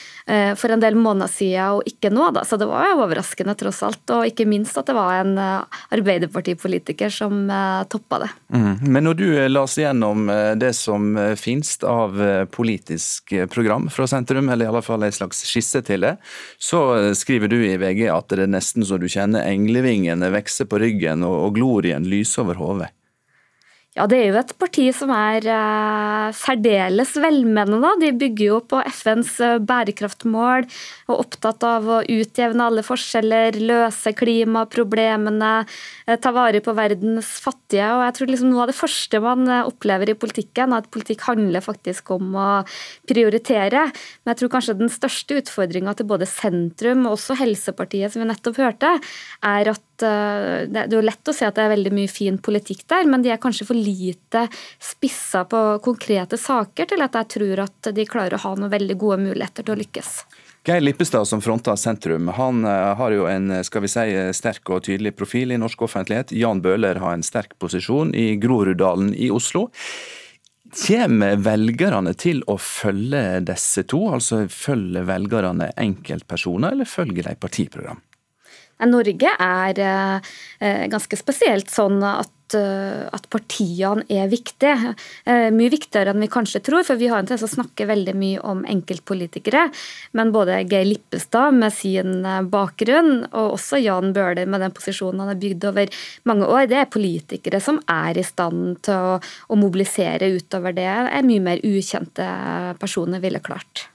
for 0.58 0.72
en 0.74 0.82
del 0.82 0.96
måneder 0.98 1.30
siden, 1.32 1.78
og 1.78 1.88
ikke 1.88 2.10
nå, 2.12 2.26
da. 2.36 2.44
Så 2.44 2.58
det 2.60 2.68
var 2.68 2.90
jo 2.90 2.98
overraskende 3.00 3.54
tross 3.58 3.80
alt, 3.86 4.02
og 4.12 4.26
ikke 4.28 4.46
minst 4.48 4.76
at 4.76 4.88
det 4.90 4.96
var 4.96 5.22
en 5.22 5.38
eh, 5.40 5.78
Arbeiderpartipolitiker 5.96 7.12
som 7.12 7.48
toppa 7.88 8.18
det. 8.24 8.28
Mm. 8.52 8.74
Men 8.82 9.06
når 9.06 9.16
du 9.18 9.26
las 9.48 9.76
gjennom 9.80 10.28
det 10.60 10.72
som 10.76 11.16
finnes 11.40 11.70
av 11.86 12.18
politisk 12.52 13.32
program 13.52 13.88
fra 13.92 14.06
sentrum, 14.10 14.50
eller 14.52 14.66
i 14.66 14.70
alle 14.72 14.84
fall 14.84 15.06
en 15.06 15.16
slags 15.16 15.40
skisse 15.48 15.80
til 15.86 16.04
det, 16.04 16.14
så 16.60 16.82
skriver 17.16 17.50
du 17.50 17.58
i 17.64 17.76
VG 17.80 18.04
at 18.12 18.28
det 18.34 18.44
er 18.44 18.52
nesten 18.52 18.84
så 18.86 19.00
du 19.00 19.08
kjenner 19.08 19.48
englevingene 19.48 20.32
vokse 20.34 20.68
på 20.68 20.82
ryggen 20.82 21.24
og 21.26 21.56
glorien 21.56 22.06
lyse 22.08 22.40
over 22.42 22.60
hodet. 22.60 22.92
Ja, 23.98 24.04
det 24.06 24.18
er 24.20 24.28
jo 24.28 24.36
et 24.38 24.52
parti 24.60 24.84
som 24.94 25.10
er 25.10 25.42
eh, 25.42 26.26
særdeles 26.38 27.16
velmenende. 27.18 27.88
De 27.98 28.12
bygger 28.14 28.44
jo 28.52 28.58
på 28.70 28.78
FNs 28.94 29.32
uh, 29.42 29.56
bærekraftmål 29.58 30.68
og 31.08 31.14
er 31.16 31.22
opptatt 31.24 31.66
av 31.66 31.88
å 31.90 31.96
utjevne 32.06 32.68
alle 32.68 32.84
forskjeller, 32.86 33.58
løse 33.58 34.12
klimaproblemene, 34.14 35.50
eh, 36.06 36.18
ta 36.22 36.30
vare 36.36 36.60
på 36.62 36.76
verdens 36.78 37.32
fattige. 37.42 37.88
Og 37.96 38.04
jeg 38.04 38.16
tror 38.20 38.30
liksom 38.30 38.52
Noe 38.52 38.62
av 38.68 38.70
det 38.70 38.78
første 38.78 39.22
man 39.24 39.50
opplever 39.64 40.14
i 40.14 40.18
politikken, 40.20 40.70
er 40.70 40.84
at 40.84 40.92
politikk 40.94 41.26
handler 41.26 41.64
faktisk 41.64 42.14
om 42.14 42.38
å 42.38 42.48
prioritere. 43.10 43.88
Men 44.22 44.34
jeg 44.34 44.44
tror 44.44 44.54
kanskje 44.54 44.78
den 44.78 44.94
største 44.94 45.42
utfordringa 45.42 45.98
til 45.98 46.06
både 46.14 46.30
sentrum 46.30 47.02
og 47.08 47.18
også 47.18 47.40
Helsepartiet, 47.42 48.14
som 48.14 48.22
vi 48.22 48.30
nettopp 48.30 48.62
hørte, 48.62 48.94
er 49.42 49.74
at 49.74 49.82
det 50.02 50.84
er 50.84 51.04
lett 51.04 51.30
å 51.30 51.34
si 51.34 51.46
at 51.46 51.56
det 51.56 51.64
er 51.66 51.72
veldig 51.74 51.92
mye 51.96 52.10
fin 52.10 52.38
politikk 52.38 52.84
der, 52.90 53.08
men 53.10 53.24
de 53.24 53.32
er 53.34 53.40
kanskje 53.42 53.66
for 53.68 53.78
lite 53.78 54.46
spissa 54.80 55.44
på 55.48 55.62
konkrete 55.84 56.38
saker 56.40 56.90
til 56.92 57.04
at 57.04 57.18
jeg 57.18 57.32
tror 57.36 57.64
at 57.66 57.90
de 57.94 58.06
klarer 58.08 58.38
å 58.38 58.44
ha 58.46 58.54
noen 58.58 58.72
veldig 58.72 58.98
gode 59.00 59.22
muligheter 59.26 59.66
til 59.66 59.76
å 59.76 59.80
lykkes. 59.82 60.12
Geir 60.68 60.82
Lippestad 60.82 61.28
som 61.28 61.40
fronter 61.40 61.76
sentrum, 61.80 62.28
han 62.36 62.64
eh, 62.66 62.92
har 62.98 63.14
jo 63.14 63.28
en 63.30 63.52
skal 63.64 63.84
vi 63.84 63.90
si, 63.92 64.06
sterk 64.36 64.68
og 64.74 64.84
tydelig 64.84 65.14
profil 65.16 65.54
i 65.54 65.60
norsk 65.60 65.86
offentlighet. 65.86 66.34
Jan 66.36 66.60
Bøhler 66.64 67.00
har 67.00 67.16
en 67.16 67.24
sterk 67.24 67.54
posisjon 67.62 68.12
i 68.12 68.34
Groruddalen 68.42 69.14
i 69.16 69.30
Oslo. 69.32 69.68
Kommer 70.68 71.38
velgerne 71.40 72.12
til 72.20 72.42
å 72.44 72.58
følge 72.60 73.40
disse 73.48 73.86
to, 73.88 74.02
altså 74.12 74.42
følger 74.52 75.06
velgerne 75.08 75.70
enkeltpersoner, 75.80 76.76
eller 76.76 76.88
følger 76.88 77.30
de 77.30 77.38
partiprogram? 77.40 78.02
Norge 78.86 79.34
er 79.34 79.80
eh, 79.82 80.84
ganske 80.92 81.18
spesielt 81.18 81.72
sånn 81.72 82.02
at 82.06 82.30
Eh, 82.54 83.04
at 83.12 83.26
partiene 83.30 84.04
er 84.08 84.28
viktige. 84.30 84.94
Eh, 85.28 85.48
mye 85.52 85.72
viktigere 85.72 86.14
enn 86.14 86.22
vi 86.22 86.30
kanskje 86.32 86.62
tror, 86.64 86.84
for 86.86 87.00
vi 87.00 87.10
har 87.10 87.20
en 87.20 87.28
tendens 87.28 87.44
å 87.44 87.56
snakke 87.58 87.88
veldig 87.88 88.14
mye 88.16 88.40
om 88.40 88.64
enkeltpolitikere. 88.68 89.66
Men 90.16 90.32
både 90.32 90.62
Geir 90.68 90.86
Lippestad 90.88 91.56
med 91.58 91.74
sin 91.74 92.24
bakgrunn, 92.48 93.26
og 93.32 93.58
også 93.58 93.82
Jan 93.82 94.14
Bøhler 94.16 94.48
med 94.48 94.64
den 94.64 94.74
posisjonen 94.76 95.24
han 95.24 95.32
har 95.34 95.40
bygd 95.40 95.68
over 95.68 96.00
mange 96.28 96.48
år, 96.48 96.68
det 96.70 96.80
er 96.80 96.92
politikere 96.92 97.60
som 97.60 97.82
er 97.88 98.18
i 98.18 98.26
stand 98.26 98.80
til 98.86 99.12
å, 99.12 99.20
å 99.48 99.58
mobilisere 99.58 100.30
utover 100.32 100.76
det 100.76 100.88
er 100.88 101.26
mye 101.26 101.44
mer 101.44 101.64
ukjente 101.64 102.26
personer 102.80 103.20
ville 103.20 103.42
klart. 103.44 103.88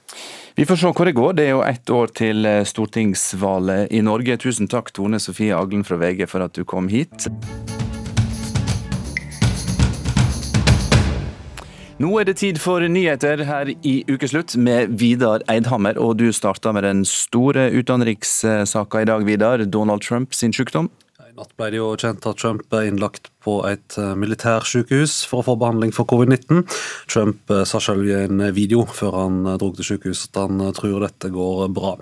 Vi 0.56 0.66
får 0.66 0.76
se 0.76 0.90
hvor 0.94 1.08
det 1.08 1.16
går. 1.18 1.32
Det 1.34 1.44
er 1.48 1.50
jo 1.50 1.62
ett 1.66 1.90
år 1.90 2.12
til 2.14 2.46
stortingsvalget 2.62 3.90
i 3.90 4.02
Norge. 4.06 4.36
Tusen 4.38 4.68
takk 4.70 4.92
Tone 4.94 5.18
Sofie 5.18 5.50
Aglen 5.50 5.82
fra 5.82 5.98
VG 5.98 6.28
for 6.30 6.44
at 6.46 6.54
du 6.54 6.62
kom 6.62 6.86
hit. 6.86 7.26
Nå 11.98 12.12
er 12.20 12.28
det 12.30 12.36
tid 12.38 12.60
for 12.62 12.86
nyheter 12.86 13.42
her 13.48 13.72
i 13.82 13.96
Ukeslutt 14.06 14.54
med 14.54 14.94
Vidar 15.00 15.42
Eidhammer. 15.50 15.98
Og 15.98 16.20
du 16.22 16.28
starta 16.30 16.70
med 16.70 16.86
den 16.86 17.02
store 17.02 17.72
utenrikssaka 17.74 19.02
i 19.02 19.10
dag, 19.10 19.26
Vidar. 19.26 19.66
Donald 19.66 20.06
Trump 20.06 20.38
sin 20.38 20.54
sykdom. 20.54 20.86
Natt 21.34 21.50
ble 21.58 21.66
det 21.74 21.80
jo 21.80 21.88
kjent 21.98 22.26
at 22.30 22.38
Trump 22.38 22.74
er 22.76 22.86
innlagt 22.86 23.26
på 23.42 23.56
et 23.66 23.96
eh, 23.98 24.12
militærsykehus 24.14 25.24
for 25.26 25.42
å 25.42 25.46
få 25.48 25.56
behandling 25.58 25.90
for 25.94 26.06
covid-19. 26.06 26.62
Trump 27.10 27.50
eh, 27.50 27.64
sa 27.66 27.80
selv 27.82 28.06
i 28.06 28.12
en 28.20 28.42
video 28.54 28.84
før 28.86 29.16
han 29.18 29.40
eh, 29.42 29.56
dro 29.58 29.72
til 29.74 29.88
sykehuset 29.88 30.30
at 30.30 30.44
han 30.44 30.62
tror 30.78 31.02
dette 31.02 31.32
går 31.34 31.72
bra. 31.74 31.96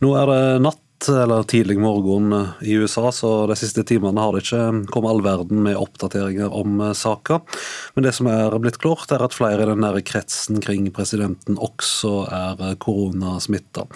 Nå 0.00 0.12
er 0.16 0.32
det 0.32 0.44
natt 0.64 1.10
eller 1.12 1.44
tidlig 1.46 1.76
morgen 1.78 2.32
i 2.64 2.78
USA, 2.80 3.12
så 3.14 3.34
de 3.46 3.58
siste 3.60 3.84
timene 3.86 4.24
har 4.24 4.32
det 4.34 4.40
ikke 4.46 4.88
kommet 4.90 5.12
all 5.12 5.20
verden 5.22 5.60
med 5.68 5.78
oppdateringer 5.78 6.56
om 6.56 6.80
saka. 6.96 7.38
Men 7.94 8.08
det 8.08 8.14
som 8.16 8.26
er 8.32 8.56
blitt 8.58 8.80
klart, 8.82 9.12
er 9.14 9.22
at 9.22 9.36
flere 9.36 9.62
i 9.62 9.68
den 9.68 9.84
nære 9.84 10.02
kretsen 10.08 10.58
kring 10.64 10.88
presidenten 10.96 11.60
også 11.60 12.24
er 12.32 12.74
koronasmitta. 12.82 13.86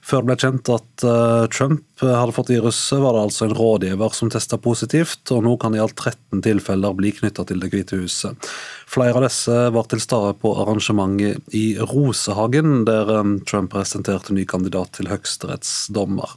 Før 0.00 0.22
det 0.22 0.28
ble 0.30 0.36
kjent 0.40 0.70
at 0.72 1.04
uh, 1.04 1.44
Trump 1.52 1.84
hadde 2.00 2.32
fått 2.32 2.50
viruset, 2.50 2.98
var 3.02 3.12
det 3.14 3.24
altså 3.26 3.44
en 3.46 3.54
rådgiver 3.56 4.14
som 4.16 4.30
testa 4.32 4.56
positivt, 4.60 5.22
og 5.34 5.44
nå 5.44 5.52
kan 5.60 5.76
i 5.76 5.82
alt 5.82 5.98
13 5.98 6.40
tilfeller 6.46 6.96
bli 6.96 7.12
knytta 7.18 7.44
til 7.48 7.60
Det 7.60 7.68
hvite 7.72 7.98
huset. 8.00 8.50
Flere 8.90 9.20
av 9.20 9.26
disse 9.26 9.56
var 9.74 9.86
til 9.90 10.00
stede 10.02 10.32
på 10.40 10.54
arrangementet 10.62 11.54
i 11.56 11.76
Rosehagen, 11.92 12.84
der 12.88 13.12
um, 13.20 13.36
Trump 13.44 13.74
presenterte 13.74 14.34
ny 14.34 14.46
kandidat 14.48 14.96
til 14.96 15.10
høyesterettsdommer. 15.12 16.36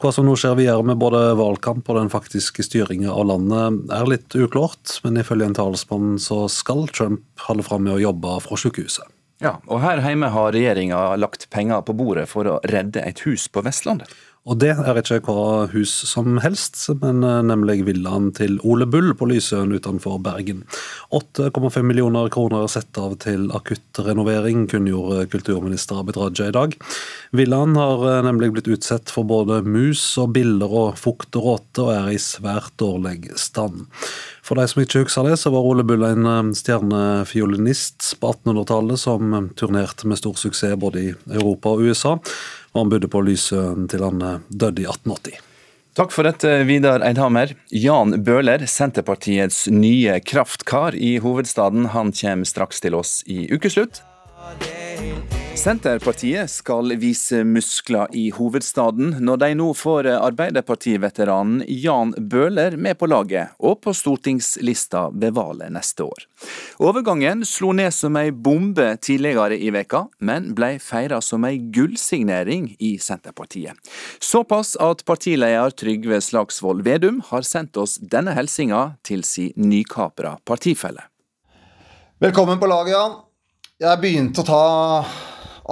Hva 0.00 0.14
som 0.14 0.28
nå 0.28 0.38
skjer 0.38 0.58
videre 0.62 0.86
med 0.86 1.02
både 1.02 1.34
valgkamp 1.40 1.90
og 1.90 1.98
den 1.98 2.12
faktiske 2.12 2.64
styringa 2.64 3.10
av 3.12 3.26
landet, 3.34 3.84
er 3.92 4.08
litt 4.08 4.38
uklart, 4.38 5.00
men 5.04 5.20
ifølge 5.20 5.50
en 5.50 5.58
talsmann 5.58 6.18
så 6.22 6.44
skal 6.52 6.86
Trump 6.94 7.26
holde 7.48 7.66
fram 7.66 7.88
med 7.88 7.98
å 7.98 8.04
jobbe 8.08 8.38
fra 8.46 8.60
sykehuset. 8.60 9.19
Ja, 9.40 9.56
og 9.72 9.80
Her 9.80 10.02
hjemme 10.04 10.28
har 10.34 10.52
regjeringa 10.52 10.98
lagt 11.16 11.48
penger 11.52 11.80
på 11.86 11.96
bordet 11.96 12.26
for 12.28 12.48
å 12.48 12.58
redde 12.68 13.00
et 13.00 13.24
hus 13.24 13.48
på 13.48 13.64
Vestlandet. 13.64 14.10
Og 14.48 14.56
det 14.56 14.70
er 14.72 14.96
ikke 14.96 15.18
hva 15.26 15.66
hus 15.68 15.92
som 16.08 16.38
helst, 16.40 16.78
men 17.02 17.20
eh, 17.26 17.42
nemlig 17.44 17.82
villaen 17.84 18.30
til 18.36 18.56
Ole 18.64 18.86
Bull 18.88 19.12
på 19.16 19.28
Lysøen 19.28 19.74
utenfor 19.76 20.16
Bergen. 20.24 20.62
8,5 21.12 21.84
millioner 21.84 22.30
kroner 22.32 22.64
satt 22.72 22.96
av 23.00 23.18
til 23.20 23.50
akuttrenovering, 23.52 24.64
kunngjorde 24.72 25.26
kulturminister 25.34 26.00
Abid 26.00 26.16
Raja 26.16 26.48
i 26.48 26.56
dag. 26.56 26.76
Villaen 27.36 27.76
har 27.76 28.06
eh, 28.08 28.22
nemlig 28.24 28.54
blitt 28.56 28.72
utsatt 28.72 29.12
for 29.12 29.28
både 29.28 29.60
mus 29.68 30.06
og 30.22 30.32
biller 30.38 30.72
og 30.72 30.96
fukt 31.00 31.36
og 31.36 31.50
råte, 31.50 31.84
og 31.84 31.94
er 31.98 32.12
i 32.16 32.20
svært 32.20 32.72
dårlig 32.80 33.36
stand. 33.36 33.84
For 34.50 34.58
de 34.58 34.66
som 34.66 34.80
ikke 34.82 35.04
husker 35.04 35.28
det, 35.30 35.36
så 35.38 35.52
var 35.54 35.62
Ole 35.62 35.84
Bull 35.86 36.02
en 36.02 36.26
eh, 36.26 36.54
stjernefiolinist 36.58 38.16
på 38.18 38.32
1800-tallet 38.34 38.98
som 38.98 39.36
turnerte 39.54 40.10
med 40.10 40.18
stor 40.18 40.34
suksess 40.34 40.74
både 40.74 41.04
i 41.04 41.12
Europa 41.30 41.76
og 41.76 41.86
USA 41.86 42.16
og 42.72 42.80
han 42.80 42.90
bodde 42.90 43.10
på 43.10 43.22
Lysøen 43.26 43.86
til 43.90 44.04
han 44.06 44.22
eh, 44.22 44.42
døde 44.48 44.84
i 44.84 44.88
1880. 44.88 45.46
Takk 45.98 46.14
for 46.14 46.26
dette, 46.26 46.50
Vidar 46.68 47.02
Eidhammer. 47.06 47.54
Jan 47.74 48.14
Bøhler, 48.24 48.62
Senterpartiets 48.66 49.64
nye 49.74 50.20
kraftkar 50.22 50.94
i 50.94 51.16
hovedstaden, 51.22 51.90
han 51.94 52.14
kommer 52.14 52.48
straks 52.48 52.82
til 52.82 52.98
oss 52.98 53.20
i 53.26 53.48
ukeslutt. 53.50 54.04
Senterpartiet 55.60 56.48
skal 56.48 56.94
vise 56.96 57.42
muskler 57.44 58.08
i 58.16 58.30
hovedstaden, 58.32 59.10
når 59.20 59.40
de 59.42 59.48
nå 59.58 59.66
får 59.76 60.06
Arbeiderpartiveteranen 60.14 61.60
Jan 61.68 62.14
Bøhler 62.16 62.78
med 62.80 62.96
på 62.96 63.10
laget, 63.10 63.52
og 63.60 63.82
på 63.84 63.92
stortingslista 63.92 65.10
ved 65.12 65.36
valget 65.36 65.74
neste 65.74 66.06
år. 66.08 66.24
Overgangen 66.80 67.44
slo 67.44 67.74
ned 67.76 67.92
som 67.92 68.16
ei 68.16 68.32
bombe 68.32 68.88
tidligere 69.04 69.60
i 69.60 69.68
veka, 69.76 70.06
men 70.24 70.54
ble 70.56 70.78
feira 70.80 71.20
som 71.20 71.44
ei 71.44 71.58
gullsignering 71.60 72.70
i 72.80 72.94
Senterpartiet. 72.96 73.76
Såpass 74.16 74.78
at 74.80 75.04
partileder 75.04 75.76
Trygve 75.76 76.22
Slagsvold 76.24 76.86
Vedum 76.88 77.20
har 77.28 77.44
sendt 77.44 77.76
oss 77.76 77.98
denne 78.00 78.32
hilsinga 78.38 78.94
til 79.04 79.28
sin 79.28 79.52
nykapra 79.60 80.38
partifelle. 80.40 81.10
Velkommen 82.20 82.56
på 82.60 82.68
laget, 82.70 82.96
Jan. 82.96 83.20
Jeg 83.80 83.96
begynte 83.96 84.42
å 84.42 84.44
ta 84.44 84.64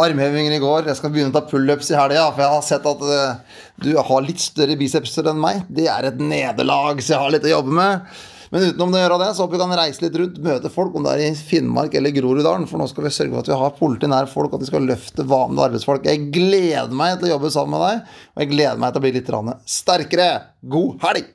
armhevinger 0.00 0.54
i 0.56 0.61
går. 0.62 0.86
Jeg 0.88 0.96
skal 0.96 1.11
begynne 1.12 1.28
å 1.28 1.34
ta 1.34 1.42
pullups 1.44 1.90
i 1.92 1.96
helga, 1.98 2.22
for 2.32 2.40
jeg 2.40 2.54
har 2.54 2.64
sett 2.64 2.86
at 2.88 3.02
uh, 3.04 3.59
du 3.84 3.90
har 4.00 4.24
litt 4.24 4.40
større 4.40 4.78
bicepser 4.80 5.28
enn 5.28 5.42
meg. 5.42 5.66
Det 5.68 5.84
er 5.92 6.09
et 6.09 6.22
nederlag, 6.22 7.02
så 7.04 7.12
jeg 7.12 7.20
har 7.20 7.34
litt 7.34 7.44
å 7.44 7.52
jobbe 7.52 7.76
med. 7.76 8.16
Men 8.48 8.64
utenom 8.70 8.96
det 8.96 9.02
å 9.02 9.04
gjøre 9.04 9.20
det, 9.20 9.28
så 9.36 9.44
håper 9.44 9.59
vi 9.59 9.61
kan 9.61 9.76
reise 9.76 10.06
litt 10.06 10.16
rundt, 10.22 10.40
møte 10.40 10.72
folk, 10.72 10.96
om 10.96 11.04
det 11.04 11.18
er 11.18 11.24
i 11.26 11.36
Finnmark 11.36 12.00
eller 12.00 12.16
Groruddalen. 12.16 12.64
For 12.70 12.80
nå 12.80 12.88
skal 12.88 13.11
vi 13.11 13.12
sørge 13.12 13.34
for 13.34 13.44
at 13.44 13.52
vi 13.52 13.61
har 13.61 13.76
politi 13.76 14.09
nær 14.09 14.32
folk, 14.32 14.56
at 14.56 14.64
vi 14.64 14.72
skal 14.72 14.88
løfte 14.88 15.28
vanlige 15.28 15.68
arbeidsfolk. 15.68 16.09
Jeg 16.09 16.30
gleder 16.32 16.96
meg 16.96 17.18
til 17.18 17.28
å 17.28 17.34
jobbe 17.34 17.52
sammen 17.52 17.76
med 17.76 17.90
deg, 17.90 18.20
og 18.32 18.46
jeg 18.46 18.54
gleder 18.56 18.80
meg 18.80 18.94
til 18.94 19.02
å 19.02 19.04
bli 19.04 19.18
litt 19.18 19.34
sterkere. 19.68 20.30
God 20.64 21.04
helg! 21.04 21.34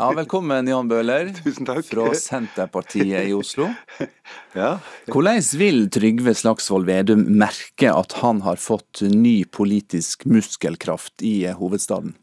Ja, 0.00 0.06
Velkommen, 0.16 0.64
Jan 0.64 0.88
Bøhler 0.88 1.28
fra 1.84 2.04
Senterpartiet 2.16 3.26
i 3.28 3.34
Oslo. 3.36 3.66
ja. 4.56 4.70
Hvordan 5.12 5.42
vil 5.60 5.82
Trygve 5.92 6.32
Slagsvold 6.32 6.88
Vedum 6.88 7.26
merke 7.42 7.90
at 7.92 8.16
han 8.22 8.40
har 8.46 8.56
fått 8.56 9.02
ny 9.04 9.42
politisk 9.44 10.24
muskelkraft 10.24 11.20
i 11.20 11.34
hovedstaden? 11.52 12.14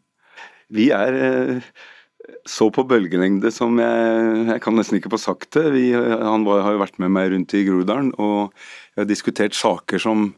Vi 0.74 0.88
er 0.90 1.20
eh, 1.22 1.70
så 2.50 2.72
på 2.74 2.88
bølgelengde 2.90 3.54
som 3.54 3.78
jeg, 3.78 4.42
jeg 4.56 4.66
kan 4.66 4.80
nesten 4.82 4.98
ikke 4.98 5.14
få 5.14 5.22
sagt 5.22 5.52
det. 5.54 5.68
Vi, 5.78 5.92
han 5.94 6.50
var, 6.50 6.66
har 6.66 6.80
jo 6.80 6.82
vært 6.82 6.98
med 7.04 7.14
meg 7.14 7.30
rundt 7.36 7.54
i 7.54 7.62
Groruddalen 7.68 8.10
og 8.18 8.58
jeg 8.96 9.04
har 9.04 9.12
diskutert 9.14 9.60
saker 9.60 10.02
som 10.02 10.32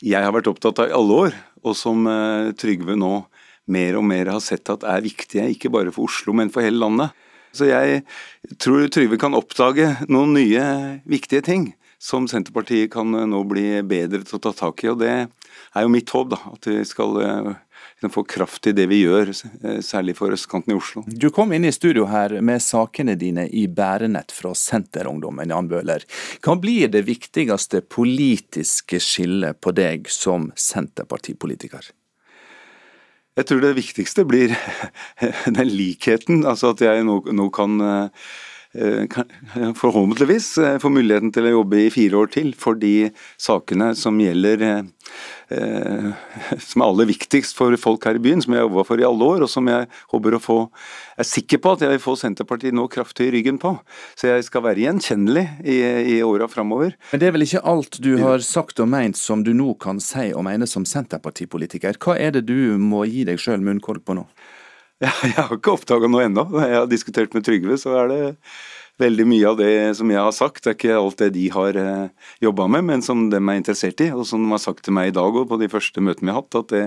jeg 0.00 0.24
har 0.24 0.32
vært 0.32 0.48
opptatt 0.48 0.80
av 0.80 0.88
i 0.88 0.96
alle 0.96 1.24
år, 1.28 1.40
og 1.60 1.76
som 1.76 2.08
Trygve 2.56 2.96
nå 2.96 3.18
mer 3.72 3.98
og 3.98 4.04
mer 4.06 4.30
har 4.34 4.42
sett 4.44 4.70
at 4.72 4.86
er 4.86 5.04
viktige, 5.04 5.48
ikke 5.54 5.72
bare 5.74 5.94
for 5.94 6.10
Oslo, 6.10 6.34
men 6.36 6.52
for 6.54 6.66
hele 6.66 6.80
landet. 6.82 7.16
Så 7.56 7.70
jeg 7.70 8.02
tror 8.60 8.86
Trygve 8.92 9.18
kan 9.20 9.36
oppdage 9.36 9.94
noen 10.12 10.34
nye 10.36 10.64
viktige 11.08 11.44
ting 11.46 11.70
som 11.98 12.28
Senterpartiet 12.28 12.92
kan 12.92 13.14
eh, 13.14 13.26
nå 13.28 13.42
bli 13.48 13.68
bedre 13.86 14.24
til 14.26 14.38
å 14.38 14.42
ta 14.48 14.52
tak 14.56 14.84
i. 14.84 14.90
og 14.92 15.00
Det 15.00 15.12
er 15.16 15.84
jo 15.84 15.92
mitt 15.92 16.10
håp, 16.12 16.30
da, 16.34 16.40
at 16.52 16.68
vi 16.68 16.82
skal 16.86 17.16
uh, 17.22 18.10
få 18.12 18.24
kraft 18.28 18.68
i 18.68 18.74
det 18.76 18.86
vi 18.90 19.02
gjør, 19.02 19.32
eh, 19.32 19.80
særlig 19.84 20.16
for 20.18 20.34
østkanten 20.36 20.74
i 20.74 20.78
Oslo. 20.78 21.04
Du 21.08 21.30
kom 21.34 21.54
inn 21.56 21.66
i 21.66 21.74
studio 21.74 22.06
her 22.10 22.36
med 22.44 22.62
sakene 22.64 23.16
dine 23.18 23.48
i 23.48 23.66
bærenett 23.66 24.34
fra 24.34 24.52
Senterungdommen, 24.56 25.52
Jan 25.52 25.70
Bøhler. 25.72 26.04
Hva 26.44 26.58
blir 26.60 26.92
det 26.92 27.06
viktigste 27.08 27.82
politiske 27.82 29.00
skillet 29.02 29.60
på 29.60 29.74
deg 29.76 30.10
som 30.12 30.50
senterpartipolitiker? 30.52 31.94
Jeg 33.36 33.46
tror 33.50 33.60
det 33.60 33.76
viktigste 33.76 34.24
blir 34.24 34.54
den 35.58 35.68
likheten. 35.68 36.44
Altså 36.48 36.72
at 36.72 36.80
jeg 36.84 37.04
nå, 37.04 37.18
nå 37.36 37.50
kan, 37.52 37.80
eh, 37.84 38.28
forhåpentligvis 39.80 40.48
får 40.82 40.92
muligheten 40.92 41.32
til 41.34 41.48
å 41.48 41.54
jobbe 41.58 41.86
i 41.86 41.92
fire 41.94 42.20
år 42.22 42.32
til 42.34 42.52
for 42.58 42.78
de 42.80 43.10
sakene 43.40 43.92
som 43.98 44.18
gjelder 44.20 44.64
eh, 44.66 44.82
Eh, 45.48 46.06
som 46.58 46.82
er 46.82 46.88
aller 46.88 47.06
viktigst 47.06 47.54
for 47.54 47.74
folk 47.78 48.06
her 48.08 48.18
i 48.18 48.22
byen, 48.22 48.40
som 48.42 48.54
jeg 48.54 48.64
har 48.64 48.66
jobba 48.66 48.82
for 48.88 48.98
i 48.98 49.06
alle 49.06 49.28
år, 49.36 49.44
og 49.46 49.50
som 49.50 49.68
jeg 49.70 49.86
håper 50.10 50.34
å 50.34 50.40
få 50.42 50.56
er 51.16 51.28
sikker 51.28 51.60
på 51.62 51.74
at 51.76 51.84
jeg 51.84 51.92
vil 51.92 52.02
få 52.02 52.16
Senterpartiet 52.18 52.74
nå 52.74 52.88
kraftig 52.90 53.28
i 53.28 53.34
ryggen 53.36 53.60
på. 53.62 53.76
Så 54.18 54.32
jeg 54.32 54.46
skal 54.48 54.64
være 54.66 54.82
gjenkjennelig 54.82 55.46
i, 55.62 55.78
i 56.16 56.18
åra 56.26 56.50
framover. 56.50 56.96
Men 57.12 57.22
det 57.22 57.30
er 57.30 57.36
vel 57.36 57.46
ikke 57.46 57.62
alt 57.62 58.00
du 58.02 58.16
har 58.20 58.42
sagt 58.44 58.82
og 58.82 58.90
meint 58.90 59.18
som 59.20 59.46
du 59.46 59.52
nå 59.54 59.76
kan 59.82 60.02
si 60.02 60.32
og 60.34 60.44
mene 60.48 60.66
som 60.70 60.86
Senterpartipolitiker. 60.88 62.00
Hva 62.02 62.18
er 62.18 62.34
det 62.34 62.48
du 62.50 62.74
må 62.82 63.06
gi 63.06 63.24
deg 63.28 63.40
sjøl 63.40 63.62
munnkorg 63.62 64.02
på 64.02 64.18
nå? 64.18 64.26
Ja, 65.04 65.12
jeg 65.28 65.36
har 65.36 65.52
ikke 65.58 65.74
oppdaga 65.76 66.08
noe 66.08 66.24
ennå. 66.24 66.46
Jeg 66.62 66.78
har 66.78 66.86
diskutert 66.88 67.34
med 67.36 67.44
Trygve, 67.44 67.76
så 67.80 67.92
er 68.00 68.12
det 68.12 68.20
veldig 69.02 69.26
mye 69.28 69.50
av 69.50 69.58
det 69.60 69.72
som 69.98 70.08
jeg 70.08 70.22
har 70.24 70.32
sagt, 70.32 70.62
det 70.64 70.70
er 70.70 70.78
ikke 70.78 70.96
alt 70.96 71.18
det 71.20 71.34
de 71.34 71.42
har 71.52 71.76
eh, 71.76 72.30
jobba 72.40 72.64
med, 72.72 72.86
men 72.88 73.04
som 73.04 73.26
de 73.32 73.36
er 73.36 73.58
interessert 73.60 74.00
i. 74.00 74.08
Og 74.16 74.24
som 74.28 74.40
de 74.40 74.54
har 74.54 74.62
sagt 74.62 74.86
til 74.86 74.96
meg 74.96 75.10
i 75.10 75.16
dag 75.18 75.36
og 75.36 75.50
på 75.50 75.60
de 75.60 75.68
første 75.72 76.00
møtene 76.00 76.30
vi 76.30 76.32
har 76.32 76.40
hatt, 76.40 76.60
at 76.62 76.72
det, 76.72 76.86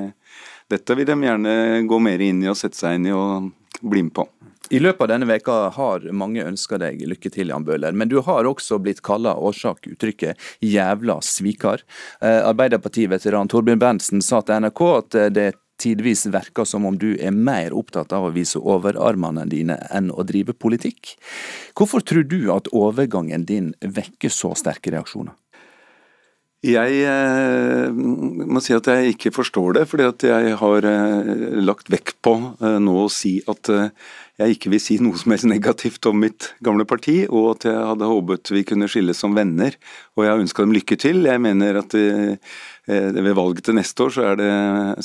dette 0.74 0.98
vil 0.98 1.10
de 1.10 1.20
gjerne 1.28 1.56
gå 1.90 2.02
mer 2.02 2.26
inn 2.26 2.42
i 2.42 2.50
og 2.50 2.58
sette 2.58 2.82
seg 2.82 2.98
inn 2.98 3.12
i 3.12 3.16
og 3.16 3.52
bli 3.86 4.08
med 4.08 4.16
på. 4.18 4.26
I 4.70 4.82
løpet 4.82 5.02
av 5.02 5.10
denne 5.10 5.26
veka 5.26 5.54
har 5.74 6.04
mange 6.14 6.44
ønska 6.46 6.78
deg 6.82 7.00
lykke 7.10 7.32
til, 7.34 7.50
Jan 7.50 7.66
Bøhler. 7.66 7.96
Men 7.98 8.10
du 8.10 8.20
har 8.26 8.46
også 8.46 8.78
blitt 8.82 9.02
kalla 9.06 9.34
årsak-uttrykket 9.34 10.38
'jævla 10.62 11.16
svikar'. 11.26 11.82
Eh, 12.22 12.42
Arbeiderpartiveteran 12.46 13.50
Torbjørn 13.50 13.82
Berntsen 13.82 14.22
sa 14.22 14.42
til 14.42 14.62
NRK 14.62 14.82
at 14.98 15.16
eh, 15.16 15.34
det 15.34 15.48
tidvis 15.80 16.26
virker 16.30 16.68
som 16.68 16.86
om 16.86 16.98
du 17.00 17.14
er 17.16 17.36
mer 17.36 17.76
opptatt 17.78 18.14
av 18.16 18.28
å 18.28 18.34
vise 18.36 18.60
overarmene 18.60 19.48
dine 19.50 19.80
enn 19.96 20.12
å 20.12 20.26
drive 20.28 20.54
politikk. 20.54 21.16
Hvorfor 21.78 22.04
tror 22.04 22.28
du 22.28 22.42
at 22.54 22.72
overgangen 22.76 23.46
din 23.50 23.74
vekker 23.82 24.34
så 24.34 24.54
sterke 24.60 24.94
reaksjoner? 24.94 25.36
Jeg 26.66 26.96
eh, 27.08 27.92
må 27.96 28.60
si 28.60 28.74
at 28.76 28.88
jeg 28.92 29.14
ikke 29.14 29.32
forstår 29.32 29.78
det, 29.78 29.84
fordi 29.88 30.08
at 30.10 30.26
jeg 30.28 30.56
har 30.60 30.88
eh, 30.90 31.30
lagt 31.64 31.88
vekt 31.92 32.18
på 32.26 32.34
eh, 32.60 32.80
nå 32.84 32.96
å 33.06 33.12
si 33.14 33.38
at 33.48 33.72
eh, 33.72 33.94
jeg 34.40 34.56
ikke 34.56 34.74
vil 34.74 34.82
si 34.84 34.98
noe 35.04 35.20
som 35.20 35.32
helst 35.32 35.48
negativt 35.48 36.04
om 36.12 36.20
mitt 36.20 36.54
gamle 36.64 36.84
parti, 36.88 37.22
og 37.28 37.54
at 37.54 37.70
jeg 37.70 37.88
hadde 37.92 38.12
håpet 38.12 38.52
vi 38.56 38.66
kunne 38.68 38.88
skilles 38.92 39.20
som 39.20 39.36
venner. 39.36 39.76
Og 40.16 40.26
jeg 40.26 40.34
har 40.34 40.44
ønska 40.44 40.64
dem 40.64 40.76
lykke 40.76 41.00
til. 41.00 41.24
Jeg 41.28 41.44
mener 41.44 41.80
at 41.80 41.96
eh, 41.96 42.36
Eh, 42.90 43.14
ved 43.14 43.36
valget 43.38 43.68
til 43.68 43.78
neste 43.78 44.06
år 44.08 44.14
så 44.16 44.24
er 44.32 44.38
det 44.40 44.54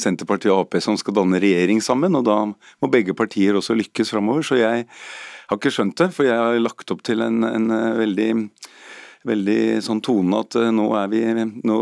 Senterpartiet 0.01 0.53
og 0.55 0.63
Ap 0.63 0.77
som 0.81 0.97
skal 0.97 1.19
danne 1.19 1.41
regjering 1.43 1.83
sammen, 1.85 2.17
og 2.17 2.25
da 2.25 2.39
må 2.49 2.89
begge 2.89 3.13
partier 3.17 3.59
også 3.59 3.77
lykkes 3.77 4.15
framover. 4.15 4.47
Så 4.47 4.57
jeg 4.57 4.87
har 4.87 5.59
ikke 5.59 5.73
skjønt 5.75 5.99
det, 6.01 6.09
for 6.17 6.25
jeg 6.25 6.39
har 6.39 6.57
lagt 6.63 6.95
opp 6.95 7.03
til 7.05 7.21
en, 7.25 7.43
en 7.45 7.69
veldig, 7.99 8.31
veldig 9.29 9.59
sånn 9.85 10.03
tone 10.05 10.45
at 10.45 10.59
eh, 10.61 10.71
nå 10.75 10.89
er 11.01 11.11
vi 11.13 11.25
nå, 11.65 11.79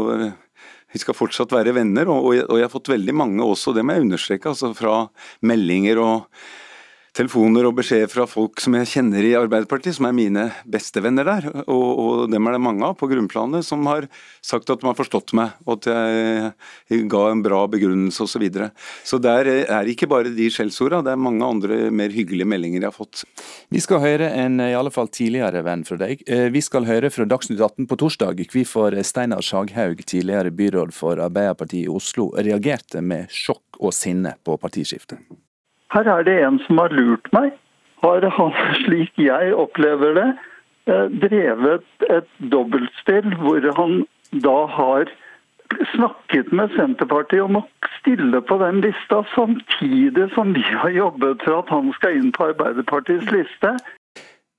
vi 0.93 1.01
skal 1.01 1.17
fortsatt 1.17 1.55
være 1.55 1.75
venner, 1.77 2.11
og, 2.13 2.33
og 2.45 2.59
jeg 2.59 2.67
har 2.67 2.73
fått 2.73 2.93
veldig 2.93 3.15
mange 3.17 3.45
også, 3.45 3.75
det 3.77 3.85
må 3.87 3.97
jeg 3.97 4.07
understreke, 4.07 4.53
altså 4.53 4.73
fra 4.77 4.97
meldinger 5.49 6.03
og 6.03 6.43
telefoner 7.17 7.67
og 7.69 7.77
beskjeder 7.77 8.09
fra 8.09 8.25
folk 8.29 8.61
som 8.63 8.77
jeg 8.79 8.89
kjenner 8.89 9.27
i 9.27 9.35
Arbeiderpartiet, 9.37 9.99
som 9.99 10.07
er 10.09 10.17
mine 10.17 10.47
bestevenner 10.65 11.29
der. 11.29 11.49
Og, 11.67 11.85
og, 11.91 12.23
dem 12.33 12.49
er 12.49 12.57
det 12.57 12.63
mange 12.65 12.89
av 12.89 12.97
på 13.01 13.09
grunnplanet, 13.11 13.67
som 13.67 13.85
har 13.91 14.07
sagt 14.45 14.71
at 14.73 14.81
de 14.81 14.89
har 14.89 14.97
forstått 14.97 15.35
meg, 15.37 15.53
og 15.67 15.83
at 15.83 15.91
jeg 15.93 17.05
ga 17.13 17.25
en 17.29 17.45
bra 17.45 17.65
begrunnelse 17.71 18.25
osv. 18.25 18.33
Så, 18.33 18.41
videre. 18.41 18.71
så 19.05 19.19
der 19.21 19.47
er 19.53 19.89
ikke 19.93 20.09
bare 20.09 20.33
de 20.33 20.47
skjellsorda, 20.51 21.03
det 21.05 21.13
er 21.13 21.21
mange 21.21 21.45
andre 21.45 21.91
mer 21.93 22.11
hyggelige 22.11 22.49
meldinger 22.49 22.81
jeg 22.81 22.89
har 22.89 22.97
fått. 22.97 23.27
Vi 23.69 23.83
skal 23.85 24.01
høre 24.03 24.31
en 24.41 24.57
i 24.65 24.73
alle 24.75 24.91
fall 24.95 25.13
tidligere 25.13 25.61
venn 25.67 25.85
fra 25.85 26.01
deg. 26.01 26.25
Eh, 26.25 26.49
vi 26.55 26.65
skal 26.65 26.89
høre 26.89 27.13
fra 27.13 27.29
Dagsnytt 27.29 27.61
18 27.61 27.91
på 27.91 28.01
torsdag 28.01 28.41
hvorfor 28.49 28.97
Steinar 29.05 29.45
Sjaghaug, 29.45 30.01
tidligere 30.09 30.55
byråd 30.57 30.97
for 30.97 31.21
Arbeiderpartiet 31.23 31.85
i 31.85 31.93
Oslo, 31.93 32.31
reagerte 32.41 33.05
med 33.05 33.29
sjokk 33.29 33.83
og 33.83 33.93
sinne 33.97 34.39
på 34.43 34.57
partiskiftet. 34.65 35.21
Her 35.93 36.09
er 36.09 36.25
det 36.25 36.39
en 36.41 36.59
som 36.67 36.81
har 36.81 36.95
lurt 36.97 37.29
meg. 37.37 37.53
Har 38.03 38.25
han, 38.37 38.55
slik 38.85 39.13
jeg 39.21 39.55
opplever 39.55 40.17
det, 40.19 40.29
eh, 40.91 41.09
drevet 41.25 42.09
et 42.09 42.31
dobbeltspill 42.55 43.35
hvor 43.43 43.69
han 43.79 44.03
da 44.45 44.59
har 44.77 45.11
snakket 45.95 46.53
med 46.53 46.73
Senterpartiet 46.77 47.45
om 47.45 47.61
å 47.61 47.65
stille 47.99 48.43
på 48.45 48.59
den 48.61 48.83
lista 48.85 49.23
samtidig 49.35 50.29
som 50.35 50.53
vi 50.57 50.65
har 50.65 50.93
jobbet 50.93 51.45
for 51.47 51.63
at 51.63 51.73
han 51.73 51.93
skal 51.97 52.19
inn 52.19 52.33
på 52.35 52.51
Arbeiderpartiets 52.51 53.31
liste. 53.33 53.77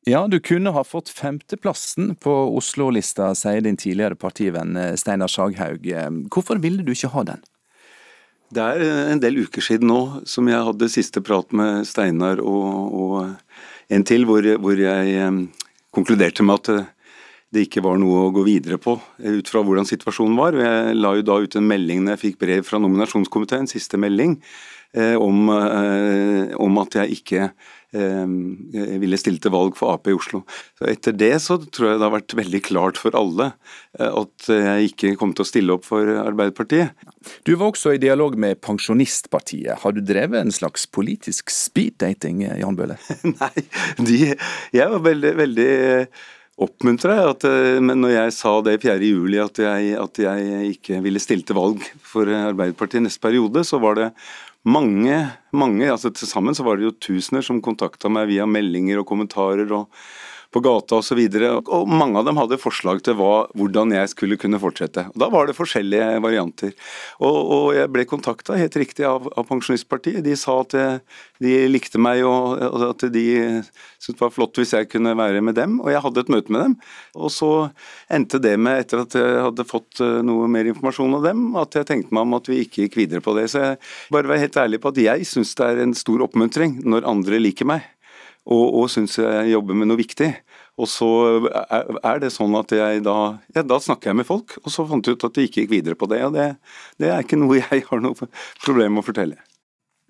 Ja, 0.10 0.26
du 0.28 0.40
kunne 0.44 0.74
ha 0.76 0.84
fått 0.84 1.10
femteplassen 1.10 2.16
på 2.20 2.32
Oslo-lista, 2.58 3.30
sier 3.40 3.64
din 3.64 3.80
tidligere 3.80 4.20
partivenn 4.20 4.76
eh, 4.76 4.94
Steinar 5.00 5.32
Saghaug. 5.32 5.88
Eh, 5.88 6.10
hvorfor 6.34 6.60
ville 6.64 6.84
du 6.84 6.92
ikke 6.92 7.14
ha 7.14 7.24
den? 7.34 7.46
Det 8.54 8.64
er 8.64 9.12
en 9.14 9.22
del 9.22 9.40
uker 9.46 9.64
siden 9.66 9.90
nå 9.90 10.00
som 10.30 10.50
jeg 10.52 10.66
hadde 10.68 10.92
siste 10.92 11.24
prat 11.26 11.50
med 11.56 11.88
Steinar 11.90 12.42
og, 12.44 12.94
og 12.94 13.94
en 13.94 14.06
til, 14.06 14.28
hvor, 14.30 14.46
hvor 14.62 14.78
jeg 14.78 15.16
eh, 15.18 15.40
konkluderte 15.94 16.46
med 16.46 16.62
at 16.62 16.92
det 17.54 17.68
ikke 17.68 17.84
var 17.86 18.00
noe 18.02 18.28
å 18.28 18.34
gå 18.34 18.44
videre 18.46 18.80
på 18.82 18.96
ut 18.98 19.50
fra 19.50 19.62
hvordan 19.62 19.86
situasjonen 19.86 20.38
var. 20.38 20.58
Jeg 20.58 20.98
la 20.98 21.12
jo 21.18 21.26
da 21.26 21.38
ut 21.44 21.58
en 21.58 21.68
melding 21.70 22.02
når 22.02 22.16
jeg 22.16 22.24
fikk 22.24 22.40
brev 22.42 22.66
fra 22.66 22.80
nominasjonskomiteen, 22.82 23.70
siste 23.70 24.00
melding, 24.02 24.40
om, 25.22 25.52
om 25.54 26.80
at 26.82 26.98
jeg 26.98 27.20
ikke 27.20 27.52
Eh, 27.52 27.83
ville 27.94 29.20
stille 29.22 29.42
til 29.42 29.54
valg 29.54 29.78
for 29.78 29.94
Ap 29.94 30.10
i 30.10 30.16
Oslo. 30.16 30.44
Så 30.80 30.88
etter 30.90 31.16
det 31.16 31.34
så 31.44 31.60
tror 31.62 31.92
jeg 31.92 32.02
det 32.02 32.08
har 32.08 32.16
vært 32.16 32.36
veldig 32.40 32.62
klart 32.66 33.00
for 33.02 33.16
alle 33.18 33.52
eh, 34.00 34.10
at 34.10 34.50
jeg 34.50 34.92
ikke 34.92 35.16
kom 35.22 35.36
til 35.36 35.46
å 35.46 35.50
stille 35.50 35.78
opp 35.78 35.88
for 35.88 36.10
Arbeiderpartiet. 36.24 36.94
Du 37.48 37.54
var 37.56 37.72
også 37.72 37.96
i 37.96 38.02
dialog 38.02 38.38
med 38.40 38.62
Pensjonistpartiet. 38.66 39.84
Har 39.84 39.96
du 39.96 40.02
drevet 40.04 40.42
en 40.42 40.54
slags 40.54 40.88
politisk 40.90 41.54
speeddating, 41.54 42.46
Jan 42.60 42.80
Bøhler? 42.80 43.02
Nei, 43.38 43.68
de, 44.02 44.22
jeg 44.74 44.94
var 44.96 45.04
veldig, 45.06 45.36
veldig 45.44 45.74
oppmuntra. 46.64 47.18
Men 47.82 48.02
når 48.04 48.16
jeg 48.16 48.34
sa 48.38 48.56
det 48.66 48.80
4.7 48.84 49.38
at, 49.42 49.62
jeg, 49.66 49.94
at 50.00 50.24
jeg 50.26 50.74
ikke 50.76 51.02
ville 51.06 51.22
stille 51.22 51.46
til 51.48 51.58
valg 51.58 51.86
for 52.06 52.30
Arbeiderpartiet 52.30 53.06
neste 53.06 53.24
periode, 53.24 53.66
så 53.68 53.82
var 53.84 54.00
det 54.00 54.10
mange, 54.64 55.16
mange, 55.52 55.90
altså 55.92 56.12
til 56.16 56.30
sammen 56.30 56.56
så 56.56 56.64
var 56.64 56.80
det 56.80 56.88
jo 56.88 56.98
tusener 57.10 57.44
som 57.44 57.62
kontakta 57.64 58.12
meg 58.12 58.30
via 58.32 58.48
meldinger 58.48 59.02
og 59.02 59.08
kommentarer 59.10 59.72
og 59.76 59.90
på 60.54 60.62
gata 60.64 61.00
osv. 61.02 61.20
Og, 61.20 61.38
så 61.40 61.78
og 61.78 61.90
mange 61.90 62.20
av 62.20 62.28
dem 62.28 62.40
hadde 62.40 62.60
forslag 62.62 63.02
til 63.06 63.18
hva, 63.20 63.48
hvordan 63.58 63.94
jeg 63.96 64.12
skulle 64.14 64.38
kunne 64.42 64.62
fortsette. 64.62 65.08
Og 65.14 65.20
Da 65.24 65.30
var 65.34 65.50
det 65.50 65.58
forskjellige 65.58 66.22
varianter. 66.24 66.74
Og, 67.20 67.38
og 67.58 67.68
jeg 67.78 67.92
ble 67.94 68.06
kontakta 68.10 68.58
helt 68.60 68.78
riktig 68.80 69.08
av, 69.10 69.28
av, 69.34 69.48
Pensjonistpartiet. 69.50 70.24
De 70.26 70.36
sa 70.40 70.60
at 70.64 70.76
de 71.44 71.56
likte 71.70 72.02
meg 72.02 72.24
og, 72.28 72.62
og 72.64 72.86
at 72.92 73.08
de 73.14 73.26
syntes 74.04 74.20
det 74.20 74.22
var 74.22 74.34
flott 74.36 74.58
hvis 74.60 74.74
jeg 74.76 74.90
kunne 74.92 75.16
være 75.18 75.42
med 75.46 75.58
dem. 75.58 75.80
Og 75.84 75.92
jeg 75.94 76.04
hadde 76.06 76.24
et 76.24 76.32
møte 76.34 76.54
med 76.54 76.66
dem. 76.68 76.78
Og 77.18 77.34
så 77.34 77.52
endte 78.14 78.42
det 78.44 78.56
med, 78.60 78.84
etter 78.84 79.04
at 79.04 79.18
jeg 79.18 79.42
hadde 79.48 79.68
fått 79.68 80.02
eh, 80.04 80.22
noe 80.26 80.50
mer 80.52 80.70
informasjon 80.70 81.18
av 81.20 81.28
dem, 81.28 81.46
at 81.60 81.78
jeg 81.78 81.90
tenkte 81.90 82.16
meg 82.16 82.28
om 82.28 82.38
at 82.38 82.50
vi 82.52 82.62
ikke 82.64 82.86
gikk 82.86 83.00
videre 83.04 83.24
på 83.24 83.36
det. 83.38 83.50
Så 83.54 83.64
jeg 83.64 83.82
bare 84.14 84.32
var 84.32 84.42
helt 84.44 84.60
ærlig 84.60 84.82
på 84.84 84.94
at 84.94 85.02
jeg 85.02 85.28
syns 85.30 85.56
det 85.60 85.70
er 85.70 85.84
en 85.84 85.98
stor 85.98 86.26
oppmuntring 86.28 86.80
når 86.88 87.10
andre 87.10 87.42
liker 87.42 87.70
meg 87.70 87.90
og, 88.44 88.66
og 88.82 88.90
syns 88.92 89.16
jeg 89.20 89.54
jobber 89.54 89.78
med 89.78 89.92
noe 89.92 90.00
viktig. 90.00 90.30
Og 90.82 90.90
så 90.90 91.08
er 92.02 92.22
det 92.24 92.32
sånn 92.34 92.56
at 92.58 92.74
jeg 92.74 93.04
da 93.06 93.18
ja, 93.54 93.62
da 93.62 93.78
snakker 93.82 94.10
jeg 94.10 94.20
med 94.24 94.28
folk, 94.28 94.58
og 94.64 94.74
så 94.74 94.86
fant 94.90 95.06
jeg 95.06 95.20
ut 95.20 95.26
at 95.28 95.38
de 95.38 95.48
ikke 95.48 95.64
gikk 95.64 95.74
videre 95.76 95.98
på 96.00 96.10
det. 96.10 96.24
Og 96.26 96.36
det, 96.36 96.54
det 97.02 97.12
er 97.14 97.26
ikke 97.26 97.40
noe 97.40 97.60
jeg 97.62 97.86
har 97.90 98.04
noe 98.04 98.30
problem 98.66 98.98
med 98.98 99.06
å 99.06 99.10
fortelle. 99.12 99.40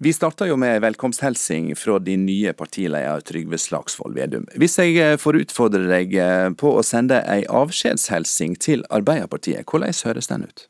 Vi 0.04 0.12
starta 0.12 0.48
jo 0.50 0.58
med 0.60 0.82
velkomsthelsing 0.82 1.76
fra 1.80 2.00
din 2.02 2.26
nye 2.26 2.52
partileder 2.58 3.22
Trygve 3.24 3.60
Slagsvold 3.62 4.18
Vedum. 4.18 4.48
Hvis 4.60 4.76
jeg 4.82 4.98
eh, 5.00 5.16
får 5.22 5.38
utfordre 5.44 5.86
deg 5.88 6.16
eh, 6.20 6.50
på 6.60 6.74
å 6.76 6.84
sende 6.84 7.22
ei 7.30 7.44
avskjedshelsing 7.46 8.58
til 8.60 8.84
Arbeiderpartiet, 8.92 9.64
hvordan 9.70 9.94
høres 10.04 10.32
den 10.32 10.48
ut? 10.50 10.66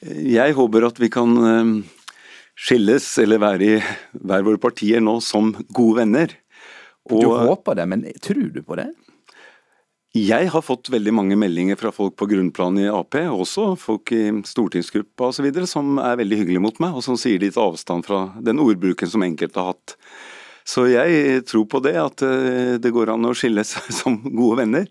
Jeg 0.00 0.54
håper 0.56 0.86
at 0.88 1.02
vi 1.02 1.10
kan 1.12 1.36
eh, 1.50 1.74
skilles 2.60 3.06
eller 3.22 3.40
være 3.40 3.66
i 3.66 3.76
hver 4.20 4.46
våre 4.46 4.60
partier 4.60 5.02
nå 5.02 5.18
som 5.24 5.54
gode 5.72 6.02
venner. 6.02 6.34
Og, 7.10 7.22
du 7.22 7.30
håper 7.32 7.78
det, 7.78 7.86
men 7.88 8.04
tror 8.22 8.50
du 8.52 8.60
på 8.62 8.76
det? 8.78 8.90
Jeg 10.10 10.48
har 10.50 10.62
fått 10.66 10.88
veldig 10.90 11.12
mange 11.14 11.36
meldinger 11.38 11.78
fra 11.78 11.92
folk 11.94 12.16
på 12.18 12.26
grunnplan 12.32 12.80
i 12.82 12.88
Ap, 12.90 13.14
også 13.14 13.76
folk 13.78 14.10
i 14.10 14.24
stortingsgruppa 14.42 15.28
osv., 15.30 15.46
som 15.70 16.00
er 16.02 16.18
veldig 16.18 16.40
hyggelige 16.40 16.62
mot 16.64 16.80
meg, 16.82 16.96
og 16.98 17.04
som 17.06 17.18
sier 17.20 17.38
de 17.38 17.52
tar 17.54 17.70
avstand 17.70 18.08
fra 18.08 18.24
den 18.42 18.58
ordbruken 18.58 19.10
som 19.10 19.22
enkelte 19.22 19.62
har 19.62 19.76
hatt. 19.76 19.94
Så 20.66 20.88
jeg 20.90 21.44
tror 21.48 21.68
på 21.70 21.80
det, 21.82 21.94
at 21.98 22.24
eh, 22.26 22.74
det 22.82 22.92
går 22.94 23.14
an 23.14 23.26
å 23.26 23.36
skilles 23.38 23.70
som 24.00 24.18
gode 24.26 24.60
venner. 24.64 24.90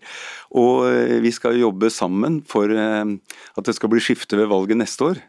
Og 0.56 0.88
eh, 0.88 1.18
vi 1.20 1.32
skal 1.36 1.60
jobbe 1.60 1.92
sammen 1.92 2.40
for 2.48 2.72
eh, 2.72 3.12
at 3.60 3.68
det 3.68 3.76
skal 3.76 3.92
bli 3.92 4.02
skifte 4.02 4.40
ved 4.40 4.50
valget 4.50 4.80
neste 4.80 5.12
år. 5.12 5.20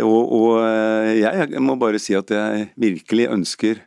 Og, 0.00 0.32
og, 0.32 0.52
eh, 0.64 1.18
jeg 1.20 1.60
må 1.60 1.76
bare 1.76 2.00
si 2.00 2.14
at 2.16 2.30
jeg 2.32 2.70
virkelig 2.80 3.26
ønsker 3.28 3.82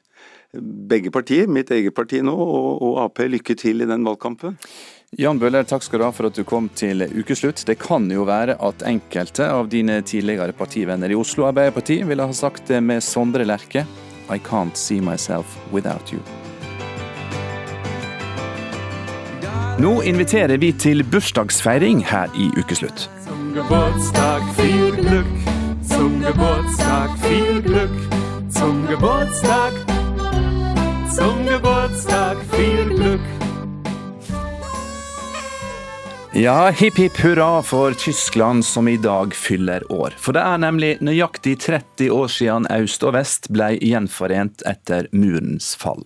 begge 0.62 1.12
partier, 1.12 1.48
mitt 1.52 1.72
eget 1.74 1.96
parti 1.96 2.22
nå 2.24 2.32
og, 2.32 2.84
og 2.86 3.00
Ap, 3.06 3.20
lykke 3.28 3.56
til 3.60 3.82
i 3.82 3.90
den 3.90 4.06
valgkampen. 4.06 4.58
Jan 5.16 5.40
Bøhler, 5.40 5.64
takk 5.68 5.84
skal 5.86 6.02
du 6.02 6.06
ha 6.08 6.12
for 6.12 6.28
at 6.28 6.36
du 6.36 6.44
kom 6.48 6.68
til 6.76 7.06
ukeslutt. 7.08 7.64
Det 7.68 7.78
kan 7.80 8.10
jo 8.12 8.26
være 8.28 8.58
at 8.64 8.84
enkelte 8.88 9.48
av 9.48 9.70
dine 9.72 10.02
tidligere 10.04 10.56
partivenner 10.58 11.12
i 11.12 11.18
Oslo 11.18 11.48
Arbeiderparti 11.50 12.02
ville 12.08 12.26
ha 12.26 12.36
sagt 12.36 12.68
det 12.72 12.82
med 12.84 13.04
Sondre 13.04 13.48
Lerche 13.48 13.86
I 14.26 14.40
can't 14.42 14.76
see 14.76 15.00
myself 15.00 15.58
without 15.72 16.14
you. 16.14 16.20
Nå 19.80 20.02
inviterer 20.08 20.58
vi 20.58 20.72
til 20.72 21.04
bursdagsfeiring 21.04 22.06
her 22.08 22.32
i 22.40 22.48
Ukeslutt. 22.60 23.10
Som. 23.28 23.52
Zum 26.06 26.22
Geburtstag 26.22 27.10
viel 27.18 27.62
Glück, 27.64 27.90
zum 28.50 28.88
Geburtstag, 28.88 29.74
zum 31.16 31.46
Geburtstag 31.48 32.38
viel 32.52 32.90
Glück. 32.96 33.22
Ja, 36.34 36.70
hipp 36.70 36.98
hipp 36.98 37.18
hurra 37.24 37.64
for 37.64 37.98
Tyskland 37.98 38.66
som 38.66 38.88
i 38.88 38.98
dag 38.98 39.34
fyller 39.34 39.82
år. 39.92 40.14
For 40.22 40.38
det 40.38 40.46
er 40.46 40.62
nemlig 40.62 40.92
nøyaktig 41.02 41.58
30 41.66 42.14
år 42.14 42.30
siden 42.30 42.70
øst 42.70 43.02
og 43.02 43.18
vest 43.18 43.50
ble 43.50 43.72
gjenforent 43.82 44.62
etter 44.70 45.10
murens 45.10 45.74
fall. 45.74 46.06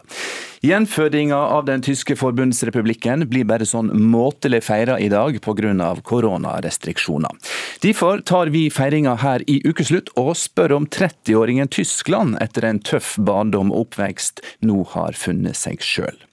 Gjenfødinga 0.62 1.36
av 1.36 1.66
den 1.66 1.82
tyske 1.82 2.18
forbundsrepublikken 2.20 3.24
blir 3.32 3.46
bare 3.48 3.64
sånn 3.68 3.94
måtelig 4.12 4.66
feira 4.68 4.98
i 5.00 5.08
dag 5.08 5.38
pga. 5.40 5.96
koronarestriksjoner. 6.04 7.32
Derfor 7.80 8.20
tar 8.20 8.52
vi 8.52 8.68
feiringa 8.70 9.16
her 9.24 9.44
i 9.48 9.62
ukeslutt 9.64 10.12
og 10.20 10.36
spør 10.36 10.76
om 10.82 10.88
30-åringen 10.88 11.72
Tyskland 11.72 12.36
etter 12.44 12.68
en 12.68 12.80
tøff 12.80 13.16
barndom 13.18 13.72
og 13.72 13.88
oppvekst 13.88 14.44
nå 14.60 14.84
har 14.96 15.16
funnet 15.16 15.56
seg 15.56 15.80
sjøl. 15.80 16.29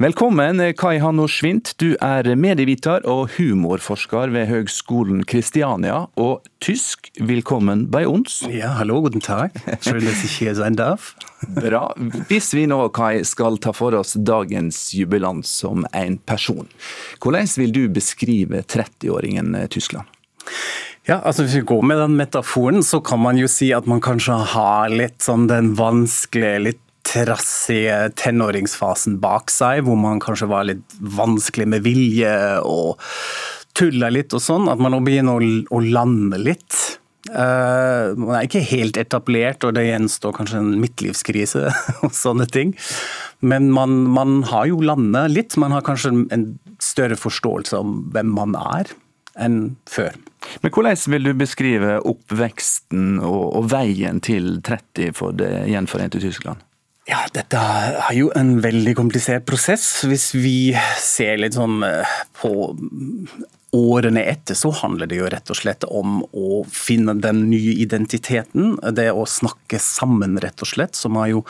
Velkommen, 0.00 0.62
Kai 0.76 0.98
Hanno 1.00 1.26
Schwint. 1.28 1.74
Du 1.76 1.90
er 2.00 2.24
medieviter 2.36 3.04
og 3.04 3.34
humorforsker 3.34 4.30
ved 4.32 4.46
Høgskolen 4.48 5.26
Kristiania. 5.28 6.06
Og 6.16 6.46
tysk, 6.64 7.10
velkommen 7.20 7.82
bei 7.92 8.06
uns. 8.08 8.38
Ja, 8.48 8.78
hallo, 8.78 9.02
guten 9.04 9.20
Tag. 9.20 9.52
Schön, 9.82 10.04
dass 10.04 10.24
ich 10.24 10.38
hier 10.38 10.54
sein 10.54 10.76
darf. 10.76 11.14
Bra. 11.48 11.94
Hvis 12.28 12.54
vi 12.56 12.64
nå, 12.70 12.80
Kai, 12.96 13.24
skal 13.28 13.60
ta 13.60 13.74
for 13.76 13.92
oss 13.98 14.14
dagens 14.16 14.94
jubilant 14.96 15.44
som 15.44 15.84
en 15.92 16.16
person, 16.16 16.68
hvordan 17.20 17.52
vil 17.60 17.72
du 17.76 17.82
beskrive 17.92 18.64
30-åringen 18.64 19.52
Tyskland? 19.68 20.08
Ja, 21.04 21.20
altså 21.20 21.42
Hvis 21.42 21.60
vi 21.60 21.66
går 21.66 21.82
med 21.82 21.98
den 21.98 22.16
metaforen, 22.16 22.82
så 22.82 23.00
kan 23.00 23.20
man 23.20 23.36
jo 23.36 23.48
si 23.48 23.72
at 23.76 23.84
man 23.84 24.00
kanskje 24.00 24.36
har 24.54 24.92
litt 24.92 25.20
sånn 25.24 25.48
den 25.50 25.74
vanskelige, 25.76 26.64
litt 26.70 26.86
trassige 27.06 28.10
tenåringsfasen 28.20 29.18
bak 29.22 29.52
seg, 29.52 29.84
hvor 29.86 29.98
man 29.98 30.20
kanskje 30.22 30.50
var 30.50 30.68
litt 30.68 30.98
vanskelig 31.00 31.68
med 31.72 31.84
vilje 31.86 32.34
og 32.66 33.00
tulla 33.76 34.10
litt 34.12 34.34
og 34.36 34.42
sånn. 34.44 34.68
At 34.70 34.80
man 34.82 34.94
nå 34.94 35.02
begynner 35.04 35.40
å, 35.70 35.82
lande 35.84 36.40
litt. 36.40 36.78
Uh, 37.30 38.16
man 38.16 38.38
er 38.38 38.48
ikke 38.48 38.64
helt 38.70 38.98
etablert, 39.00 39.64
og 39.66 39.76
det 39.76 39.86
gjenstår 39.88 40.34
kanskje 40.38 40.62
en 40.62 40.72
midtlivskrise 40.82 41.66
og 42.06 42.16
sånne 42.16 42.48
ting. 42.50 42.74
Men 43.40 43.70
man, 43.74 44.02
man 44.12 44.40
har 44.50 44.70
jo 44.70 44.82
landet 44.84 45.34
litt. 45.34 45.60
Man 45.60 45.76
har 45.76 45.86
kanskje 45.86 46.14
en 46.32 46.50
større 46.82 47.18
forståelse 47.20 47.80
om 47.80 48.02
hvem 48.14 48.34
man 48.36 48.58
er 48.60 48.92
enn 49.40 49.76
før. 49.88 50.16
Men 50.64 50.72
Hvordan 50.72 50.98
vil 51.12 51.28
du 51.28 51.34
beskrive 51.38 52.00
oppveksten 52.08 53.20
og, 53.20 53.44
og 53.60 53.68
veien 53.72 54.20
til 54.24 54.58
30 54.66 55.14
for 55.16 55.36
det 55.36 55.52
gjenforente 55.70 56.20
Tyskland? 56.22 56.64
Ja, 57.08 57.24
dette 57.32 57.58
er 57.58 58.12
jo 58.14 58.28
en 58.36 58.58
veldig 58.62 58.92
komplisert 58.98 59.46
prosess. 59.48 60.02
Hvis 60.06 60.30
vi 60.36 60.72
ser 61.00 61.40
litt 61.40 61.56
sånn 61.56 61.80
eh, 61.86 62.18
på 62.38 62.52
årene 63.76 64.22
etter 64.26 64.54
så 64.58 64.72
handler 64.74 65.10
det 65.10 65.20
jo 65.20 65.28
rett 65.30 65.50
og 65.52 65.58
slett 65.58 65.86
om 65.86 66.20
å 66.34 66.62
finne 66.66 67.14
den 67.22 67.44
nye 67.50 67.76
identiteten. 67.82 68.76
Det 68.96 69.10
å 69.12 69.26
snakke 69.28 69.78
sammen, 69.82 70.38
rett 70.42 70.64
og 70.64 70.70
slett, 70.72 70.98
som 70.98 71.18
er 71.20 71.34
jo 71.34 71.44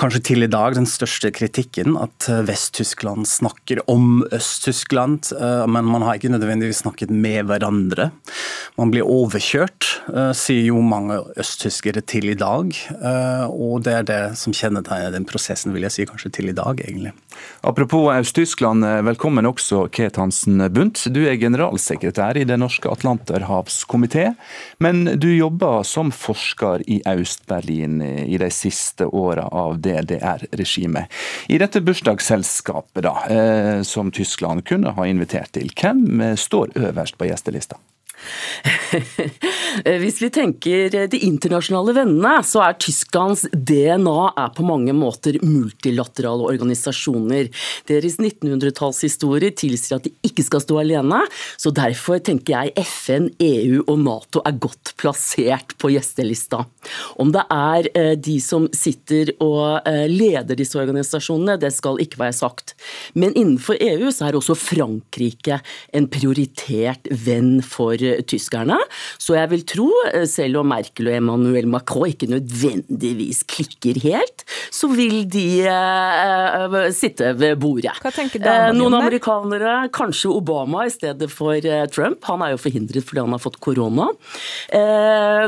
kanskje 0.00 0.22
til 0.26 0.44
i 0.44 0.50
dag 0.50 0.74
den 0.74 0.88
største 0.88 1.30
kritikken. 1.34 1.94
At 2.00 2.26
Vest-Tyskland 2.48 3.28
snakker 3.30 3.82
om 3.90 4.24
Øst-Tyskland, 4.34 5.30
eh, 5.38 5.66
men 5.70 5.86
man 5.86 6.02
har 6.02 6.18
ikke 6.18 6.32
nødvendigvis 6.34 6.82
snakket 6.82 7.10
med 7.14 7.46
hverandre. 7.46 8.10
Man 8.78 8.90
blir 8.90 9.06
overkjørt, 9.06 10.00
eh, 10.10 10.32
sier 10.32 10.66
jo 10.66 10.82
mange 10.82 11.20
østtyskere 11.38 12.02
til 12.02 12.30
i 12.30 12.34
dag. 12.34 12.74
Eh, 12.90 13.46
og 13.46 13.84
det 13.84 13.94
er 13.94 14.02
det 14.02 14.22
som 14.38 14.52
kjennetegner 14.52 15.12
den 15.12 15.24
prosessen, 15.24 15.72
vil 15.72 15.86
jeg 15.86 15.92
si, 15.92 16.06
kanskje 16.06 16.32
til 16.32 16.48
i 16.48 16.56
dag, 16.56 16.82
egentlig. 16.82 17.12
Apropos 17.62 18.10
Øst-Tyskland, 18.10 18.82
velkommen 19.04 19.46
også 19.46 19.90
Ket 19.90 20.16
Hansen 20.16 20.58
Bundt. 20.72 21.06
Du 21.12 21.24
er 21.24 21.36
generalsekretær 21.44 22.40
i 22.40 22.46
Det 22.48 22.58
norske 22.60 22.90
atlanterhavskomité, 22.90 24.32
men 24.82 25.04
du 25.20 25.28
jobber 25.30 25.84
som 25.86 26.12
forsker 26.14 26.84
i 26.90 27.00
Øst-Berlin 27.06 28.00
i 28.02 28.38
de 28.40 28.50
siste 28.50 29.06
åra 29.06 29.46
av 29.52 29.78
DDR-regimet. 29.84 31.10
I 31.48 31.60
dette 31.62 31.82
bursdagsselskapet 31.84 33.04
da, 33.06 33.16
eh, 33.30 33.82
som 33.82 34.10
Tyskland 34.10 34.64
kunne 34.64 34.94
ha 34.96 35.06
invitert 35.06 35.52
til, 35.52 35.70
hvem 35.74 36.36
står 36.36 36.76
øverst 36.76 37.18
på 37.18 37.28
gjestelista? 37.28 37.80
Hvis 40.02 40.20
vi 40.22 40.30
tenker 40.34 40.94
de 41.10 41.20
internasjonale 41.26 41.94
vennene, 41.96 42.34
så 42.46 42.62
er 42.64 42.78
Tysklands 42.80 43.44
DNA 43.52 44.18
er 44.40 44.52
på 44.54 44.66
mange 44.66 44.94
måter 44.96 45.38
multilaterale 45.44 46.46
organisasjoner. 46.52 47.50
Deres 47.90 48.18
1900-tallshistorie 48.20 49.54
tilsier 49.58 49.98
at 49.98 50.06
de 50.06 50.14
ikke 50.26 50.44
skal 50.46 50.62
stå 50.64 50.80
alene, 50.82 51.22
så 51.60 51.72
derfor 51.74 52.22
tenker 52.24 52.54
jeg 52.68 52.86
FN, 52.86 53.28
EU 53.42 53.82
og 53.86 53.98
Nato 54.04 54.42
er 54.46 54.58
godt 54.62 54.94
plassert 55.00 55.74
på 55.80 55.92
gjestelista. 55.94 56.64
Om 57.20 57.32
det 57.34 57.44
er 57.52 57.88
eh, 57.94 58.12
de 58.20 58.36
som 58.42 58.68
sitter 58.76 59.32
og 59.42 59.84
eh, 59.88 60.06
leder 60.10 60.58
disse 60.58 60.78
organisasjonene, 60.80 61.58
det 61.60 61.72
skal 61.74 62.00
ikke 62.02 62.20
være 62.22 62.36
sagt. 62.36 62.74
Men 63.14 63.34
innenfor 63.34 63.78
EU 63.80 64.10
så 64.14 64.28
er 64.28 64.38
også 64.38 64.56
Frankrike 64.58 65.60
en 65.94 66.08
prioritert 66.10 67.08
venn 67.24 67.58
for 67.64 67.98
tyskerne. 68.22 68.78
Så 69.18 69.36
jeg 69.38 69.50
vil 69.52 69.64
tro, 69.68 69.88
eh, 70.12 70.26
selv 70.30 70.60
om 70.62 70.70
Merkel 70.70 71.10
og 71.10 71.16
Emmanuel 71.18 71.68
Macron 71.70 72.10
ikke 72.10 72.28
nødvendigvis 72.30 73.44
klikker 73.50 74.00
helt, 74.04 74.44
så 74.74 74.88
vil 74.92 75.24
de 75.30 75.46
uh, 75.68 76.76
sitte 76.94 77.32
ved 77.38 77.58
bordet. 77.62 77.94
Hva 78.02 78.12
tenker 78.14 78.42
dama 78.42 78.70
uh, 78.70 78.76
Noen 78.76 78.96
om 78.96 79.00
amerikanere, 79.00 79.74
kanskje 79.94 80.32
Obama 80.32 80.84
i 80.88 80.92
stedet 80.92 81.30
for 81.32 81.54
uh, 81.56 81.84
Trump. 81.92 82.24
Han 82.28 82.44
er 82.44 82.54
jo 82.54 82.60
forhindret 82.60 83.06
fordi 83.06 83.24
han 83.24 83.34
har 83.34 83.42
fått 83.42 83.60
korona. 83.64 84.10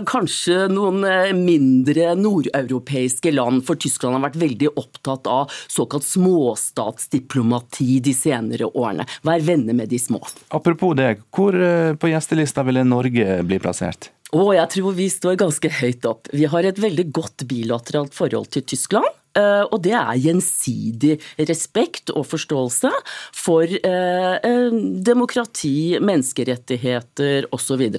kanskje 0.07 0.67
noen 0.71 1.03
mindre 1.37 2.15
nordeuropeiske 2.19 3.33
land, 3.35 3.63
for 3.67 3.79
Tyskland 3.81 4.17
har 4.17 4.25
vært 4.29 4.39
veldig 4.41 4.71
opptatt 4.79 5.29
av 5.31 5.53
såkalt 5.73 6.07
småstatsdiplomati 6.07 7.99
de 8.05 8.15
senere 8.17 8.69
årene. 8.69 9.07
Vær 9.27 9.45
venner 9.45 9.77
med 9.77 9.91
de 9.93 9.99
små. 10.01 10.21
Apropos 10.55 10.95
det, 10.99 11.17
hvor 11.35 11.57
på 12.01 12.11
gjestelista 12.47 12.63
ville 12.63 12.85
Norge 12.85 13.43
bli 13.45 13.59
plassert? 13.59 14.11
Og 14.35 14.55
jeg 14.55 14.69
tror 14.71 14.95
vi 14.95 15.09
står 15.11 15.37
ganske 15.39 15.71
høyt 15.81 16.07
opp. 16.07 16.29
Vi 16.33 16.47
har 16.47 16.65
et 16.65 16.79
veldig 16.79 17.11
godt 17.13 17.47
bilateralt 17.47 18.15
forhold 18.15 18.51
til 18.51 18.63
Tyskland. 18.63 19.07
eh, 19.37 19.65
Og 19.71 19.83
det 19.83 19.93
er 19.93 20.17
gjensidig 20.17 21.21
respekt 21.39 22.11
og 22.11 22.27
forståelse 22.27 22.91
for 23.33 23.65
eh, 23.65 24.37
eh, 24.43 24.71
demokrati, 25.03 25.99
menneskerettigheter 26.01 27.47
osv. 27.53 27.91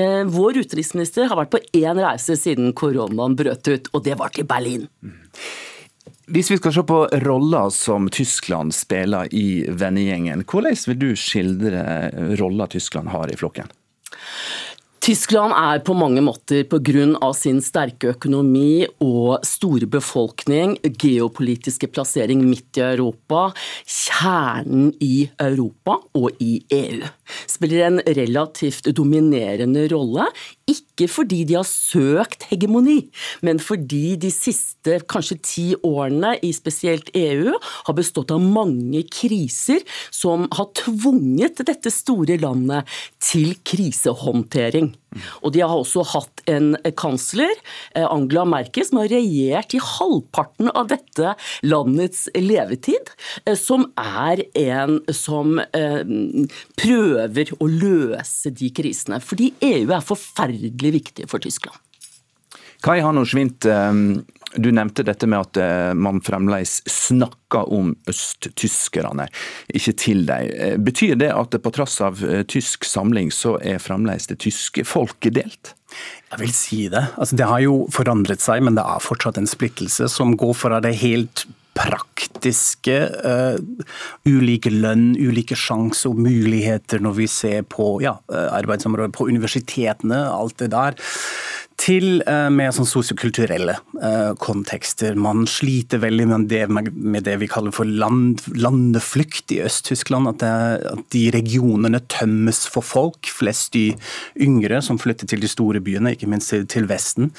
Vår 0.00 0.56
utenriksminister 0.56 1.28
har 1.28 1.36
vært 1.36 1.52
på 1.52 1.60
én 1.76 1.98
reise 2.00 2.36
siden 2.36 2.72
koronaen 2.72 3.36
brøt 3.36 3.68
ut, 3.68 3.88
og 3.92 4.04
det 4.04 4.16
var 4.16 4.30
til 4.32 4.46
Berlin. 4.48 4.88
Hvis 6.30 6.50
vi 6.50 6.60
skal 6.60 6.72
se 6.72 6.82
på 6.86 6.98
roller 7.26 7.72
som 7.74 8.06
Tyskland 8.14 8.74
spiller 8.74 9.26
i 9.34 9.64
vennegjengen, 9.66 10.44
hvordan 10.46 10.76
vil 10.86 10.98
du 11.00 11.08
skildre 11.18 11.82
roller 12.38 12.70
Tyskland 12.70 13.10
har 13.10 13.32
i 13.32 13.38
flokken? 13.40 13.66
Tyskland 15.00 15.54
er 15.56 15.78
på 15.80 15.94
mange 15.96 16.20
måter 16.20 16.66
pga. 16.68 17.32
sin 17.32 17.62
sterke 17.64 18.10
økonomi 18.12 18.84
og 19.00 19.40
store 19.48 19.86
befolkning, 19.88 20.76
geopolitiske 20.84 21.88
plassering 21.88 22.42
midt 22.44 22.76
i 22.76 22.82
Europa, 22.84 23.46
kjernen 23.88 24.92
i 25.00 25.30
Europa 25.40 25.96
og 26.12 26.36
i 26.38 26.60
EU. 26.68 27.08
Spiller 27.48 27.86
en 27.86 28.00
relativt 28.04 28.92
dominerende 28.92 29.86
rolle, 29.88 30.26
ikke 30.68 31.08
fordi 31.08 31.44
de 31.48 31.56
har 31.56 31.64
søkt 31.64 32.44
hegemoni, 32.50 33.08
men 33.40 33.58
fordi 33.58 34.18
de 34.20 34.28
siste 34.30 35.00
kanskje 35.08 35.38
ti 35.40 35.66
årene 35.80 36.36
i 36.44 36.52
spesielt 36.52 37.08
EU 37.16 37.56
har 37.56 37.96
bestått 37.96 38.36
av 38.36 38.44
mange 38.44 39.06
kriser 39.08 39.80
som 40.12 40.44
har 40.52 40.68
tvunget 40.76 41.64
dette 41.64 41.88
store 41.88 42.36
landet 42.44 43.00
til 43.30 43.56
krisehåndtering. 43.64 44.89
Og 45.42 45.52
de 45.54 45.62
har 45.64 45.74
også 45.74 46.04
hatt 46.12 46.42
en 46.50 46.72
kansler, 46.98 47.52
eh, 47.94 48.06
Angela 48.06 48.44
Merkel, 48.48 48.86
som 48.86 49.00
har 49.00 49.10
regjert 49.10 49.74
i 49.74 49.82
halvparten 49.82 50.70
av 50.70 50.90
dette 50.92 51.34
landets 51.66 52.28
levetid, 52.36 53.12
eh, 53.44 53.58
som 53.58 53.88
er 53.98 54.44
en 54.58 55.00
som 55.14 55.58
eh, 55.58 56.02
prøver 56.80 57.54
å 57.58 57.70
løse 57.70 58.54
de 58.54 58.70
krisene. 58.74 59.20
Fordi 59.20 59.52
EU 59.72 59.90
er 59.90 60.04
forferdelig 60.04 60.94
viktig 61.00 61.30
for 61.30 61.42
Tyskland. 61.42 61.78
Kai 62.80 63.02
Hanno 63.04 63.26
Schwint, 63.28 63.66
du 64.56 64.70
nevnte 64.74 65.04
dette 65.06 65.28
med 65.30 65.44
at 65.44 65.96
man 65.98 66.20
fremdeles 66.24 66.80
snakker 66.90 67.70
om 67.72 67.92
østtyskerne, 68.10 69.28
ikke 69.74 69.94
til 70.00 70.24
dem. 70.28 70.82
Betyr 70.86 71.14
det 71.20 71.30
at 71.34 71.54
på 71.62 71.72
trass 71.74 72.00
av 72.02 72.18
tysk 72.50 72.86
samling, 72.88 73.30
så 73.34 73.56
er 73.62 73.82
fremdeles 73.82 74.26
det 74.30 74.40
tyske 74.42 74.86
folket 74.88 75.38
delt? 75.38 75.74
Jeg 76.30 76.42
vil 76.42 76.52
si 76.54 76.82
det. 76.90 77.02
Altså, 77.18 77.38
det 77.38 77.48
har 77.50 77.62
jo 77.64 77.78
forandret 77.94 78.42
seg, 78.42 78.62
men 78.66 78.76
det 78.78 78.84
er 78.86 79.02
fortsatt 79.02 79.40
en 79.40 79.50
splittelse 79.50 80.06
som 80.10 80.36
går 80.38 80.54
fra 80.58 80.82
det 80.82 80.96
helt 81.02 81.46
praktiske. 81.80 82.96
Uh, 83.24 83.56
ulike 84.28 84.72
lønn, 84.72 85.12
ulike 85.18 85.58
sjanser 85.58 86.12
og 86.12 86.20
muligheter 86.20 87.02
når 87.02 87.16
vi 87.22 87.30
ser 87.30 87.64
på 87.68 87.96
ja, 88.04 88.18
arbeidsområdet, 88.30 89.14
på 89.16 89.28
universitetene, 89.30 90.24
alt 90.30 90.60
det 90.62 90.70
der. 90.74 90.98
Til 91.80 92.20
uh, 92.26 92.50
mer 92.52 92.74
sånn 92.76 92.88
sosiokulturelle 92.88 93.78
kontekster. 94.40 95.16
Man 95.16 95.46
sliter 95.48 96.00
veldig 96.00 96.26
med 96.28 96.46
det, 96.48 96.62
med 96.70 97.24
det 97.26 97.34
vi 97.40 97.48
kaller 97.50 97.72
for 97.74 97.88
land, 97.88 98.40
landeflukt 98.56 99.52
i 99.52 99.60
Øst-Tyskland. 99.64 100.28
At, 100.34 100.44
at, 100.44 101.04
de 101.12 101.26
regionene 101.34 102.02
tømmes 102.12 102.62
for 102.70 102.84
folk. 102.84 103.28
Flest 103.28 103.72
de 103.76 103.90
yngre 104.40 104.80
som 104.84 105.00
flytter 105.00 105.28
til 105.28 105.44
de 105.44 105.50
store 105.52 105.80
byene, 105.84 106.14
ikke 106.16 106.28
minst 106.32 106.52
til, 106.52 106.66
til 106.68 106.88
Vesten. 106.90 107.32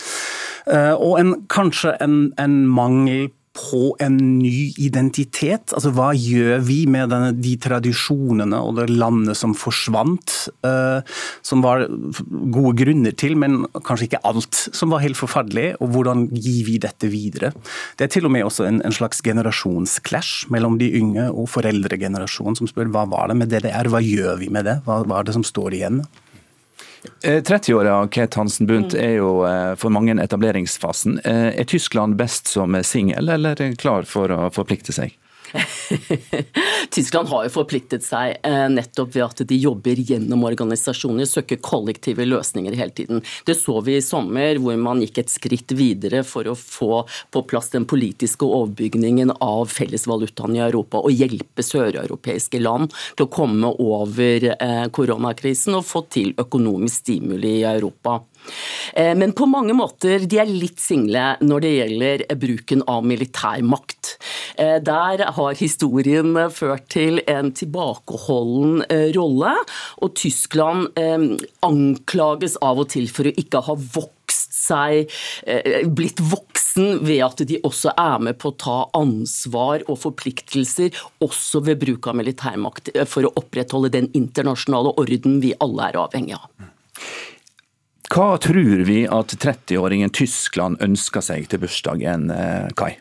og 0.69 1.15
en, 1.19 1.35
kanskje 1.49 1.95
en, 2.01 2.17
en 2.41 2.57
mangel 2.69 3.29
på 3.57 3.95
en 3.99 4.15
ny 4.39 4.71
identitet? 4.79 5.73
Altså, 5.75 5.91
Hva 5.95 6.11
gjør 6.15 6.61
vi 6.63 6.85
med 6.87 7.11
denne, 7.11 7.33
de 7.35 7.57
tradisjonene 7.59 8.59
og 8.63 8.77
det 8.79 8.87
landet 8.93 9.39
som 9.39 9.55
forsvant? 9.57 10.37
Uh, 10.63 11.03
som 11.43 11.63
var 11.65 11.83
gode 12.53 12.73
grunner 12.79 13.15
til, 13.17 13.35
men 13.39 13.65
kanskje 13.83 14.07
ikke 14.07 14.23
alt 14.27 14.63
som 14.71 14.93
var 14.95 15.03
helt 15.03 15.19
forferdelig. 15.19 15.73
Og 15.83 15.91
hvordan 15.95 16.29
gir 16.31 16.63
vi 16.69 16.79
dette 16.81 17.11
videre? 17.11 17.51
Det 17.99 18.07
er 18.07 18.15
til 18.15 18.29
og 18.29 18.35
med 18.35 18.47
også 18.47 18.69
en, 18.69 18.81
en 18.87 18.95
slags 18.95 19.19
generasjonsclash 19.25 20.47
mellom 20.53 20.79
de 20.81 20.93
unge 21.01 21.27
og 21.29 21.51
foreldregenerasjonen 21.51 22.57
som 22.59 22.71
spør 22.71 22.91
hva 22.93 23.05
var 23.11 23.31
det 23.31 23.39
med 23.41 23.51
DDR, 23.51 23.91
hva 23.91 24.03
gjør 24.03 24.39
vi 24.41 24.51
med 24.53 24.67
det? 24.69 24.79
Hva, 24.87 25.01
hva 25.03 25.19
er 25.19 25.27
det 25.27 25.35
som 25.35 25.47
står 25.47 25.75
igjen? 25.75 26.03
30-åra 27.25 27.95
Kate 28.13 28.37
Hansen 28.37 28.67
Bundt 28.69 28.93
er 28.93 29.15
jo 29.17 29.31
for 29.81 29.93
mange 29.93 30.13
etableringsfasen. 30.21 31.17
Er 31.25 31.65
Tyskland 31.65 32.15
best 32.19 32.51
som 32.51 32.77
singel, 32.85 33.29
eller 33.29 33.57
klar 33.81 34.05
for 34.09 34.29
å 34.33 34.51
forplikte 34.53 34.93
seg? 34.93 35.15
Tyskland 36.91 37.27
har 37.27 37.45
jo 37.45 37.53
forpliktet 37.53 38.05
seg 38.05 38.37
eh, 38.47 38.67
nettopp 38.71 39.15
ved 39.15 39.25
at 39.25 39.43
de 39.47 39.57
jobber 39.59 39.99
gjennom 39.99 40.45
organisasjoner, 40.47 41.27
søker 41.29 41.59
kollektive 41.63 42.25
løsninger 42.27 42.75
hele 42.77 42.95
tiden. 42.95 43.23
Det 43.45 43.55
så 43.59 43.79
vi 43.85 43.97
i 43.97 44.05
sommer, 44.05 44.59
hvor 44.61 44.77
man 44.79 45.03
gikk 45.03 45.21
et 45.23 45.33
skritt 45.33 45.75
videre 45.77 46.23
for 46.27 46.47
å 46.47 46.55
få 46.57 47.03
på 47.31 47.43
plass 47.49 47.71
den 47.75 47.87
politiske 47.89 48.47
overbygningen 48.47 49.35
av 49.39 49.67
fellesvalutaen 49.71 50.57
i 50.57 50.63
Europa 50.63 51.01
og 51.01 51.15
hjelpe 51.15 51.65
søreuropeiske 51.65 52.61
land 52.61 52.91
til 53.15 53.27
å 53.27 53.31
komme 53.31 53.73
over 53.81 54.51
eh, 54.53 54.85
koronakrisen 54.93 55.77
og 55.79 55.87
få 55.87 56.05
til 56.11 56.35
økonomisk 56.41 57.03
stimuli 57.03 57.59
i 57.61 57.67
Europa. 57.67 58.21
Men 58.95 59.31
på 59.37 59.45
mange 59.47 59.73
måter 59.77 60.25
de 60.27 60.39
er 60.41 60.49
litt 60.49 60.81
single 60.81 61.35
når 61.45 61.63
det 61.63 61.71
gjelder 61.71 62.23
bruken 62.41 62.83
av 62.91 63.05
militærmakt. 63.07 64.15
Eh, 64.55 64.77
der 64.83 65.25
har 65.35 65.59
historien 65.59 66.35
ført 66.53 66.87
til 66.93 67.21
en 67.31 67.51
tilbakeholden 67.55 68.85
eh, 68.89 69.09
rolle, 69.15 69.53
og 70.01 70.15
Tyskland 70.17 70.89
anklages 71.65 72.57
av 72.63 72.81
og 72.81 72.89
til 72.93 73.07
for 73.11 73.27
å 73.27 73.35
ikke 73.37 73.61
ha 73.65 73.75
vokst 73.77 74.55
seg, 74.55 75.11
blitt 75.91 76.21
voksen 76.21 77.01
ved 77.05 77.23
at 77.25 77.41
de 77.47 77.59
også 77.67 77.93
er 77.99 78.21
med 78.23 78.37
på 78.41 78.51
å 78.51 78.57
ta 78.63 78.77
ansvar 78.97 79.83
og 79.87 79.99
forpliktelser, 80.03 80.93
også 81.23 81.63
ved 81.67 81.81
bruk 81.83 82.07
av 82.11 82.19
militærmakt, 82.19 82.93
for 83.09 83.27
å 83.27 83.33
opprettholde 83.41 83.91
den 83.97 84.11
internasjonale 84.17 84.93
orden 85.01 85.41
vi 85.43 85.55
alle 85.59 85.91
er 85.91 85.99
avhengig 86.03 86.37
av. 86.37 86.47
Hva 88.11 88.35
tror 88.43 88.81
vi 88.83 89.05
at 89.07 89.31
30-åringen 89.39 90.11
Tyskland 90.11 90.81
ønsker 90.83 91.23
seg 91.23 91.45
til 91.47 91.61
bursdagen, 91.63 92.27
eh, 92.35 92.67
Kai? 92.75 92.97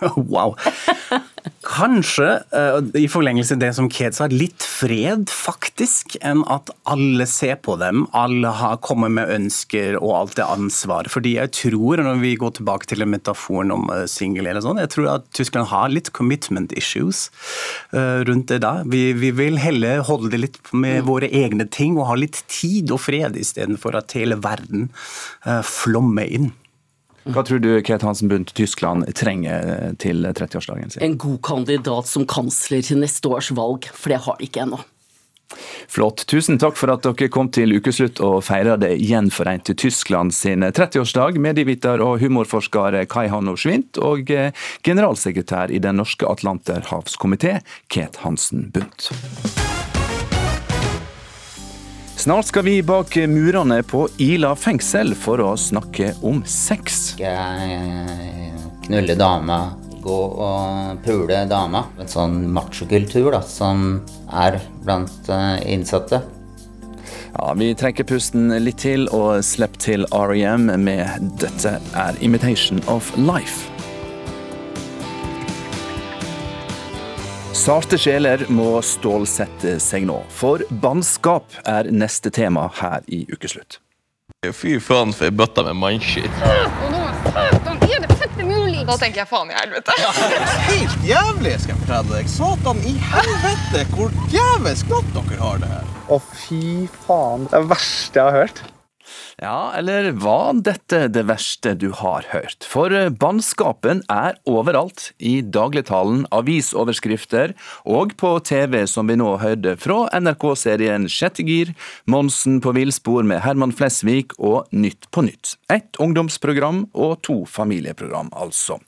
Wow. 0.16 0.56
Kanskje, 1.66 2.28
uh, 2.54 2.78
i 2.98 3.06
forlengelse 3.10 3.56
av 3.56 3.60
det 3.62 3.70
som 3.76 3.88
Kate 3.92 4.16
sa, 4.16 4.28
litt 4.30 4.62
fred, 4.64 5.30
faktisk, 5.32 6.16
enn 6.24 6.42
at 6.52 6.70
alle 6.88 7.26
ser 7.30 7.58
på 7.64 7.76
dem. 7.80 8.04
Alle 8.16 8.52
har 8.60 8.78
kommet 8.84 9.14
med 9.16 9.30
ønsker 9.34 9.98
og 10.00 10.12
alt 10.20 10.36
det 10.38 10.46
ansvaret. 10.46 11.10
Fordi 11.12 11.36
jeg 11.36 11.52
tror, 11.56 12.02
når 12.06 12.20
vi 12.22 12.34
går 12.40 12.56
tilbake 12.58 12.90
til 12.90 13.06
metaforen 13.08 13.74
om 13.74 13.88
uh, 13.92 14.04
singel 14.10 14.46
eller 14.46 14.64
sånn, 14.64 14.82
jeg 14.82 14.92
tror 14.94 15.10
at 15.16 15.30
Tyskland 15.36 15.70
har 15.72 15.90
litt 15.92 16.12
commitment 16.16 16.74
issues 16.76 17.26
uh, 17.94 18.22
rundt 18.26 18.50
det 18.52 18.62
da. 18.66 18.78
Vi, 18.86 19.08
vi, 19.18 19.32
vil 19.36 19.58
heller 19.60 20.04
holde 20.06 20.32
det 20.32 20.42
litt 20.42 20.60
med 20.72 21.02
mm. 21.02 21.08
våre 21.08 21.30
egne 21.30 21.66
ting 21.70 21.98
og 21.98 22.10
ha 22.10 22.18
litt 22.18 22.42
tid 22.52 22.92
og 22.94 23.02
fred 23.06 23.36
istedenfor 23.38 23.96
at 23.98 24.14
hele 24.16 24.38
verden 24.42 24.88
flommer 25.66 26.28
inn. 26.30 26.50
Hva 27.26 27.42
tror 27.42 27.58
du 27.62 27.70
Kate 27.82 28.06
Hansen 28.06 28.30
Bundt 28.30 28.52
Tyskland 28.54 29.06
trenger 29.18 29.94
til 30.02 30.26
30-årsdagen 30.26 30.92
sin? 30.94 31.02
En 31.02 31.16
god 31.18 31.40
kandidat 31.46 32.06
som 32.10 32.26
kansler 32.28 32.84
til 32.86 33.02
neste 33.02 33.30
års 33.32 33.50
valg, 33.56 33.88
for 33.92 34.14
det 34.14 34.22
har 34.26 34.38
de 34.38 34.46
ikke 34.46 34.66
ennå. 34.66 34.78
Flott. 35.88 36.24
Tusen 36.26 36.58
takk 36.58 36.74
for 36.78 36.90
at 36.90 37.04
dere 37.06 37.28
kom 37.32 37.48
til 37.54 37.76
ukeslutt 37.78 38.18
og 38.24 38.40
feira 38.46 38.74
det 38.80 38.96
gjenforente 38.98 39.76
Tyskland 39.78 40.34
sin 40.34 40.66
30-årsdag. 40.66 41.38
Medieviter 41.42 42.02
og 42.02 42.18
humorforsker 42.22 42.98
Kai 43.10 43.28
Hanno 43.32 43.54
Schwint 43.58 44.00
og 44.02 44.26
generalsekretær 44.86 45.70
i 45.70 45.82
Den 45.82 46.02
norske 46.02 46.26
atlanterhavskomité, 46.26 47.60
Kate 47.88 48.26
Hansen 48.26 48.70
Bundt. 48.74 49.10
Snart 52.16 52.46
skal 52.46 52.62
vi 52.64 52.82
bak 52.82 53.16
murene 53.16 53.82
på 53.82 54.08
Ila 54.18 54.54
fengsel 54.56 55.12
for 55.14 55.40
å 55.44 55.50
snakke 55.60 56.14
om 56.24 56.40
sex. 56.48 57.12
Knulle 58.86 59.16
dama, 59.20 59.58
gå 60.00 60.16
og 60.46 61.04
pule 61.04 61.42
dama. 61.50 61.84
En 62.00 62.08
sånn 62.08 62.40
machokultur 62.56 63.28
da, 63.36 63.42
som 63.44 64.00
er 64.32 64.58
blant 64.86 65.28
eh, 65.28 65.60
innsatte. 65.76 66.22
Ja, 67.36 67.52
Vi 67.52 67.74
trekker 67.76 68.08
pusten 68.08 68.48
litt 68.64 68.80
til 68.80 69.10
og 69.12 69.44
slipper 69.44 69.84
til 69.84 70.08
REM 70.08 70.72
med 70.80 71.30
'Dette 71.36 71.76
er 71.92 72.16
Imitation 72.24 72.80
of 72.88 73.12
Life'. 73.20 73.75
Sarte 77.56 77.96
sjeler 77.96 78.42
må 78.52 78.82
stålsette 78.84 79.78
seg 79.80 80.04
nå, 80.04 80.18
for 80.28 80.60
bannskap 80.82 81.54
er 81.64 81.88
neste 81.88 82.28
tema 82.28 82.66
her 82.82 83.06
i 83.08 83.22
Ukeslutt. 83.32 83.78
Fy 84.52 84.74
faen 84.84 85.14
for 85.16 85.30
ei 85.30 85.32
bøtte 85.32 85.64
med 85.64 85.78
mannskitt. 85.80 86.36
Da 88.86 88.98
tenker 89.00 89.22
jeg 89.22 89.28
faen 89.30 89.48
i 89.50 89.56
helvete. 89.56 89.96
Ja, 89.98 90.12
helt 90.68 91.08
jævlig, 91.08 91.56
skal 91.64 91.72
jeg 91.72 91.80
fortelle 91.80 92.12
deg. 92.12 92.30
Satan 92.36 92.84
i 92.84 92.94
helvete, 93.08 93.86
hvor 93.96 94.14
jævlig 94.30 94.76
godt 94.92 95.12
dere 95.16 95.40
har 95.40 95.64
det 95.64 95.72
her. 95.72 95.92
Å, 96.12 96.20
fy 96.44 96.64
faen. 97.08 97.48
Det 97.48 97.56
er 97.56 97.64
det 97.64 97.72
verste 97.72 98.20
jeg 98.20 98.28
har 98.28 98.42
hørt. 98.44 98.66
Ja, 99.42 99.72
eller 99.76 100.10
var 100.16 100.56
dette 100.64 101.06
det 101.12 101.26
verste 101.28 101.74
du 101.76 101.90
har 101.92 102.24
hørt? 102.32 102.64
For 102.64 102.92
bannskapen 103.20 104.02
er 104.12 104.38
overalt, 104.48 105.10
i 105.18 105.38
dagligtalen, 105.42 106.24
avisoverskrifter 106.34 107.52
og 107.84 108.14
på 108.20 108.32
TV, 108.46 108.82
som 108.88 109.10
vi 109.10 109.18
nå 109.20 109.34
hørte 109.42 109.76
fra 109.80 110.06
NRK-serien 110.16 111.08
Sjette 111.12 111.44
gir, 111.46 111.74
Monsen 112.08 112.60
på 112.64 112.72
villspor 112.76 113.26
med 113.28 113.42
Herman 113.44 113.74
Flesvig 113.76 114.32
og 114.38 114.70
Nytt 114.72 115.10
på 115.12 115.26
nytt. 115.26 115.56
Ett 115.72 116.00
ungdomsprogram 116.02 116.86
og 116.94 117.20
to 117.26 117.42
familieprogram, 117.50 118.32
altså. 118.32 118.80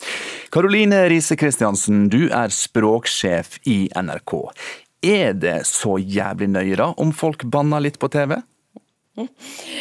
Karoline 0.55 1.05
Riise 1.13 1.37
Kristiansen, 1.37 2.07
du 2.13 2.29
er 2.33 2.53
språksjef 2.55 3.59
i 3.69 3.81
NRK. 3.93 4.37
Er 5.05 5.35
det 5.39 5.61
så 5.69 5.99
jævlig 6.01 6.49
nøye 6.51 6.79
da, 6.79 6.93
om 6.99 7.13
folk 7.15 7.45
banner 7.53 7.85
litt 7.85 8.01
på 8.03 8.11
TV? 8.13 8.39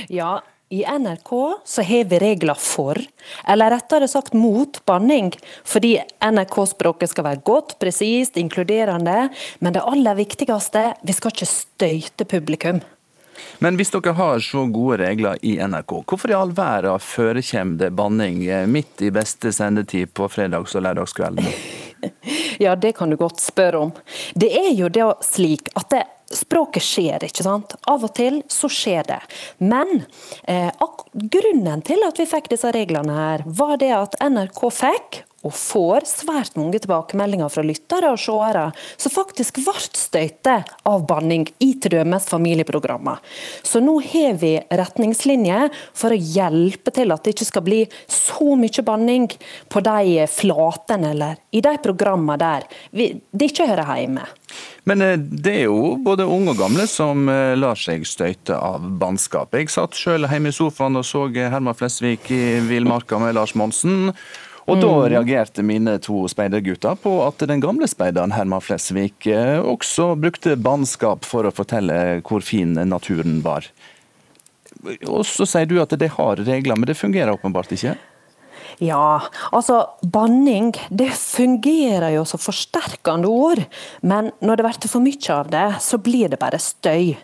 Ja, 0.09 0.39
i 0.69 0.83
NRK 0.83 1.59
så 1.65 1.81
har 1.81 2.09
vi 2.11 2.19
regler 2.19 2.57
for, 2.59 2.99
eller 3.47 3.71
rettere 3.71 4.07
sagt 4.07 4.33
mot, 4.33 4.81
banning. 4.85 5.31
Fordi 5.63 5.93
NRK-språket 6.19 7.13
skal 7.13 7.27
være 7.29 7.43
godt, 7.47 7.77
presist, 7.79 8.37
inkluderende. 8.37 9.29
Men 9.59 9.77
det 9.77 9.85
aller 9.87 10.19
viktigste, 10.19 10.89
vi 11.07 11.15
skal 11.15 11.35
ikke 11.35 11.47
støyte 11.47 12.27
publikum. 12.27 12.83
Men 13.63 13.77
hvis 13.77 13.93
dere 13.93 14.15
har 14.17 14.41
så 14.43 14.65
gode 14.73 14.99
regler 15.01 15.39
i 15.45 15.55
NRK, 15.61 15.93
hvorfor 16.09 16.33
i 16.33 16.37
all 16.37 16.51
verden 16.57 16.99
forekommer 16.99 17.79
det 17.79 17.91
banning 17.95 18.41
midt 18.67 19.05
i 19.05 19.13
beste 19.13 19.53
sendetid 19.53 20.11
på 20.17 20.27
fredags- 20.29 20.75
og 20.75 20.87
lørdagskvelden? 20.87 21.47
Ja, 22.57 22.75
det 22.75 22.91
kan 22.97 23.09
du 23.09 23.17
godt 23.17 23.39
spørre 23.41 23.79
om. 23.87 23.91
Det 24.33 24.49
er 24.53 24.71
jo 24.77 24.87
det 24.89 25.05
slik 25.25 25.69
at 25.77 25.89
det 25.93 26.03
Språket 26.33 26.83
skjer, 26.83 27.23
ikke 27.23 27.45
sant. 27.45 27.77
Av 27.87 28.03
og 28.03 28.11
til 28.17 28.41
så 28.51 28.69
skjer 28.71 29.07
det. 29.07 29.19
Men 29.63 30.03
eh, 30.43 30.71
grunnen 31.13 31.83
til 31.87 32.03
at 32.07 32.19
vi 32.19 32.27
fikk 32.27 32.51
disse 32.51 32.71
reglene 32.75 33.15
her, 33.15 33.45
var 33.47 33.77
det 33.79 33.93
at 33.95 34.19
NRK 34.23 34.61
fikk, 34.75 35.21
og 35.45 35.53
får 35.53 36.07
svært 36.09 36.57
mange 36.57 36.79
tilbakemeldinger 36.81 37.51
fra 37.53 37.63
lyttere 37.65 38.09
og 38.13 38.21
seere 38.21 38.67
som 38.97 39.13
faktisk 39.13 39.59
ble 39.61 39.75
støyte 39.77 40.55
av 40.87 41.05
banning 41.09 41.45
i 41.63 41.73
t.d. 41.77 42.01
familieprogrammer. 42.25 43.21
Så 43.61 43.81
nå 43.83 43.99
har 44.01 44.39
vi 44.41 44.55
retningslinjer 44.69 45.69
for 45.93 46.13
å 46.13 46.17
hjelpe 46.17 46.93
til 46.95 47.13
at 47.13 47.23
det 47.23 47.35
ikke 47.35 47.49
skal 47.51 47.65
bli 47.67 47.83
så 48.09 48.55
mye 48.57 48.85
banning 48.87 49.29
på 49.69 49.83
de 49.85 50.25
flatene 50.31 51.13
eller 51.13 51.37
i 51.51 51.61
de 51.63 51.75
programmene 51.83 52.37
der 52.41 52.67
det 52.91 53.51
ikke 53.51 53.69
hører 53.69 53.93
hjemme. 54.01 54.25
Men 54.87 55.03
eh, 55.03 55.17
det 55.19 55.53
er 55.61 55.65
jo 55.67 55.95
både 56.03 56.27
unge 56.27 56.53
og 56.53 56.61
gamle 56.61 56.87
som 56.89 57.27
eh, 57.31 57.53
lar 57.59 57.79
seg 57.79 58.05
støyte 58.07 58.55
av 58.55 58.85
bannskap. 59.01 59.55
Jeg 59.55 59.71
satt 59.73 59.97
sjøl 59.97 60.27
hjemme 60.29 60.53
i 60.53 60.55
sofaen 60.55 60.99
og 60.99 61.05
så 61.07 61.27
Herman 61.35 61.77
Flesvig 61.77 62.21
i 62.33 62.59
villmarka 62.67 63.19
med 63.21 63.35
Lars 63.37 63.55
Monsen. 63.59 64.13
Og 64.67 64.81
da 64.83 64.89
mm. 64.91 65.03
reagerte 65.13 65.63
mine 65.63 65.95
to 66.03 66.25
speidergutter 66.31 66.97
på 66.99 67.13
at 67.23 67.43
den 67.47 67.63
gamle 67.63 67.87
speideren 67.87 68.35
Herman 68.35 68.63
Flesvig 68.63 69.29
eh, 69.31 69.61
også 69.63 70.11
brukte 70.19 70.57
bannskap 70.59 71.23
for 71.27 71.47
å 71.47 71.53
fortelle 71.55 72.19
hvor 72.27 72.43
fin 72.43 72.75
naturen 72.75 73.39
var. 73.45 73.69
Og 75.07 75.23
så 75.25 75.47
sier 75.47 75.69
du 75.69 75.79
at 75.81 75.95
det 75.95 76.11
har 76.17 76.43
regler, 76.43 76.75
men 76.75 76.89
det 76.89 76.99
fungerer 76.99 77.31
åpenbart 77.33 77.71
ikke? 77.77 77.95
Ja, 78.83 79.21
altså 79.55 79.79
banning 80.03 80.73
det 80.93 81.09
fungerer 81.17 82.11
jo 82.13 82.25
som 82.29 82.41
forsterkende 82.41 83.29
ord. 83.31 83.63
Men 84.05 84.29
når 84.43 84.59
det 84.59 84.67
blir 84.67 84.91
for 84.91 85.05
mye 85.05 85.37
av 85.39 85.49
det, 85.53 85.67
så 85.81 85.97
blir 85.97 86.29
det 86.29 86.41
bare 86.41 86.59
støy. 86.61 87.15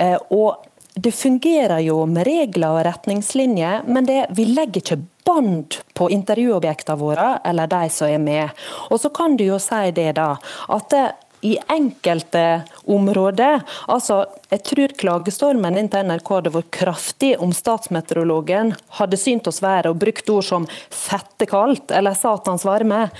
Eh, 0.00 0.16
og 0.34 0.64
det 0.96 1.12
fungerer 1.12 1.82
jo 1.84 1.98
med 2.08 2.24
regler 2.24 2.72
og 2.72 2.84
retningslinjer, 2.86 3.84
men 3.84 4.06
det, 4.08 4.22
vi 4.32 4.46
legger 4.48 4.80
ikke 4.80 5.02
bånd 5.26 5.76
på 5.92 6.08
intervjuobjektene 6.14 6.96
våre, 7.00 7.26
eller 7.44 7.68
de 7.68 7.90
som 7.92 8.08
er 8.08 8.22
med. 8.22 8.64
Og 8.88 9.02
så 9.02 9.10
kan 9.12 9.36
du 9.36 9.44
jo 9.44 9.58
si 9.60 9.90
det 9.96 10.14
da, 10.16 10.30
at 10.72 10.88
det, 10.94 11.04
i 11.46 11.58
enkelte 11.68 12.62
områder. 12.84 13.60
Altså, 13.86 14.26
jeg 14.50 14.62
tror 14.66 14.94
klagestormen 14.98 15.78
inn 15.78 15.88
til 15.90 16.06
NRK 16.08 16.30
hadde 16.32 16.52
vært 16.54 16.70
kraftig 16.74 17.32
om 17.42 17.52
statsmeteorologen 17.54 18.72
hadde 18.98 19.18
synt 19.20 19.46
oss 19.50 19.60
været 19.62 19.86
og 19.90 20.00
brukt 20.02 20.30
ord 20.30 20.46
som 20.46 20.66
'fettekaldt' 20.66 21.94
eller 21.94 22.14
'satans 22.14 22.64
varme'. 22.66 23.10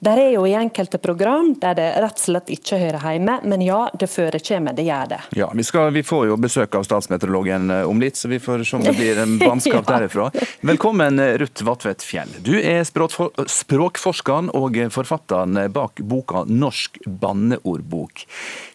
Der 0.00 0.16
er 0.20 0.30
jo 0.30 0.46
i 0.46 0.54
enkelte 0.54 0.98
program 0.98 1.54
der 1.60 1.74
det 1.74 1.90
rett 2.00 2.16
og 2.20 2.24
slett 2.24 2.48
ikke 2.48 2.78
hører 2.80 3.04
hjemme, 3.10 3.40
men 3.44 3.60
ja, 3.60 3.88
det 4.00 4.08
forekommer, 4.08 4.72
det 4.72 4.84
gjør 4.88 5.08
det. 5.08 5.20
Ja, 5.36 5.50
vi, 5.54 5.64
skal, 5.64 5.92
vi, 5.92 6.02
får 6.02 6.26
jo 6.26 6.36
besøk 6.36 6.74
av 6.74 6.84
statsmeteorologen 6.88 7.70
eh, 7.70 7.88
om 7.88 8.00
litt, 8.00 8.16
så 8.16 8.28
vi 8.28 8.38
får 8.38 8.64
se 8.64 8.76
om 8.76 8.84
det 8.84 8.96
blir 8.96 9.18
en 9.18 9.38
bannskap 9.48 9.84
ja. 9.84 9.98
derifra. 9.98 10.30
Velkommen, 10.60 11.18
eh, 11.18 11.36
Ruth 11.40 11.64
Vatvedt 11.64 12.02
Fjell. 12.02 12.32
Du 12.44 12.56
er 12.60 12.84
språkforskeren 12.84 14.52
og 14.56 14.80
forfatteren 14.90 15.72
bak 15.72 16.00
boka 16.00 16.44
'Norsk 16.44 16.98
banneord' 17.04 17.73
ordbok. 17.74 18.24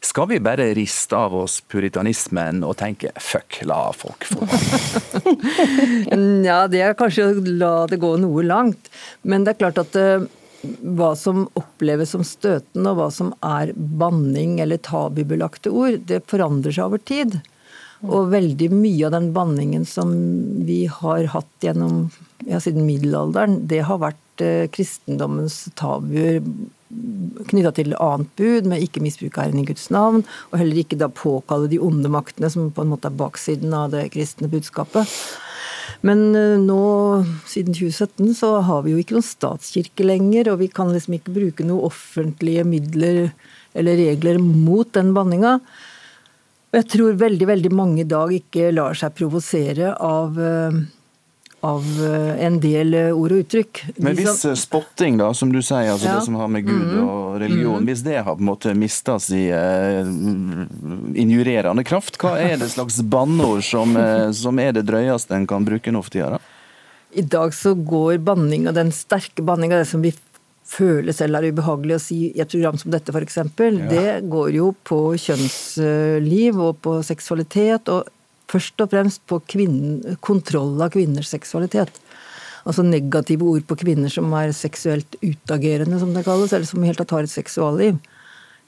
Skal 0.05 0.29
vi 0.31 0.41
bare 0.43 0.71
riste 0.77 1.17
av 1.17 1.35
oss 1.35 1.59
puritanismen 1.61 2.63
og 2.67 2.77
tenke 2.79 3.13
fuck, 3.19 3.61
la 3.69 3.89
folk 3.95 4.27
få 4.29 4.47
Ja, 6.49 6.65
det 6.71 6.83
er 6.83 6.97
kanskje 6.99 7.29
å 7.29 7.47
la 7.59 7.73
det 7.89 7.99
gå 8.01 8.15
noe 8.21 8.43
langt. 8.45 8.91
Men 9.23 9.45
det 9.45 9.55
er 9.55 9.61
klart 9.63 9.81
at 9.81 9.95
uh, 9.99 10.25
hva 10.63 11.13
som 11.15 11.45
oppleves 11.59 12.13
som 12.15 12.25
støtende, 12.27 12.91
og 12.91 12.99
hva 12.99 13.09
som 13.13 13.31
er 13.45 13.71
banning 13.75 14.59
eller 14.63 14.81
tabubelagte 14.83 15.71
ord, 15.71 16.01
det 16.09 16.25
forandrer 16.29 16.75
seg 16.75 16.89
over 16.89 17.03
tid. 17.03 17.39
Og 18.07 18.31
veldig 18.31 18.69
mye 18.71 19.07
av 19.07 19.15
den 19.17 19.31
banningen 19.35 19.85
som 19.87 20.11
vi 20.67 20.85
har 20.91 21.25
hatt 21.33 21.65
gjennom 21.65 22.07
ja, 22.47 22.59
siden 22.63 22.87
middelalderen, 22.87 23.61
det 23.67 23.83
har 23.87 23.99
vært 24.01 24.43
eh, 24.43 24.67
kristendommens 24.71 25.65
tabuer 25.79 26.39
knytta 27.49 27.73
til 27.77 27.93
annet 28.01 28.31
bud, 28.39 28.69
med 28.69 28.81
ikke 28.85 29.03
misbruke 29.03 29.43
Herren 29.43 29.61
i 29.61 29.67
Guds 29.67 29.89
navn, 29.93 30.23
og 30.49 30.57
heller 30.61 30.81
ikke 30.81 30.97
da 30.99 31.11
påkalle 31.13 31.69
de 31.71 31.81
onde 31.83 32.09
maktene, 32.11 32.49
som 32.49 32.71
på 32.73 32.85
en 32.85 32.91
måte 32.93 33.11
er 33.11 33.19
baksiden 33.19 33.75
av 33.77 33.93
det 33.93 34.07
kristne 34.15 34.49
budskapet. 34.51 35.05
Men 36.05 36.29
eh, 36.37 36.57
nå, 36.61 36.81
siden 37.49 37.75
2017, 37.75 38.33
så 38.39 38.55
har 38.65 38.83
vi 38.85 38.93
jo 38.93 39.01
ikke 39.01 39.17
noen 39.17 39.27
statskirke 39.27 40.05
lenger, 40.07 40.53
og 40.53 40.61
vi 40.63 40.69
kan 40.71 40.91
liksom 40.93 41.17
ikke 41.17 41.35
bruke 41.35 41.67
noen 41.67 41.87
offentlige 41.89 42.65
midler 42.67 43.29
eller 43.77 43.99
regler 43.99 44.39
mot 44.41 44.89
den 44.95 45.13
banninga. 45.15 45.57
Og 46.69 46.77
jeg 46.77 46.87
tror 46.93 47.19
veldig, 47.19 47.49
veldig 47.49 47.73
mange 47.73 48.03
i 48.03 48.09
dag 48.09 48.31
ikke 48.33 48.71
lar 48.75 48.97
seg 48.97 49.15
provosere 49.17 49.95
av, 49.95 50.39
eh, 50.39 50.79
av 51.62 51.84
eh, 51.84 52.45
en 52.45 52.60
del 52.64 52.95
ord 53.12 53.34
og 53.36 53.43
uttrykk. 53.43 53.82
Men 53.97 54.16
hvis 54.16 54.39
som- 54.41 54.51
eh, 54.51 54.55
spotting, 54.55 55.18
da, 55.18 55.34
som 55.34 55.51
du 55.51 55.62
sier, 55.62 55.91
altså 55.91 56.05
Ja. 56.05 56.16
det 56.16 56.26
som 56.26 56.36
har 56.36 56.47
med 56.47 56.66
Gud 56.66 56.88
mm. 56.93 57.10
og 57.10 57.41
religion, 57.41 57.84
mm. 57.84 57.86
hvis 57.88 58.03
det 58.03 58.24
har 58.24 58.36
på 58.36 58.39
en 58.39 58.45
måte 58.45 58.76
mista 58.76 59.20
sin 59.20 59.51
uh, 59.51 60.05
injurerende 61.16 61.84
kraft, 61.84 62.18
hva 62.18 62.38
er 62.39 62.57
det 62.57 62.70
slags 62.72 63.01
banneord 63.01 63.64
som, 63.64 63.95
uh, 63.95 64.32
som 64.32 64.60
er 64.60 64.72
det 64.74 64.86
drøyeste 64.86 65.36
en 65.36 65.47
kan 65.47 65.66
bruke 65.66 65.91
nå 65.91 66.03
for 66.03 66.10
tida? 66.10 66.30
da? 66.38 66.39
I 67.12 67.22
dag 67.22 67.53
så 67.53 67.74
går 67.74 68.20
banning, 68.22 68.68
og 68.68 68.76
den 68.76 68.91
sterke 68.91 69.41
banninga, 69.41 69.80
det 69.82 69.88
som 69.88 70.01
vi 70.01 70.14
føler 70.70 71.12
selv 71.12 71.39
er 71.39 71.49
ubehagelig 71.49 71.95
å 71.95 72.01
si 72.03 72.20
i 72.30 72.41
et 72.43 72.51
program 72.51 72.78
som 72.78 72.91
dette 72.91 73.10
f.eks., 73.10 73.38
Ja. 73.38 73.89
det 73.89 74.30
går 74.30 74.53
jo 74.53 74.76
på 74.86 75.18
kjønnsliv 75.18 76.60
og 76.62 76.82
på 76.82 77.03
seksualitet, 77.03 77.89
og 77.89 78.07
først 78.49 78.81
og 78.83 78.91
fremst 78.93 79.25
på 79.29 79.41
kvinnen, 79.49 80.17
kontroll 80.25 80.79
av 80.81 80.93
kvinners 80.95 81.31
seksualitet. 81.31 81.99
Altså 82.67 82.83
negative 82.85 83.45
ord 83.47 83.65
på 83.69 83.77
kvinner 83.79 84.11
som 84.11 84.31
er 84.37 84.53
seksuelt 84.55 85.17
utagerende, 85.23 85.99
som 86.01 86.13
det 86.13 86.25
kalles, 86.27 86.53
eller 86.53 86.67
som 86.69 86.83
i 86.83 86.89
hele 86.89 86.99
tatt 86.99 87.13
har 87.15 87.27
et 87.27 87.33
seksualliv. 87.33 87.99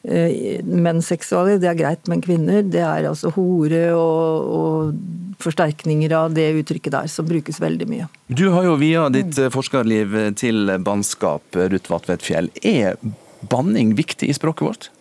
Eh, 0.01 0.61
Menns 0.65 1.11
seksualliv, 1.11 1.59
det 1.61 1.69
er 1.69 1.77
greit, 1.77 2.07
men 2.09 2.23
kvinner, 2.23 2.63
det 2.65 2.82
er 2.82 3.09
altså 3.09 3.34
hore 3.36 3.84
og, 3.93 4.53
og 4.55 5.41
forsterkninger 5.43 6.13
av 6.17 6.32
det 6.38 6.47
uttrykket 6.61 6.95
der, 6.95 7.11
som 7.11 7.27
brukes 7.29 7.61
veldig 7.61 7.89
mye. 7.89 8.07
Du 8.29 8.47
har 8.55 8.65
jo 8.65 8.79
via 8.82 9.09
ditt 9.13 9.38
eh, 9.38 9.51
forskerliv 9.53 10.15
til 10.39 10.71
bannskap, 10.82 11.45
Ruth 11.53 11.93
Vatvedt 11.93 12.25
Fjell. 12.25 12.49
Er 12.65 12.97
banning 13.51 13.95
viktig 13.97 14.29
i 14.32 14.38
språket 14.38 14.67
vårt? 14.69 14.91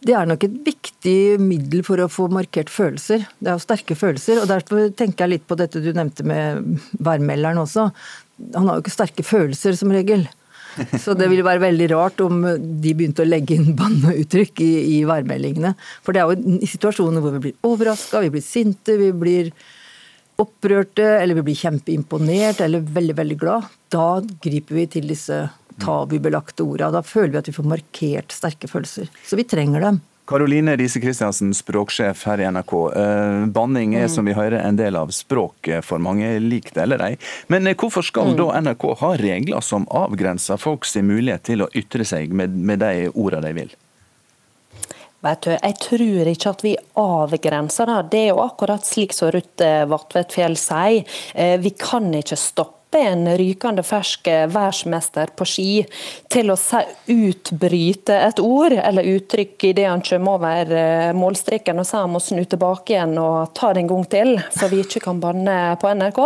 Det 0.00 0.14
er 0.16 0.28
nok 0.28 0.44
et 0.46 0.56
viktig 0.64 1.16
middel 1.42 1.82
for 1.84 2.00
å 2.00 2.08
få 2.08 2.30
markert 2.32 2.70
følelser. 2.72 3.26
Det 3.36 3.50
er 3.50 3.58
jo 3.58 3.64
sterke 3.66 3.96
følelser, 3.98 4.40
og 4.40 4.48
derfor 4.48 4.88
tenker 4.96 5.26
jeg 5.26 5.34
litt 5.34 5.48
på 5.48 5.58
dette 5.60 5.82
du 5.84 5.90
nevnte 5.92 6.24
med 6.24 6.78
værmelderen 7.04 7.60
også. 7.60 7.90
Han 8.54 8.70
har 8.70 8.78
jo 8.78 8.84
ikke 8.84 8.94
sterke 8.94 9.26
følelser 9.26 9.76
som 9.76 9.92
regel. 9.92 10.24
Så 11.02 11.16
det 11.18 11.26
ville 11.28 11.44
være 11.44 11.64
veldig 11.64 11.90
rart 11.92 12.22
om 12.24 12.44
de 12.46 12.94
begynte 12.94 13.24
å 13.24 13.28
legge 13.28 13.58
inn 13.58 13.74
banneuttrykk 13.76 14.62
i, 14.64 14.70
i 14.94 14.98
værmeldingene. 15.08 15.74
For 16.06 16.16
det 16.16 16.22
er 16.22 16.30
jo 16.30 16.56
i 16.62 16.70
situasjoner 16.70 17.20
hvor 17.20 17.36
vi 17.36 17.44
blir 17.48 17.68
overraska, 17.68 18.22
vi 18.24 18.32
blir 18.32 18.44
sinte, 18.44 18.96
vi 19.00 19.10
blir 19.12 19.52
opprørte, 20.40 21.04
eller 21.20 21.36
vi 21.40 21.50
blir 21.50 21.60
kjempeimponert 21.60 22.62
eller 22.64 22.86
veldig, 22.86 23.16
veldig 23.18 23.40
glad. 23.42 23.68
Da 23.92 24.22
griper 24.40 24.78
vi 24.78 24.86
til 24.94 25.10
disse 25.10 25.42
tabubelagte 25.80 26.62
orda. 26.64 26.90
Da 26.90 27.02
føler 27.02 27.32
vi 27.32 27.38
at 27.38 27.48
vi 27.48 27.52
får 27.56 27.68
markert 27.72 28.32
sterke 28.36 28.68
følelser. 28.70 29.08
Så 29.26 29.36
vi 29.36 29.44
trenger 29.44 29.80
dem. 29.80 30.00
Karoline 30.30 30.76
Riise 30.78 31.00
Kristiansen, 31.02 31.50
språksjef 31.58 32.20
her 32.28 32.38
i 32.38 32.44
NRK. 32.46 32.74
Eh, 32.94 33.46
Banning 33.50 33.96
er 33.96 34.06
Mm. 34.06 34.10
som 34.14 34.24
vi 34.24 34.32
hører 34.32 34.60
en 34.64 34.76
del 34.76 34.94
av 34.94 35.08
språket 35.10 35.82
for 35.84 35.98
mange, 35.98 36.38
lik 36.38 36.72
det 36.72 36.82
eller 36.84 37.02
ei. 37.02 37.16
Men 37.48 37.66
eh, 37.66 37.74
hvorfor 37.74 38.04
skal 38.04 38.30
Mm. 38.30 38.36
da 38.36 38.60
NRK 38.60 38.94
ha 39.00 39.16
regler 39.16 39.60
som 39.60 39.86
avgrenser 39.90 40.56
folks 40.56 40.94
mulighet 40.94 41.42
til 41.42 41.62
å 41.62 41.68
ytre 41.74 42.04
seg 42.06 42.30
med, 42.32 42.54
med 42.54 42.78
de 42.78 43.08
ordene 43.10 43.42
de 43.42 43.52
vil? 43.54 43.70
Vet 45.22 45.42
du, 45.42 45.50
Jeg 45.50 45.74
tror 45.82 46.26
ikke 46.30 46.48
at 46.48 46.62
vi 46.62 46.76
avgrenser 46.96 47.86
det. 47.86 48.10
Det 48.10 48.20
er 48.20 48.28
jo 48.30 48.40
akkurat 48.40 48.80
slik 48.86 49.12
som 49.12 49.30
Ruth 49.30 49.60
Vatvedt 49.90 50.32
Fjell 50.32 50.56
sier. 50.56 51.04
Eh, 51.34 51.56
Vi 51.58 51.70
kan 51.70 52.10
ikke 52.14 52.38
stoppe 52.38 52.79
en 52.98 53.26
rykende 53.38 53.84
fersk 53.86 54.26
verdensmester 54.26 55.30
på 55.36 55.46
ski 55.48 55.70
til 56.30 56.50
å 56.50 56.56
utbryte 57.10 58.16
et 58.26 58.40
ord 58.42 58.74
eller 58.74 59.06
uttrykk 59.14 59.68
idet 59.70 59.86
han 59.88 60.02
kommer 60.04 60.38
over 60.38 60.72
eh, 60.74 61.12
målstreken 61.16 61.80
og 61.80 61.86
sier 61.86 62.04
han 62.04 62.12
må 62.14 62.20
snu 62.22 62.42
tilbake 62.44 62.94
igjen 62.94 63.16
og 63.20 63.52
ta 63.56 63.72
det 63.74 63.84
en 63.84 63.90
gang 63.90 64.06
til, 64.10 64.32
så 64.54 64.68
vi 64.70 64.82
ikke 64.84 65.02
kan 65.04 65.20
banne 65.22 65.56
på 65.80 65.90
NRK. 65.94 66.20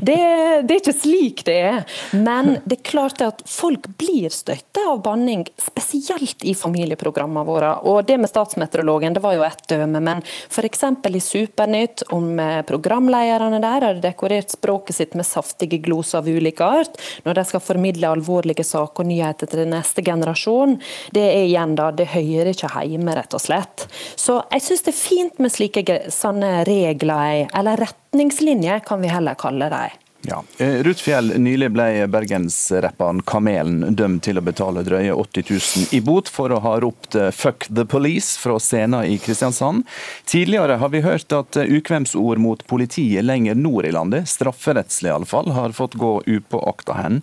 Det, 0.00 0.18
det 0.66 0.74
er 0.74 0.80
ikke 0.80 0.96
slik 0.96 1.44
det 1.48 1.56
er. 1.68 1.78
Men 2.16 2.56
det 2.64 2.78
er 2.78 2.88
klart 2.90 3.22
at 3.24 3.42
folk 3.48 3.88
blir 4.00 4.30
støtta 4.34 4.88
av 4.92 5.02
banning, 5.04 5.44
spesielt 5.60 6.44
i 6.46 6.54
familieprogrammene 6.58 7.46
våre. 7.48 7.74
Og 7.88 8.04
det 8.08 8.18
med 8.20 8.30
statsmeteorologen 8.30 9.16
det 9.16 9.24
var 9.24 9.36
jo 9.38 9.46
ett 9.46 9.64
døme, 9.70 10.02
men 10.04 10.22
f.eks. 10.24 10.84
i 11.08 11.22
Supernytt, 11.24 12.06
om 12.14 12.30
eh, 12.42 12.60
programlederne 12.68 13.60
der 13.62 13.88
hadde 13.88 14.04
dekorert 14.04 14.54
språket 14.54 14.98
sitt 14.98 15.16
med 15.18 15.26
saftige 15.26 15.80
gloser 15.88 16.22
av 16.22 16.28
ulik 16.28 16.62
art, 16.64 16.98
når 17.26 17.40
de 17.40 17.46
skal 17.48 17.64
formidle 17.64 18.12
alvorlige 18.12 18.66
saker 18.66 19.04
og 19.04 19.10
nyheter 19.10 19.50
til 19.50 19.66
neste 19.72 20.04
generasjon, 20.06 20.78
det 21.16 21.24
er 21.26 21.46
igjen 21.48 21.76
da, 21.78 21.90
det 21.92 22.10
hører 22.14 22.52
ikke 22.52 22.70
hjemme, 22.88 23.16
rett 23.16 23.34
og 23.34 23.42
slett. 23.42 23.88
Så 24.16 24.40
jeg 24.52 24.64
syns 24.64 24.84
det 24.86 24.94
er 24.94 25.00
fint 25.00 25.40
med 25.42 25.54
slike 25.54 26.02
sånne 26.14 26.62
regler, 26.68 27.48
eller 27.56 27.80
retningslinjer 27.82 28.84
kan 28.86 29.02
vi 29.02 29.12
heller 29.12 29.38
kalle 29.38 29.70
dem. 29.72 30.04
Ja. 30.22 30.42
Eh, 30.58 30.82
Ruth 30.82 31.02
Fjell, 31.02 31.30
nylig 31.38 31.70
ble 31.72 32.06
bergensrapperen 32.10 33.22
Kamelen 33.22 33.94
dømt 33.96 34.24
til 34.26 34.40
å 34.40 34.42
betale 34.44 34.82
drøye 34.86 35.14
80 35.14 35.46
000 35.50 35.94
i 35.94 36.00
bot 36.04 36.28
for 36.32 36.52
å 36.52 36.58
ha 36.64 36.74
ropt 36.82 37.14
eh, 37.14 37.30
'fuck 37.30 37.68
the 37.70 37.86
police' 37.86 38.34
fra 38.38 38.58
scenen 38.58 39.06
i 39.06 39.18
Kristiansand. 39.22 39.86
Tidligere 40.26 40.80
har 40.82 40.90
vi 40.90 41.04
hørt 41.06 41.32
at 41.32 41.56
eh, 41.56 41.70
ukvemsord 41.78 42.42
mot 42.42 42.66
politiet 42.66 43.24
lenger 43.24 43.54
nord 43.54 43.86
i 43.86 43.94
landet, 43.94 44.28
strafferettslig 44.28 45.12
iallfall, 45.12 45.52
har 45.54 45.76
fått 45.76 45.94
gå 45.94 46.18
upåakta 46.26 46.98
hen. 46.98 47.22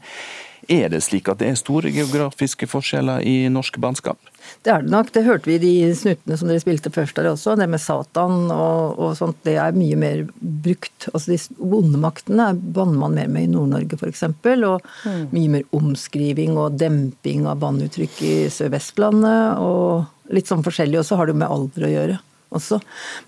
Er 0.72 0.89
det 0.89 1.04
slik 1.06 1.28
at 1.30 1.43
det 1.43 1.52
er 1.52 1.60
store 1.60 1.91
geografiske 1.93 2.66
forskjeller 2.66 3.22
i 3.22 3.50
norsk 3.54 3.78
bannskap? 3.78 4.18
Det 4.66 4.72
er 4.74 4.82
det 4.86 4.91
nok. 4.93 5.12
Det 5.14 5.24
hørte 5.26 5.50
vi 5.50 5.56
i 5.58 5.62
de 5.62 5.74
snuttene 5.98 6.38
som 6.39 6.50
dere 6.50 6.62
spilte 6.64 6.91
først 6.93 7.16
der 7.20 7.30
også. 7.32 7.54
Det 7.60 7.68
med 7.70 7.82
Satan 7.84 8.50
og, 8.54 8.98
og 9.00 9.14
sånt, 9.20 9.38
det 9.48 9.56
er 9.62 9.76
mye 9.78 9.98
mer 10.00 10.24
brukt. 10.39 11.08
Altså 11.14 11.34
De 11.36 11.39
onde 11.80 12.02
maktene 12.02 12.48
banner 12.76 12.98
man 13.04 13.16
mer 13.20 13.30
med 13.32 13.48
i 13.48 13.52
Nord-Norge 13.54 14.00
f.eks. 14.00 14.24
Og 14.26 14.82
Mm. 15.06 15.28
mye 15.32 15.50
mer 15.54 15.64
omskriving 15.76 16.58
og 16.58 16.78
demping 16.82 17.46
av 17.50 17.60
banneuttrykk 17.62 18.22
i 18.26 18.34
Sør-Vestlandet. 18.50 19.60
Og 19.62 20.34
litt 20.34 20.50
sånn 20.50 20.64
forskjellig. 20.66 21.00
Og 21.02 21.06
så 21.06 21.18
har 21.20 21.28
det 21.30 21.36
jo 21.36 21.41
med 21.43 21.52
alder 21.52 21.86
å 21.88 21.91
gjøre 21.93 22.20
også. 22.56 22.80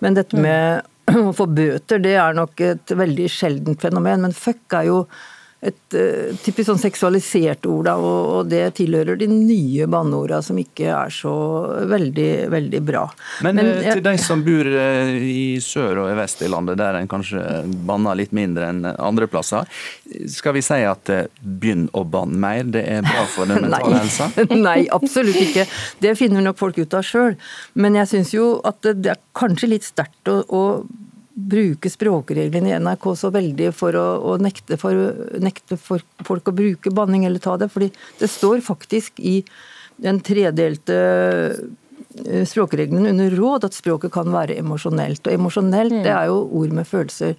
Men 0.02 0.18
dette 0.18 0.38
med 0.42 0.82
å 1.30 1.34
få 1.36 1.46
bøter, 1.48 2.02
det 2.04 2.16
er 2.20 2.34
nok 2.38 2.60
et 2.62 2.94
veldig 3.00 3.28
sjeldent 3.32 3.82
fenomen. 3.84 4.26
Men 4.26 4.34
fuck 4.36 4.74
er 4.76 4.90
jo 4.90 5.02
et 5.66 5.96
eh, 5.98 6.36
typisk 6.46 6.68
sånn 6.70 6.78
seksualisert 6.78 7.66
ord, 7.66 7.88
da, 7.88 7.96
og, 7.98 8.28
og 8.38 8.50
det 8.52 8.60
tilhører 8.78 9.18
de 9.18 9.26
nye 9.32 9.88
banneorda 9.90 10.38
som 10.46 10.60
ikke 10.62 10.92
er 10.94 11.10
så 11.10 11.32
veldig, 11.90 12.28
veldig 12.54 12.82
bra. 12.86 13.02
Men, 13.42 13.58
Men 13.58 13.72
jeg- 13.82 13.96
til 13.98 14.04
de 14.06 14.14
som 14.22 14.44
bor 14.46 14.70
eh, 14.70 15.16
i 15.18 15.58
sør 15.64 16.04
og 16.04 16.12
i 16.12 16.18
vest 16.20 16.44
i 16.46 16.52
landet, 16.54 16.78
der 16.78 17.00
en 17.00 17.10
kanskje 17.10 17.42
banner 17.90 18.20
litt 18.22 18.36
mindre 18.38 18.70
enn 18.70 18.86
andre 19.00 19.26
plasser, 19.34 19.66
skal 20.30 20.54
vi 20.60 20.62
si 20.62 20.78
at 20.86 21.10
eh, 21.10 21.26
begynn 21.42 21.88
å 21.98 22.06
banne 22.06 22.38
mer, 22.38 22.62
det 22.78 22.86
er 22.94 23.02
bra 23.08 23.26
for 23.34 23.46
den 23.50 23.66
mentale 23.66 24.04
helsa? 24.04 24.30
Nei, 24.54 24.84
absolutt 24.94 25.42
ikke. 25.42 25.66
Det 26.06 26.14
finner 26.22 26.46
nok 26.46 26.62
folk 26.62 26.78
ut 26.84 26.94
av 26.94 27.02
sjøl. 27.08 27.34
Men 27.82 27.98
jeg 27.98 28.14
syns 28.14 28.36
jo 28.38 28.52
at 28.68 28.78
det, 28.86 29.00
det 29.02 29.16
er 29.18 29.24
kanskje 29.38 29.74
litt 29.74 29.90
sterkt 29.90 30.30
å, 30.30 30.44
å 30.54 30.64
bruke 31.38 31.90
språkreglene 31.90 32.72
i 32.72 32.78
NRK 32.82 33.04
så 33.20 33.30
veldig 33.34 33.70
for 33.78 33.96
å, 33.98 34.06
å 34.26 34.38
nekte, 34.42 34.78
for, 34.82 34.98
nekte 35.38 35.78
for 35.78 36.02
folk 36.26 36.50
å 36.50 36.56
bruke 36.58 36.94
banning 36.94 37.28
eller 37.28 37.44
ta 37.44 37.58
det. 37.62 37.70
fordi 37.70 37.92
det 38.18 38.30
står 38.32 38.64
faktisk 38.66 39.22
i 39.22 39.44
den 40.02 40.22
tredelte 40.26 40.98
språkreglene 42.50 43.12
under 43.14 43.36
råd 43.38 43.68
at 43.68 43.78
språket 43.78 44.14
kan 44.14 44.32
være 44.34 44.58
emosjonelt. 44.58 45.28
Og 45.28 45.34
emosjonelt 45.34 46.02
det 46.06 46.14
er 46.14 46.32
jo 46.32 46.42
ord 46.58 46.74
med 46.74 46.90
følelser. 46.90 47.38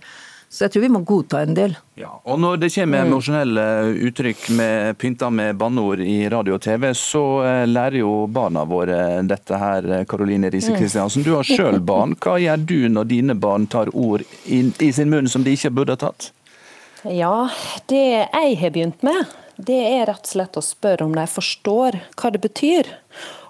Så 0.51 0.65
jeg 0.65 0.73
tror 0.73 0.81
vi 0.87 0.89
må 0.89 1.01
godta 1.05 1.43
en 1.45 1.53
del. 1.55 1.75
Ja, 2.01 2.09
Og 2.25 2.39
når 2.41 2.57
det 2.63 2.71
kommer 2.73 3.03
Mm. 3.05 3.11
emosjonelle 3.13 3.65
uttrykk 4.09 4.49
med, 4.57 4.97
pynta 4.99 5.29
med 5.31 5.57
banneord 5.61 6.01
i 6.01 6.29
radio 6.29 6.55
og 6.55 6.63
TV, 6.63 6.87
så 6.95 7.23
eh, 7.45 7.67
lærer 7.67 7.99
jo 8.01 8.27
barna 8.27 8.65
våre 8.65 9.23
dette 9.29 9.59
her, 9.61 9.85
eh, 9.93 10.05
Karoline 10.05 10.51
Riise 10.51 10.73
Mm. 10.73 10.79
Kristiansen. 10.79 11.23
Du 11.23 11.35
har 11.35 11.43
sjøl 11.45 11.79
barn. 11.85 12.15
Hva 12.17 12.39
gjør 12.41 12.65
du 12.65 12.89
når 12.89 13.05
dine 13.09 13.35
barn 13.35 13.67
tar 13.67 13.89
ord 13.93 14.23
i, 14.47 14.63
i 14.81 14.91
sin 14.93 15.11
munn 15.11 15.29
som 15.29 15.45
de 15.45 15.53
ikke 15.53 15.71
burde 15.75 15.91
ha 15.91 15.97
tatt? 15.97 16.31
Ja, 17.05 17.49
det 17.87 18.29
jeg 18.33 18.57
har 18.59 18.71
begynt 18.71 19.03
med, 19.03 19.27
det 19.61 19.79
er 19.85 20.07
rett 20.07 20.25
og 20.25 20.33
slett 20.33 20.57
å 20.57 20.63
spørre 20.65 21.03
om 21.05 21.13
de 21.15 21.27
forstår 21.27 22.01
hva 22.17 22.33
det 22.33 22.41
betyr. 22.41 22.87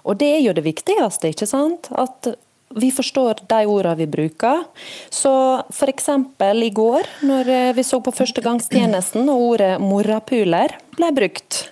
Og 0.05 0.17
det 0.17 0.35
er 0.35 0.41
jo 0.41 0.53
det 0.53 0.63
viktigste, 0.65 1.31
ikke 1.31 1.47
sant? 1.47 1.87
At 1.95 2.35
vi 2.75 2.91
forstår 2.91 3.41
de 3.47 3.63
ordene 3.65 3.95
vi 3.95 4.07
bruker. 4.07 4.63
Så 5.09 5.63
f.eks. 5.69 6.09
i 6.09 6.69
går, 6.69 7.09
når 7.21 7.73
vi 7.73 7.83
så 7.83 8.01
på 8.01 8.13
førstegangstjenesten 8.13 9.29
og 9.29 9.47
ordet 9.53 9.73
'morapuler' 9.81 10.77
ble 10.97 11.11
brukt. 11.15 11.63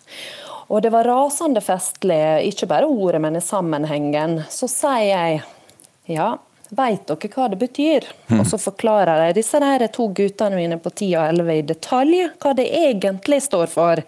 Og 0.67 0.81
det 0.83 0.91
var 0.91 1.07
rasende 1.07 1.61
festlig, 1.63 2.49
ikke 2.49 2.67
bare 2.67 2.89
ordet, 2.89 3.21
men 3.21 3.35
i 3.35 3.41
sammenhengen. 3.41 4.41
Så 4.49 4.67
sier 4.67 5.07
jeg 5.07 5.41
ja, 6.17 6.35
Veit 6.67 7.05
dere 7.07 7.29
hva 7.31 7.45
det 7.47 7.59
betyr? 7.61 8.03
Og 8.35 8.43
så 8.49 8.57
forklarer 8.59 9.27
jeg 9.27 9.37
disse 9.37 9.87
to 9.95 10.09
guttene 10.11 10.57
mine 10.59 10.77
på 10.77 10.91
10 10.91 11.13
og 11.15 11.27
11 11.29 11.53
i 11.53 11.61
detalj 11.61 12.17
hva 12.43 12.53
det 12.57 12.67
egentlig 12.67 13.39
står 13.45 13.67
for. 13.71 14.01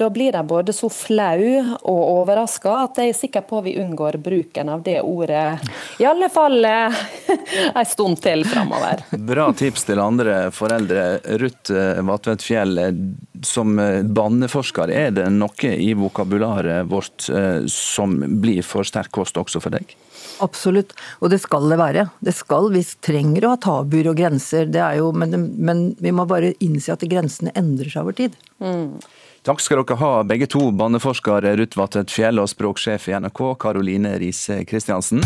Da 0.00 0.10
blir 0.10 0.32
de 0.32 0.40
både 0.46 0.72
så 0.72 0.88
flau 0.88 1.42
og 1.60 1.98
overraska 2.00 2.72
at 2.86 3.00
jeg 3.02 3.10
er 3.12 3.16
sikker 3.18 3.42
på 3.44 3.58
vi 3.66 3.74
unngår 3.82 4.16
bruken 4.24 4.70
av 4.72 4.80
det 4.86 5.02
ordet. 5.04 5.60
I 6.00 6.06
alle 6.08 6.30
fall 6.32 6.64
eh, 6.64 7.02
en 7.74 7.84
stund 7.84 8.22
til 8.24 8.46
framover. 8.48 9.04
Bra 9.32 9.50
tips 9.52 9.84
til 9.90 10.00
andre 10.00 10.38
foreldre. 10.56 11.04
Ruth 11.42 11.76
eh, 11.76 12.00
Vatvedt 12.08 12.46
Fjell, 12.48 12.80
eh, 12.80 13.04
som 13.44 13.76
banneforsker, 13.76 14.88
er 14.88 15.12
det 15.18 15.28
noe 15.36 15.74
i 15.76 15.92
vokabularet 15.96 16.88
vårt 16.88 17.28
som 17.72 18.16
blir 18.40 18.64
for 18.64 18.84
sterk 18.88 19.12
kost 19.16 19.36
også 19.40 19.60
for 19.64 19.72
deg? 19.72 19.94
Absolutt, 20.44 20.92
og 21.20 21.32
det 21.32 21.40
skal 21.44 21.68
det 21.68 21.78
være. 21.80 22.08
Det 22.24 22.34
skal, 22.36 22.68
Vi 22.72 22.82
trenger 23.04 23.46
å 23.46 23.54
ha 23.54 23.60
tabuer 23.60 24.10
og 24.12 24.20
grenser, 24.20 24.68
det 24.68 24.80
er 24.80 25.00
jo, 25.00 25.12
men, 25.12 25.36
men 25.56 25.90
vi 26.00 26.12
må 26.12 26.28
bare 26.28 26.52
innse 26.64 26.92
at 26.92 27.04
grensene 27.08 27.52
endrer 27.56 27.92
seg 27.92 28.04
over 28.04 28.16
tid. 28.16 28.36
Mm. 28.60 29.00
Takk 29.42 29.60
skal 29.64 29.80
dere 29.80 29.96
ha, 29.96 30.10
begge 30.28 30.44
to. 30.52 30.66
Banneforsker 30.76 31.46
Ruth 31.56 31.78
Vattet 31.80 32.12
Fjell 32.12 32.42
og 32.42 32.50
språksjef 32.52 33.08
i 33.08 33.16
NRK, 33.16 33.40
Karoline 33.62 34.18
Riise 34.20 34.60
Kristiansen. 34.68 35.24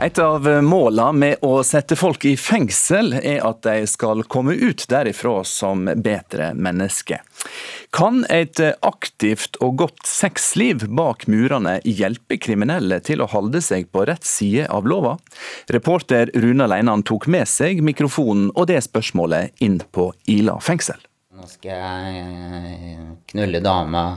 Et 0.00 0.18
av 0.18 0.46
målene 0.64 1.12
med 1.12 1.42
å 1.44 1.58
sette 1.60 1.92
folk 1.98 2.22
i 2.24 2.30
fengsel 2.40 3.12
er 3.18 3.42
at 3.44 3.58
de 3.66 3.82
skal 3.84 4.22
komme 4.32 4.54
ut 4.56 4.86
derifra 4.88 5.42
som 5.44 5.82
bedre 5.92 6.54
mennesker. 6.56 7.20
Kan 7.92 8.22
et 8.32 8.62
aktivt 8.80 9.58
og 9.60 9.76
godt 9.82 10.08
sexliv 10.08 10.86
bak 10.88 11.26
murene 11.28 11.76
hjelpe 11.84 12.40
kriminelle 12.40 13.02
til 13.04 13.20
å 13.20 13.28
holde 13.28 13.60
seg 13.60 13.90
på 13.92 14.06
rett 14.08 14.24
side 14.24 14.70
av 14.72 14.88
lova? 14.88 15.18
Reporter 15.68 16.32
Runa 16.32 16.70
Leinan 16.72 17.04
tok 17.04 17.28
med 17.28 17.44
seg 17.52 17.84
mikrofonen 17.84 18.48
og 18.54 18.70
det 18.72 18.80
spørsmålet 18.88 19.60
inn 19.60 19.82
på 19.92 20.08
Ila 20.32 20.56
fengsel. 20.64 20.96
Nå 21.36 21.44
skal 21.44 21.76
jeg 21.76 22.96
knulle 23.34 23.60
dama. 23.60 24.08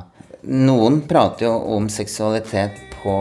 Noen 0.47 1.03
prater 1.11 1.49
jo 1.49 1.57
om 1.75 1.91
seksualitet 1.91 2.92
på 3.03 3.15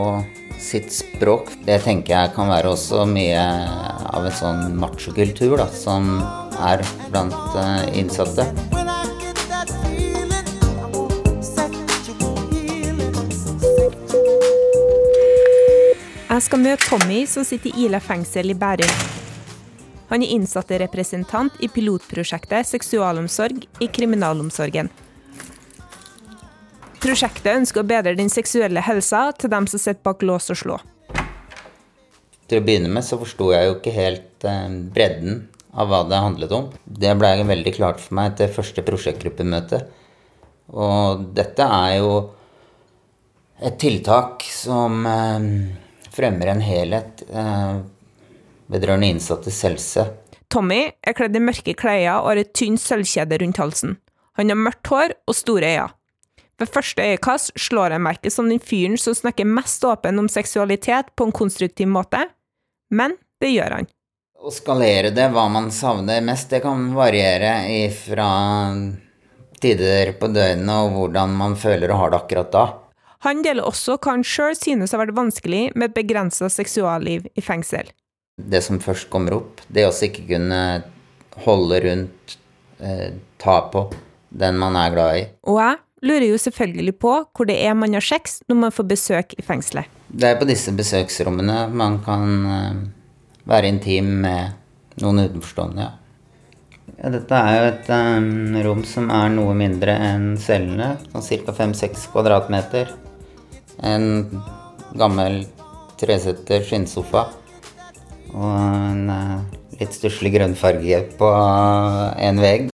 sitt 0.59 0.91
språk. 0.93 1.51
Det 1.67 1.81
tenker 1.83 2.15
jeg 2.15 2.33
kan 2.35 2.51
være 2.51 2.71
også 2.73 3.03
mye 3.09 3.43
av 4.13 4.25
en 4.25 4.37
sånn 4.37 4.77
machokultur 4.79 5.57
da, 5.59 5.67
som 5.67 6.15
er 6.63 6.83
blant 7.11 7.59
eh, 7.59 7.99
innsatte. 7.99 8.47
Jeg 16.33 16.41
skal 16.47 16.63
møte 16.63 16.87
Tommy, 16.89 17.25
som 17.29 17.45
sitter 17.45 17.69
i 17.69 17.85
Ila 17.85 17.99
fengsel 18.01 18.49
i 18.49 18.57
Bærum. 18.57 18.93
Han 20.09 20.23
er 20.25 20.33
innsatte-representant 20.33 21.59
i 21.61 21.69
pilotprosjektet 21.69 22.67
Seksualomsorg 22.71 23.67
i 23.81 23.87
kriminalomsorgen. 23.93 24.89
Prosjektet 27.03 27.49
ønsker 27.51 27.81
å 27.81 27.87
bedre 27.87 28.13
den 28.15 28.29
seksuelle 28.31 28.79
helsa 28.79 29.25
til 29.35 29.51
dem 29.51 29.65
som 29.67 29.81
sitter 29.81 29.99
bak 30.07 30.21
lås 30.23 30.45
og 30.53 30.55
slå. 30.55 30.75
Til 32.47 32.61
å 32.61 32.63
begynne 32.63 32.91
med 32.95 33.03
så 33.03 33.17
forsto 33.19 33.49
jeg 33.51 33.65
jo 33.67 33.73
ikke 33.75 33.91
helt 33.91 34.45
eh, 34.47 34.69
bredden 34.95 35.41
av 35.75 35.89
hva 35.91 35.99
det 36.07 36.21
handlet 36.23 36.53
om. 36.55 36.69
Det 36.85 37.11
ble 37.19 37.31
veldig 37.49 37.73
klart 37.75 37.99
for 37.99 38.15
meg 38.15 38.31
etter 38.31 38.53
første 38.55 38.85
prosjektgruppemøte. 38.87 39.81
Og 40.71 41.25
dette 41.35 41.67
er 41.67 41.97
jo 41.97 42.13
et 43.59 43.75
tiltak 43.83 44.45
som 44.47 45.03
eh, 45.09 45.49
fremmer 46.13 46.53
en 46.53 46.63
helhet 46.63 47.25
eh, 47.27 47.81
vedrørende 48.71 49.09
innsattes 49.11 49.59
helse. 49.67 50.05
Tommy 50.47 50.85
er 51.03 51.17
kledd 51.19 51.35
i 51.35 51.43
mørke 51.43 51.75
klær 51.75 52.21
og 52.21 52.29
har 52.29 52.41
et 52.45 52.55
tynt 52.55 52.79
sølvkjede 52.79 53.41
rundt 53.43 53.59
halsen. 53.59 53.97
Han 54.39 54.55
har 54.55 54.61
mørkt 54.61 54.93
hår 54.93 55.17
og 55.27 55.35
store 55.35 55.73
øyne. 55.73 55.89
Ved 56.63 56.71
første 56.71 57.03
øyekast 57.03 57.57
slår 57.59 57.91
jeg 57.91 58.01
merke 58.05 58.29
som 58.31 58.47
den 58.47 58.61
fyren 58.63 58.93
som 58.95 59.15
snakker 59.17 59.43
mest 59.43 59.83
åpen 59.83 60.21
om 60.21 60.29
seksualitet 60.31 61.09
på 61.11 61.25
en 61.27 61.35
konstruktiv 61.35 61.89
måte, 61.91 62.21
men 62.87 63.17
det 63.43 63.49
gjør 63.51 63.75
han. 63.81 63.89
Å 64.39 64.51
skalere 64.53 65.11
det, 65.11 65.25
hva 65.35 65.43
man 65.51 65.67
savner 65.75 66.23
mest, 66.23 66.47
det 66.53 66.61
kan 66.63 66.85
variere 66.95 67.51
fra 67.97 68.29
tider 69.59 70.13
på 70.15 70.31
døgnet 70.31 70.87
og 70.87 70.95
hvordan 70.95 71.35
man 71.43 71.59
føler 71.59 71.91
og 71.91 71.99
har 71.99 72.15
det 72.15 72.21
akkurat 72.21 72.55
da. 72.55 72.65
Han 73.27 73.43
deler 73.43 73.67
også 73.67 73.97
hva 73.97 74.15
han 74.15 74.23
sjøl 74.23 74.55
synes 74.55 74.95
har 74.95 75.03
vært 75.03 75.19
vanskelig 75.19 75.65
med 75.75 75.89
et 75.89 75.99
begrensa 75.99 76.47
seksualliv 76.47 77.27
i 77.35 77.43
fengsel. 77.43 77.91
Det 78.39 78.63
som 78.63 78.79
først 78.79 79.11
kommer 79.11 79.41
opp, 79.41 79.59
det 79.67 79.83
å 79.83 79.91
ikke 79.91 80.29
kunne 80.31 80.63
holde 81.43 81.87
rundt, 81.89 82.37
eh, 82.79 83.09
ta 83.35 83.63
på 83.67 83.89
den 84.31 84.55
man 84.59 84.79
er 84.79 84.95
glad 84.95 85.17
i. 85.19 85.31
Og 85.51 85.59
jeg 85.59 85.83
lurer 86.03 86.27
jo 86.29 86.39
selvfølgelig 86.41 86.95
på 87.01 87.13
hvor 87.31 87.49
det 87.49 87.57
er 87.63 87.75
man 87.77 87.95
har 87.95 88.03
sex 88.03 88.41
når 88.49 88.59
man 88.65 88.75
får 88.75 88.87
besøk 88.91 89.35
i 89.37 89.45
fengselet. 89.45 89.89
Det 90.13 90.29
er 90.29 90.39
på 90.39 90.47
disse 90.49 90.73
besøksrommene 90.75 91.67
man 91.73 91.99
kan 92.05 92.45
eh, 92.45 92.81
være 93.49 93.71
intim 93.73 94.11
med 94.23 94.59
noen 95.01 95.23
utenforstående, 95.23 95.87
ja. 95.87 97.09
dette 97.15 97.37
er 97.37 97.55
jo 97.55 97.69
et 97.71 97.87
um, 97.89 98.57
rom 98.67 98.83
som 98.85 99.07
er 99.13 99.31
noe 99.33 99.55
mindre 99.57 99.95
enn 100.11 100.35
cellene. 100.37 100.93
Sånn 101.09 101.47
ca. 101.47 101.55
5-6 101.63 102.05
kvadratmeter. 102.13 102.91
En 103.81 104.05
gammel 104.93 105.41
tresetter 105.97 106.61
skinnsofa. 106.67 107.25
Og 108.33 108.53
en 108.53 109.09
uh, 109.09 109.41
litt 109.79 109.97
stusslig 109.97 110.35
grønnfarge 110.35 111.01
på 111.17 111.31
en 112.29 112.43
vegg. 112.43 112.69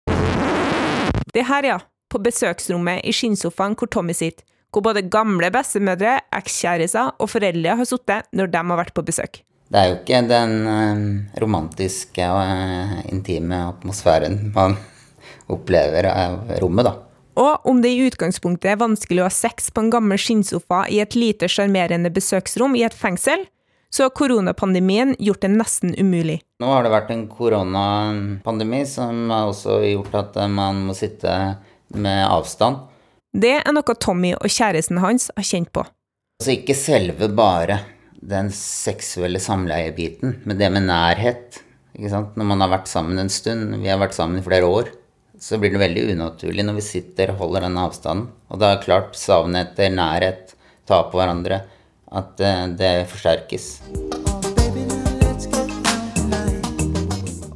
Det 1.37 1.45
her, 1.45 1.69
ja 1.75 1.79
på 2.17 2.25
besøksrommet 2.25 3.05
i 3.05 3.13
skinnsofaen 3.15 3.77
hvor 3.77 3.91
Tommy 3.93 4.17
sitter, 4.17 4.45
hvor 4.73 4.85
både 4.89 5.05
gamle 5.13 5.51
bestemødre, 5.53 6.19
ekskjærester 6.37 7.15
og 7.21 7.31
foreldre 7.33 7.77
har 7.79 7.89
sittet 7.89 8.29
når 8.37 8.53
de 8.53 8.63
har 8.63 8.81
vært 8.81 8.97
på 8.97 9.05
besøk. 9.07 9.43
Det 9.67 9.81
er 9.81 9.89
jo 9.91 9.97
ikke 9.99 10.21
den 10.31 10.53
uh, 10.69 11.41
romantiske 11.43 12.29
og 12.31 12.39
uh, 12.39 13.01
intime 13.11 13.65
atmosfæren 13.73 14.39
man 14.55 14.77
opplever 15.55 16.09
av 16.13 16.55
rommet, 16.63 16.87
da. 16.87 16.95
Og 17.37 17.67
om 17.69 17.83
det 17.85 17.91
i 17.93 18.07
utgangspunktet 18.07 18.71
er 18.73 18.81
vanskelig 18.81 19.21
å 19.21 19.27
ha 19.27 19.35
sex 19.35 19.69
på 19.75 19.83
en 19.83 19.91
gammel 19.93 20.21
skinnsofa 20.21 20.87
i 20.89 21.03
et 21.03 21.19
lite 21.19 21.51
sjarmerende 21.53 22.09
besøksrom 22.15 22.79
i 22.79 22.87
et 22.87 22.97
fengsel, 22.97 23.45
så 23.93 24.07
har 24.07 24.15
koronapandemien 24.17 25.15
gjort 25.23 25.45
det 25.45 25.51
nesten 25.53 25.93
umulig. 25.99 26.41
Nå 26.61 26.71
har 26.71 26.87
det 26.87 26.95
vært 26.95 27.13
en 27.13 27.27
koronapandemi 27.29 28.83
som 28.89 29.29
har 29.33 29.51
også 29.51 29.79
gjort 29.85 30.17
at 30.21 30.39
man 30.53 30.87
må 30.89 30.97
sitte 30.97 31.33
med 31.95 32.25
avstand. 32.27 32.85
Det 33.37 33.59
er 33.61 33.75
noe 33.75 33.97
Tommy 34.01 34.33
og 34.39 34.49
kjæresten 34.49 35.03
hans 35.03 35.29
har 35.37 35.45
kjent 35.45 35.73
på. 35.75 35.85
Altså 36.41 36.53
ikke 36.57 36.77
selve 36.77 37.29
bare 37.33 37.81
den 38.27 38.49
seksuelle 38.53 39.41
samleiebiten, 39.41 40.41
men 40.45 40.59
det 40.59 40.71
med 40.73 40.89
nærhet. 40.89 41.61
Når 41.97 42.45
man 42.45 42.61
har 42.61 42.73
vært 42.73 42.91
sammen 42.91 43.21
en 43.21 43.33
stund, 43.33 43.77
vi 43.81 43.89
har 43.89 44.01
vært 44.01 44.17
sammen 44.17 44.41
i 44.41 44.45
flere 44.45 44.69
år, 44.69 44.91
så 45.41 45.59
blir 45.61 45.73
det 45.73 45.81
veldig 45.81 46.03
unaturlig 46.17 46.65
når 46.65 46.79
vi 46.79 46.85
sitter 46.85 47.33
og 47.33 47.41
holder 47.45 47.67
den 47.67 47.79
avstanden. 47.81 48.29
Og 48.49 48.61
da 48.61 48.73
er 48.73 48.85
klart 48.85 49.17
savnet 49.21 49.73
etter 49.73 49.93
nærhet, 49.93 50.55
ta 50.89 51.03
på 51.09 51.21
hverandre, 51.21 51.63
at 52.13 52.37
det, 52.41 52.53
det 52.81 52.93
forsterkes. 53.13 53.67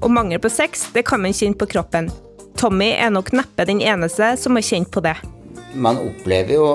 Og 0.01 0.11
mangel 0.13 0.41
på 0.41 0.53
sex, 0.53 0.89
det 0.95 1.05
kan 1.09 1.21
man 1.21 1.37
kjenne 1.37 1.61
på 1.61 1.69
kroppen. 1.69 2.09
Tommy 2.61 2.91
er 2.93 3.09
nok 3.09 3.31
neppe 3.33 3.65
den 3.65 3.79
eneste 3.81 4.35
som 4.37 4.59
har 4.59 4.65
kjent 4.67 4.91
på 4.93 5.01
det. 5.01 5.15
Man 5.73 5.97
opplever 5.97 6.59
jo 6.59 6.67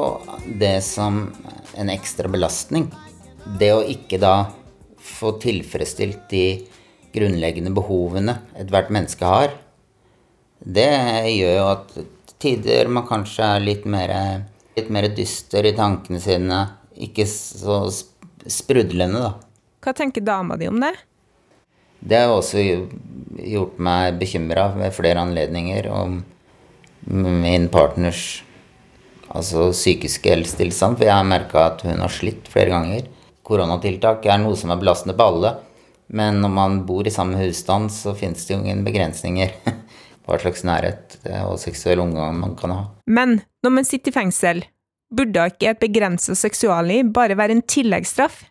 det 0.57 0.79
som 0.81 1.27
en 1.77 1.91
ekstra 1.93 2.31
belastning. 2.31 2.87
Det 3.59 3.69
å 3.69 3.83
ikke 3.85 4.17
da 4.17 4.47
få 4.97 5.35
tilfredsstilt 5.43 6.23
de 6.31 6.65
grunnleggende 7.13 7.69
behovene 7.75 8.39
ethvert 8.57 8.89
menneske 8.97 9.29
har, 9.29 9.53
det 10.57 10.89
gjør 11.35 11.53
jo 11.59 11.69
at 11.75 11.95
tider 12.41 12.89
man 12.89 13.05
kanskje 13.05 13.45
er 13.45 13.65
litt 13.69 13.85
mer, 13.85 14.15
litt 14.73 14.89
mer 14.89 15.11
dyster 15.13 15.69
i 15.69 15.75
tankene 15.77 16.17
sine. 16.23 16.63
Ikke 16.97 17.29
så 17.29 17.83
sprudlende, 17.93 19.21
da. 19.21 19.35
Hva 19.85 19.93
tenker 19.93 20.25
dama 20.25 20.57
di 20.57 20.65
om 20.65 20.81
det? 20.81 20.95
Det 22.05 22.21
har 22.21 22.31
også 22.31 22.61
gjort 22.61 23.77
meg 23.81 24.19
bekymra 24.21 24.69
ved 24.77 24.93
flere 24.93 25.23
anledninger 25.25 25.87
om 25.89 26.19
min 27.05 27.69
partners 27.73 28.43
altså 29.35 29.69
psykiske 29.73 30.31
helsetilstand, 30.31 30.97
for 30.97 31.07
jeg 31.07 31.17
har 31.17 31.27
merka 31.27 31.67
at 31.71 31.83
hun 31.85 32.01
har 32.01 32.13
slitt 32.13 32.47
flere 32.51 32.71
ganger. 32.73 33.07
Koronatiltak 33.45 34.25
er 34.29 34.39
noe 34.41 34.57
som 34.57 34.73
er 34.73 34.79
belastende 34.81 35.17
på 35.17 35.27
alle, 35.31 35.55
men 36.07 36.39
når 36.43 36.53
man 36.53 36.77
bor 36.87 37.07
i 37.07 37.13
samme 37.13 37.39
husstand, 37.41 37.91
så 37.93 38.15
finnes 38.17 38.45
det 38.45 38.55
jo 38.55 38.61
ingen 38.61 38.85
begrensninger 38.85 39.53
på 40.25 40.31
hva 40.31 40.39
slags 40.41 40.65
nærhet 40.67 41.17
og 41.43 41.57
seksuell 41.61 42.01
omgang 42.05 42.37
man 42.41 42.55
kan 42.59 42.73
ha. 42.73 42.81
Men 43.05 43.39
når 43.65 43.77
man 43.79 43.89
sitter 43.89 44.13
i 44.13 44.19
fengsel, 44.19 44.63
burde 45.15 45.49
ikke 45.51 45.73
et 45.73 45.81
begrenset 45.81 46.39
seksualliv 46.39 47.11
bare 47.13 47.37
være 47.37 47.57
en 47.57 47.65
tilleggsstraff? 47.65 48.43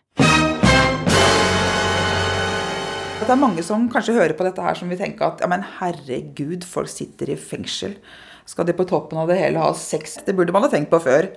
Det 3.15 3.31
er 3.31 3.39
mange 3.39 3.63
som 3.65 3.87
kanskje 3.89 4.13
hører 4.17 4.35
på 4.37 4.45
dette 4.45 4.61
her 4.61 4.75
som 4.77 4.91
vil 4.91 4.99
tenke 4.99 5.25
at 5.25 5.39
ja, 5.41 5.47
men 5.49 5.63
herregud, 5.79 6.65
folk 6.67 6.91
sitter 6.91 7.31
i 7.31 7.37
fengsel. 7.39 7.95
Skal 8.45 8.67
de 8.67 8.75
på 8.77 8.85
toppen 8.89 9.17
av 9.17 9.31
det 9.31 9.39
hele 9.39 9.61
ha 9.63 9.71
sex? 9.77 10.19
Det 10.27 10.35
burde 10.37 10.53
man 10.53 10.65
ha 10.67 10.69
tenkt 10.69 10.91
på 10.91 10.99
før 11.01 11.31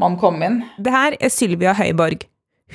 man 0.00 0.16
kom 0.20 0.38
inn. 0.46 0.62
Det 0.78 0.94
her 0.94 1.18
er 1.18 1.32
Sylvia 1.34 1.74
Høiborg. 1.76 2.24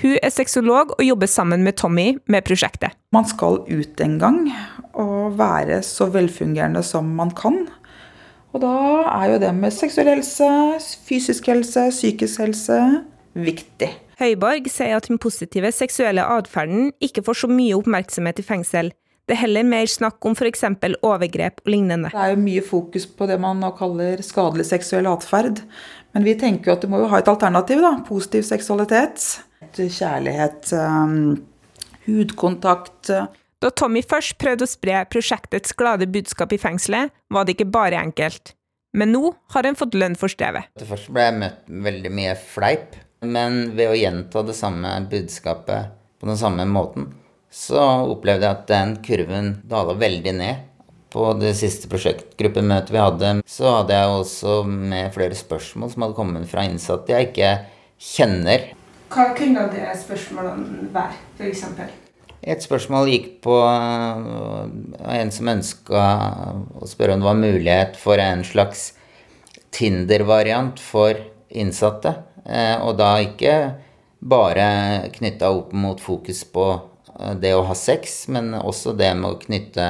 Hun 0.01 0.17
er 0.19 0.33
sexolog 0.33 0.91
og 0.97 1.05
jobber 1.05 1.29
sammen 1.29 1.63
med 1.65 1.77
Tommy 1.79 2.17
med 2.27 2.45
prosjektet. 2.45 2.93
Man 3.15 3.25
skal 3.29 3.61
ut 3.63 4.03
en 4.03 4.19
gang 4.21 4.39
og 4.91 5.37
være 5.39 5.79
så 5.85 6.09
velfungerende 6.13 6.83
som 6.85 7.09
man 7.17 7.31
kan. 7.37 7.63
Og 8.53 8.61
da 8.61 8.75
er 9.15 9.33
jo 9.33 9.41
det 9.41 9.53
med 9.57 9.73
seksuell 9.73 10.11
helse, 10.13 10.49
fysisk 11.07 11.49
helse, 11.49 11.87
psykisk 11.93 12.43
helse 12.43 12.79
viktig. 13.33 13.89
Høiborg 14.19 14.67
sier 14.71 14.97
at 14.97 15.07
den 15.09 15.21
positive 15.21 15.71
seksuelle 15.73 16.25
atferden 16.35 16.91
ikke 17.03 17.23
får 17.25 17.43
så 17.43 17.49
mye 17.51 17.77
oppmerksomhet 17.77 18.41
i 18.41 18.45
fengsel. 18.45 18.91
Det 19.23 19.37
er 19.37 19.45
heller 19.45 19.63
mer 19.63 19.87
snakk 19.87 20.25
om 20.27 20.35
f.eks. 20.35 20.65
overgrep 20.99 21.61
og 21.63 21.71
lignende. 21.71 22.11
Det 22.11 22.19
er 22.19 22.33
jo 22.33 22.41
mye 22.43 22.63
fokus 22.65 23.05
på 23.07 23.27
det 23.29 23.37
man 23.39 23.61
nå 23.63 23.69
kaller 23.77 24.19
skadelig 24.25 24.67
seksuell 24.67 25.07
atferd. 25.07 25.61
Men 26.13 26.27
vi 26.27 26.35
tenker 26.39 26.69
jo 26.69 26.75
at 26.75 26.83
du 26.83 26.91
må 26.91 26.99
jo 26.99 27.07
ha 27.13 27.21
et 27.21 27.31
alternativ. 27.31 27.79
da, 27.81 27.95
Positiv 28.07 28.43
seksualitet. 28.47 29.23
Kjærlighet. 29.73 30.73
Um, 30.75 31.39
hudkontakt. 32.05 33.13
Da 33.63 33.71
Tommy 33.71 34.03
først 34.03 34.35
prøvde 34.43 34.67
å 34.67 34.69
spre 34.69 35.05
prosjektets 35.07 35.71
glade 35.79 36.09
budskap 36.11 36.51
i 36.51 36.59
fengselet, 36.59 37.13
var 37.31 37.47
det 37.47 37.55
ikke 37.55 37.71
bare 37.71 38.01
enkelt. 38.03 38.57
Men 38.93 39.15
nå 39.15 39.31
har 39.55 39.65
han 39.65 39.77
fått 39.79 39.95
lønn 39.97 40.19
for 40.19 40.29
strevet. 40.29 40.67
Først 40.83 41.07
ble 41.15 41.23
jeg 41.29 41.37
møtt 41.39 41.71
veldig 41.87 42.11
mye 42.13 42.35
fleip, 42.37 42.99
men 43.23 43.73
ved 43.77 43.91
å 43.91 43.97
gjenta 43.97 44.43
det 44.45 44.55
samme 44.57 44.91
budskapet 45.11 45.93
på 46.19 46.29
den 46.29 46.39
samme 46.39 46.65
måten, 46.69 47.09
så 47.53 47.81
opplevde 48.09 48.47
jeg 48.47 48.57
at 48.57 48.69
den 48.69 48.93
kurven 49.05 49.49
dala 49.69 49.95
veldig 49.99 50.35
ned. 50.37 50.69
På 51.13 51.27
det 51.37 51.51
siste 51.59 51.85
prosjektgruppemøtet 51.91 52.89
vi 52.89 53.01
hadde, 53.01 53.33
så 53.45 53.75
hadde 53.75 53.97
jeg 53.99 54.13
også 54.15 54.55
med 54.65 55.11
flere 55.13 55.37
spørsmål 55.37 55.91
som 55.93 56.05
hadde 56.07 56.17
kommet 56.17 56.47
fra 56.49 56.63
innsatte 56.65 57.13
jeg 57.13 57.29
ikke 57.29 57.51
kjenner. 58.01 58.71
Hva 59.13 59.27
kunne 59.37 59.67
det 59.69 59.91
spørsmålene 60.01 60.87
være, 60.95 61.19
f.eks.? 61.37 61.67
Et 62.43 62.65
spørsmål 62.65 63.07
gikk 63.07 63.27
på 63.45 63.53
en 63.61 65.29
som 65.31 65.51
ønska 65.53 66.01
å 66.81 66.89
spørre 66.89 67.15
om 67.15 67.21
det 67.21 67.29
var 67.29 67.39
mulighet 67.39 67.99
for 68.01 68.19
en 68.19 68.41
slags 68.47 68.89
Tinder-variant 69.73 70.81
for 70.81 71.17
innsatte. 71.49 72.11
Eh, 72.45 72.75
og 72.83 72.97
da 72.99 73.15
ikke 73.23 73.57
bare 74.23 74.65
knytta 75.13 75.51
opp 75.51 75.73
mot 75.75 75.99
fokus 75.99 76.43
på 76.47 76.67
Eh, 77.19 77.35
det 77.39 77.53
å 77.55 77.63
ha 77.67 77.75
sex, 77.77 78.25
men 78.33 78.53
også 78.57 78.95
det 78.97 79.11
med 79.17 79.29
å 79.29 79.39
knytte 79.41 79.89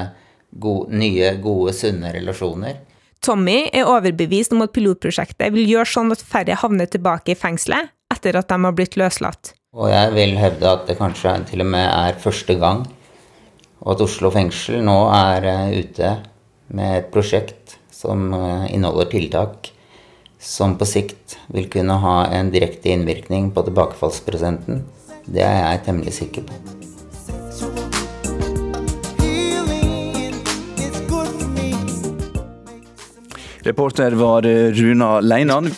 gode, 0.51 0.93
nye, 0.99 1.36
gode, 1.43 1.74
sunne 1.78 2.12
relasjoner. 2.16 2.82
Tommy 3.24 3.70
er 3.72 3.88
overbevist 3.88 4.51
om 4.51 4.66
at 4.66 4.74
pilotprosjektet 4.76 5.54
vil 5.56 5.70
gjøre 5.70 5.88
sånn 5.88 6.12
at 6.12 6.24
færre 6.28 6.58
havner 6.60 6.89
tilbake 6.91 7.34
i 7.34 7.39
fengselet 7.39 7.93
etter 8.12 8.36
at 8.36 8.49
de 8.51 8.58
har 8.66 8.76
blitt 8.76 8.97
løslatt. 8.99 9.54
Og 9.74 9.88
jeg 9.89 10.12
vil 10.14 10.36
hevde 10.38 10.68
at 10.70 10.84
det 10.89 10.99
kanskje 10.99 11.38
til 11.49 11.64
og 11.64 11.72
med 11.72 11.88
er 11.88 12.20
første 12.22 12.58
gang, 12.60 12.84
og 13.84 13.95
at 13.95 14.04
Oslo 14.06 14.30
fengsel 14.32 14.84
nå 14.86 14.97
er 15.16 15.47
eh, 15.49 15.80
ute 15.80 16.18
med 16.74 16.99
et 16.99 17.10
prosjekt 17.14 17.78
som 17.93 18.28
eh, 18.36 18.68
inneholder 18.76 19.10
tiltak 19.16 19.72
som 20.44 20.76
på 20.78 20.86
sikt 20.86 21.38
vil 21.56 21.70
kunne 21.72 21.96
ha 22.04 22.26
en 22.28 22.52
direkte 22.52 22.91
innvirkning 22.91 23.52
på 23.56 23.64
tilbakefallsprosenten. 23.64 24.84
Det 25.26 25.44
er 25.48 25.62
jeg 25.62 25.84
temmelig 25.88 26.14
sikker 26.20 26.48
på. 26.50 26.62
Reporter 33.64 34.12
var 34.20 34.44
Runa 34.76 35.20
Leinan. 35.24 35.72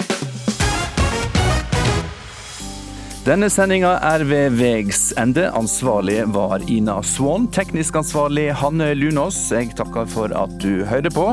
Denne 3.26 3.47
sendinga 3.49 3.95
er 4.05 4.21
ved 4.30 4.53
vegs 4.59 5.07
ende. 5.17 5.47
Ansvarlig 5.57 6.19
var 6.30 6.61
Ina 6.69 6.99
Swan. 7.01 7.47
Teknisk 7.49 7.95
ansvarlig 7.97 8.51
Hanne 8.53 8.91
Lunås. 8.93 9.39
Jeg 9.49 9.71
takker 9.80 10.05
for 10.05 10.30
at 10.38 10.51
du 10.61 10.84
hører 10.86 11.09
på. 11.09 11.23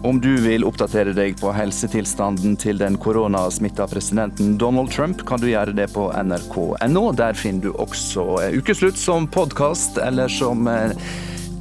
Om 0.00 0.20
du 0.24 0.30
vil 0.40 0.64
oppdatere 0.64 1.12
deg 1.12 1.36
på 1.42 1.52
helsetilstanden 1.52 2.56
til 2.56 2.80
den 2.80 2.96
koronasmitta 2.96 3.84
presidenten 3.92 4.54
Donald 4.56 4.94
Trump, 4.94 5.26
kan 5.28 5.44
du 5.44 5.50
gjøre 5.50 5.76
det 5.76 5.90
på 5.92 6.06
nrk.no. 6.22 7.04
Der 7.20 7.36
finner 7.36 7.68
du 7.68 7.76
også 7.76 8.24
Ukeslutt 8.56 8.96
som 8.96 9.28
podkast 9.28 10.00
eller 10.00 10.32
som 10.32 10.64
eh, 10.72 10.96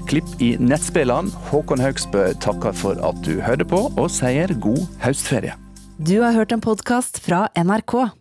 klipp 0.08 0.32
i 0.40 0.54
nettspillene. 0.56 1.36
Håkon 1.52 1.84
Haugsbø 1.84 2.30
takker 2.40 2.80
for 2.80 3.04
at 3.12 3.20
du 3.28 3.42
hører 3.44 3.68
på, 3.68 3.84
og 3.92 4.08
sier 4.08 4.56
god 4.56 4.88
høstferie. 5.04 5.60
Du 6.00 6.22
har 6.24 6.32
hørt 6.40 6.56
en 6.56 6.64
podkast 6.64 7.20
fra 7.28 7.50
NRK. 7.60 8.21